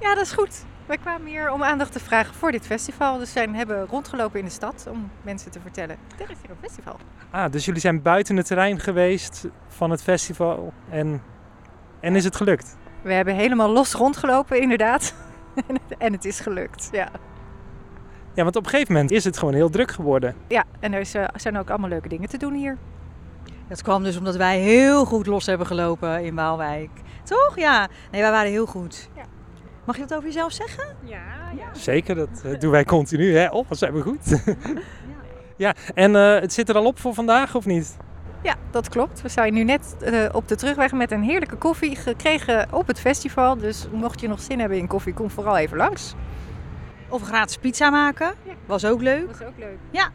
Ja, 0.00 0.14
dat 0.14 0.24
is 0.24 0.32
goed. 0.32 0.64
Wij 0.92 1.00
kwamen 1.00 1.26
hier 1.26 1.50
om 1.52 1.62
aandacht 1.62 1.92
te 1.92 2.00
vragen 2.00 2.34
voor 2.34 2.52
dit 2.52 2.66
festival. 2.66 3.18
Dus 3.18 3.32
zijn 3.32 3.54
hebben 3.54 3.86
rondgelopen 3.86 4.38
in 4.38 4.44
de 4.44 4.50
stad 4.50 4.86
om 4.90 5.10
mensen 5.22 5.50
te 5.50 5.60
vertellen. 5.60 5.96
Er 6.18 6.30
is 6.30 6.36
hier 6.40 6.50
een 6.50 6.56
festival. 6.60 6.96
Ah, 7.30 7.52
dus 7.52 7.64
jullie 7.64 7.80
zijn 7.80 8.02
buiten 8.02 8.36
het 8.36 8.46
terrein 8.46 8.80
geweest 8.80 9.46
van 9.68 9.90
het 9.90 10.02
festival 10.02 10.72
en, 10.90 11.22
en 12.00 12.16
is 12.16 12.24
het 12.24 12.36
gelukt? 12.36 12.76
We 13.02 13.12
hebben 13.12 13.34
helemaal 13.34 13.70
los 13.70 13.92
rondgelopen, 13.92 14.60
inderdaad. 14.60 15.14
En 15.98 16.12
het- 16.12 16.24
is 16.24 16.40
gelukt, 16.40 16.88
ja. 16.90 17.08
Ja, 18.34 18.42
want 18.42 18.56
op 18.56 18.64
een 18.64 18.70
gegeven 18.70 18.92
moment 18.92 19.10
is 19.10 19.24
het 19.24 19.38
gewoon 19.38 19.54
heel 19.54 19.70
druk 19.70 19.90
geworden. 19.90 20.34
Ja, 20.48 20.64
en 20.80 20.92
er 20.92 21.00
is, 21.00 21.14
eh, 21.14 21.24
zijn 21.36 21.58
ook 21.58 21.70
allemaal 21.70 21.88
leuke 21.88 22.08
dingen 22.08 22.28
te 22.28 22.36
doen 22.38 22.54
hier. 22.54 22.78
Dat 23.68 23.82
kwam 23.82 24.02
dus 24.02 24.16
omdat 24.16 24.36
wij 24.36 24.58
heel 24.58 25.04
goed 25.04 25.26
los 25.26 25.46
hebben 25.46 25.66
gelopen 25.66 26.24
in 26.24 26.34
Waalwijk. 26.34 26.90
Toch? 27.24 27.52
Ja. 27.56 27.88
Nee, 28.10 28.20
wij 28.20 28.30
waren 28.30 28.50
heel 28.50 28.66
goed. 28.66 29.10
Mag 29.84 29.96
je 29.96 30.02
dat 30.02 30.14
over 30.14 30.28
jezelf 30.28 30.52
zeggen? 30.52 30.96
Ja, 31.04 31.50
ja. 31.56 31.74
Zeker, 31.74 32.14
dat 32.14 32.42
eh, 32.44 32.58
doen 32.58 32.70
wij 32.70 32.84
continu. 32.84 33.36
Hè? 33.36 33.50
Oh, 33.50 33.68
wat 33.68 33.78
zijn 33.78 33.92
we 33.92 34.00
goed. 34.00 34.42
ja, 35.56 35.74
en 35.94 36.16
eh, 36.16 36.40
het 36.40 36.52
zit 36.52 36.68
er 36.68 36.74
al 36.74 36.84
op 36.84 36.98
voor 36.98 37.14
vandaag 37.14 37.54
of 37.54 37.66
niet? 37.66 37.96
Ja, 38.42 38.54
dat 38.70 38.88
klopt. 38.88 39.22
We 39.22 39.28
zijn 39.28 39.54
nu 39.54 39.64
net 39.64 39.96
eh, 40.00 40.28
op 40.32 40.48
de 40.48 40.56
terugweg 40.56 40.92
met 40.92 41.10
een 41.10 41.22
heerlijke 41.22 41.56
koffie 41.56 41.96
gekregen 41.96 42.68
op 42.72 42.86
het 42.86 43.00
festival. 43.00 43.56
Dus 43.56 43.86
mocht 43.92 44.20
je 44.20 44.28
nog 44.28 44.40
zin 44.40 44.60
hebben 44.60 44.78
in 44.78 44.86
koffie, 44.86 45.14
kom 45.14 45.30
vooral 45.30 45.56
even 45.56 45.76
langs. 45.76 46.14
Of 47.08 47.20
een 47.20 47.26
gratis 47.26 47.56
pizza 47.56 47.90
maken. 47.90 48.34
Was 48.66 48.84
ook 48.84 49.00
leuk. 49.00 49.26
Dat 49.26 49.40
is 49.40 49.46
ook 49.46 49.58
leuk. 49.58 49.78
Ja. 49.90 50.10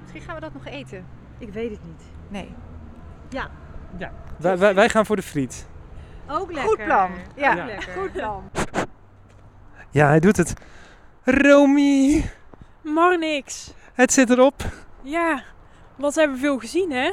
Misschien 0.00 0.22
gaan 0.22 0.34
we 0.34 0.40
dat 0.40 0.52
nog 0.52 0.66
eten. 0.66 1.04
Ik 1.38 1.52
weet 1.52 1.70
het 1.70 1.80
niet. 1.84 2.02
Nee. 2.28 2.54
Ja. 3.28 3.50
Ja. 3.96 4.12
Wij, 4.36 4.58
wij, 4.58 4.74
wij 4.74 4.88
gaan 4.88 5.06
voor 5.06 5.16
de 5.16 5.22
friet. 5.22 5.66
Ook 6.28 6.52
lekker. 6.52 6.68
Goed 6.68 6.84
plan. 6.84 7.10
Ja, 7.36 7.66
goed 7.98 8.12
plan. 8.12 8.50
Ja, 9.90 10.06
hij 10.08 10.20
doet 10.20 10.36
het. 10.36 10.54
Romy, 11.24 12.24
Maar 12.82 13.18
niks. 13.18 13.74
het 13.94 14.12
zit 14.12 14.30
erop. 14.30 14.62
Ja, 15.02 15.42
wat 15.96 16.14
hebben 16.14 16.36
we 16.36 16.42
veel 16.42 16.58
gezien 16.58 16.90
hè? 16.92 17.10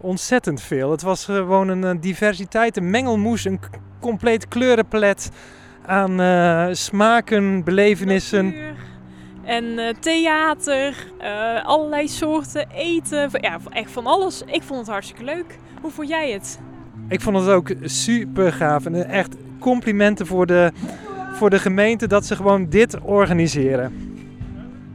Ontzettend 0.00 0.60
veel. 0.60 0.90
Het 0.90 1.02
was 1.02 1.24
gewoon 1.24 1.68
een 1.68 1.84
eh, 1.84 2.00
diversiteit, 2.00 2.76
een 2.76 2.90
mengelmoes, 2.90 3.44
een 3.44 3.60
compleet 4.00 4.48
kleurenpalet 4.48 5.30
aan 5.86 6.20
eh, 6.20 6.66
smaken, 6.72 7.64
belevenissen. 7.64 8.54
En 9.44 9.78
eh, 9.78 9.94
theater, 10.00 11.06
eh, 11.18 11.64
allerlei 11.64 12.08
soorten 12.08 12.70
eten. 12.70 13.28
Ja, 13.40 13.58
echt 13.70 13.90
van 13.90 14.06
alles. 14.06 14.42
Ik 14.46 14.62
vond 14.62 14.80
het 14.80 14.88
hartstikke 14.88 15.24
leuk. 15.24 15.58
Hoe 15.80 15.90
vond 15.90 16.08
jij 16.08 16.30
het? 16.30 16.60
Ik 17.12 17.20
vond 17.20 17.36
het 17.36 17.48
ook 17.48 17.70
super 17.82 18.52
gaaf. 18.52 18.86
En 18.86 19.08
echt 19.08 19.36
complimenten 19.58 20.26
voor 20.26 20.46
de, 20.46 20.72
voor 21.32 21.50
de 21.50 21.58
gemeente 21.58 22.06
dat 22.06 22.26
ze 22.26 22.36
gewoon 22.36 22.68
dit 22.68 23.00
organiseren. 23.00 23.92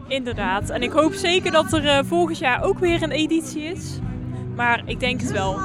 Inderdaad. 0.07 0.69
En 0.69 0.81
ik 0.81 0.91
hoop 0.91 1.13
zeker 1.13 1.51
dat 1.51 1.73
er 1.73 1.87
eh, 1.87 1.99
volgend 2.05 2.37
jaar 2.37 2.63
ook 2.63 2.79
weer 2.79 3.03
een 3.03 3.11
editie 3.11 3.61
is. 3.61 3.99
Maar 4.55 4.81
ik 4.85 4.99
denk 4.99 5.21
het 5.21 5.31
wel. 5.31 5.59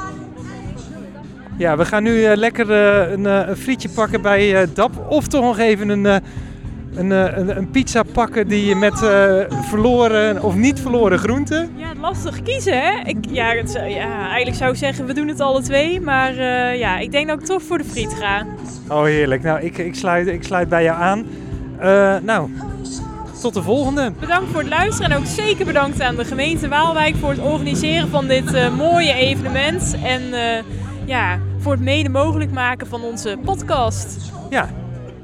Ja, 1.58 1.76
we 1.76 1.84
gaan 1.84 2.02
nu 2.02 2.24
eh, 2.24 2.36
lekker 2.36 2.70
eh, 2.70 3.12
een, 3.12 3.24
een 3.24 3.56
frietje 3.56 3.88
pakken 3.88 4.22
bij 4.22 4.68
DAP. 4.74 5.06
Of 5.08 5.26
toch 5.26 5.42
nog 5.42 5.58
even 5.58 5.88
een, 5.88 6.22
een, 6.94 7.12
eh, 7.12 7.36
een, 7.36 7.56
een 7.56 7.70
pizza 7.70 8.02
pakken 8.02 8.48
die 8.48 8.66
je 8.66 8.74
met 8.74 9.02
eh, 9.02 9.58
verloren 9.62 10.42
of 10.42 10.54
niet 10.54 10.80
verloren 10.80 11.18
groenten. 11.18 11.70
Ja, 11.76 11.92
lastig 12.00 12.42
kiezen 12.42 12.82
hè? 12.82 13.00
Ik, 13.04 13.16
ja, 13.28 13.54
het, 13.54 13.72
ja, 13.72 14.28
eigenlijk 14.28 14.56
zou 14.56 14.70
ik 14.70 14.76
zeggen 14.76 15.06
we 15.06 15.14
doen 15.14 15.28
het 15.28 15.40
alle 15.40 15.62
twee. 15.62 16.00
Maar 16.00 16.30
eh, 16.30 16.78
ja, 16.78 16.98
ik 16.98 17.12
denk 17.12 17.28
dat 17.28 17.40
ik 17.40 17.46
toch 17.46 17.62
voor 17.62 17.78
de 17.78 17.84
friet 17.84 18.14
ga. 18.14 18.46
Oh, 18.88 19.02
heerlijk. 19.02 19.42
Nou, 19.42 19.60
ik, 19.60 19.78
ik, 19.78 19.94
sluit, 19.94 20.26
ik 20.26 20.42
sluit 20.42 20.68
bij 20.68 20.82
jou 20.82 21.00
aan. 21.00 21.26
Nou, 22.24 22.50
tot 23.40 23.54
de 23.54 23.62
volgende. 23.62 24.12
Bedankt 24.20 24.50
voor 24.50 24.60
het 24.60 24.68
luisteren 24.68 25.10
en 25.10 25.18
ook 25.18 25.26
zeker 25.26 25.64
bedankt 25.64 26.00
aan 26.00 26.16
de 26.16 26.24
gemeente 26.24 26.68
Waalwijk 26.68 27.16
voor 27.16 27.30
het 27.30 27.40
organiseren 27.40 28.08
van 28.08 28.26
dit 28.26 28.70
mooie 28.76 29.12
evenement. 29.12 29.96
En 30.04 30.22
ja, 31.04 31.38
voor 31.58 31.72
het 31.72 31.80
mede 31.80 32.08
mogelijk 32.08 32.52
maken 32.52 32.86
van 32.86 33.02
onze 33.02 33.38
podcast. 33.44 34.16
Ja, 34.50 34.68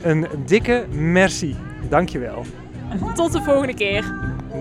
Een 0.03 0.27
dikke 0.47 0.87
merci. 0.91 1.57
Dankjewel. 1.89 2.45
Tot 3.15 3.33
de 3.33 3.43
volgende 3.43 3.75
keer. 3.75 4.15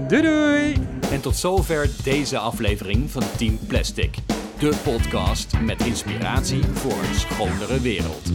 Doei 0.07 0.21
doei! 0.21 0.73
En 1.11 1.21
tot 1.21 1.35
zover 1.35 1.89
deze 2.03 2.37
aflevering 2.37 3.11
van 3.11 3.23
Team 3.37 3.59
Plastic. 3.67 4.15
De 4.59 4.73
podcast 4.83 5.59
met 5.61 5.85
inspiratie 5.85 6.63
voor 6.63 6.91
een 6.91 7.15
schonere 7.15 7.79
wereld. 7.79 8.31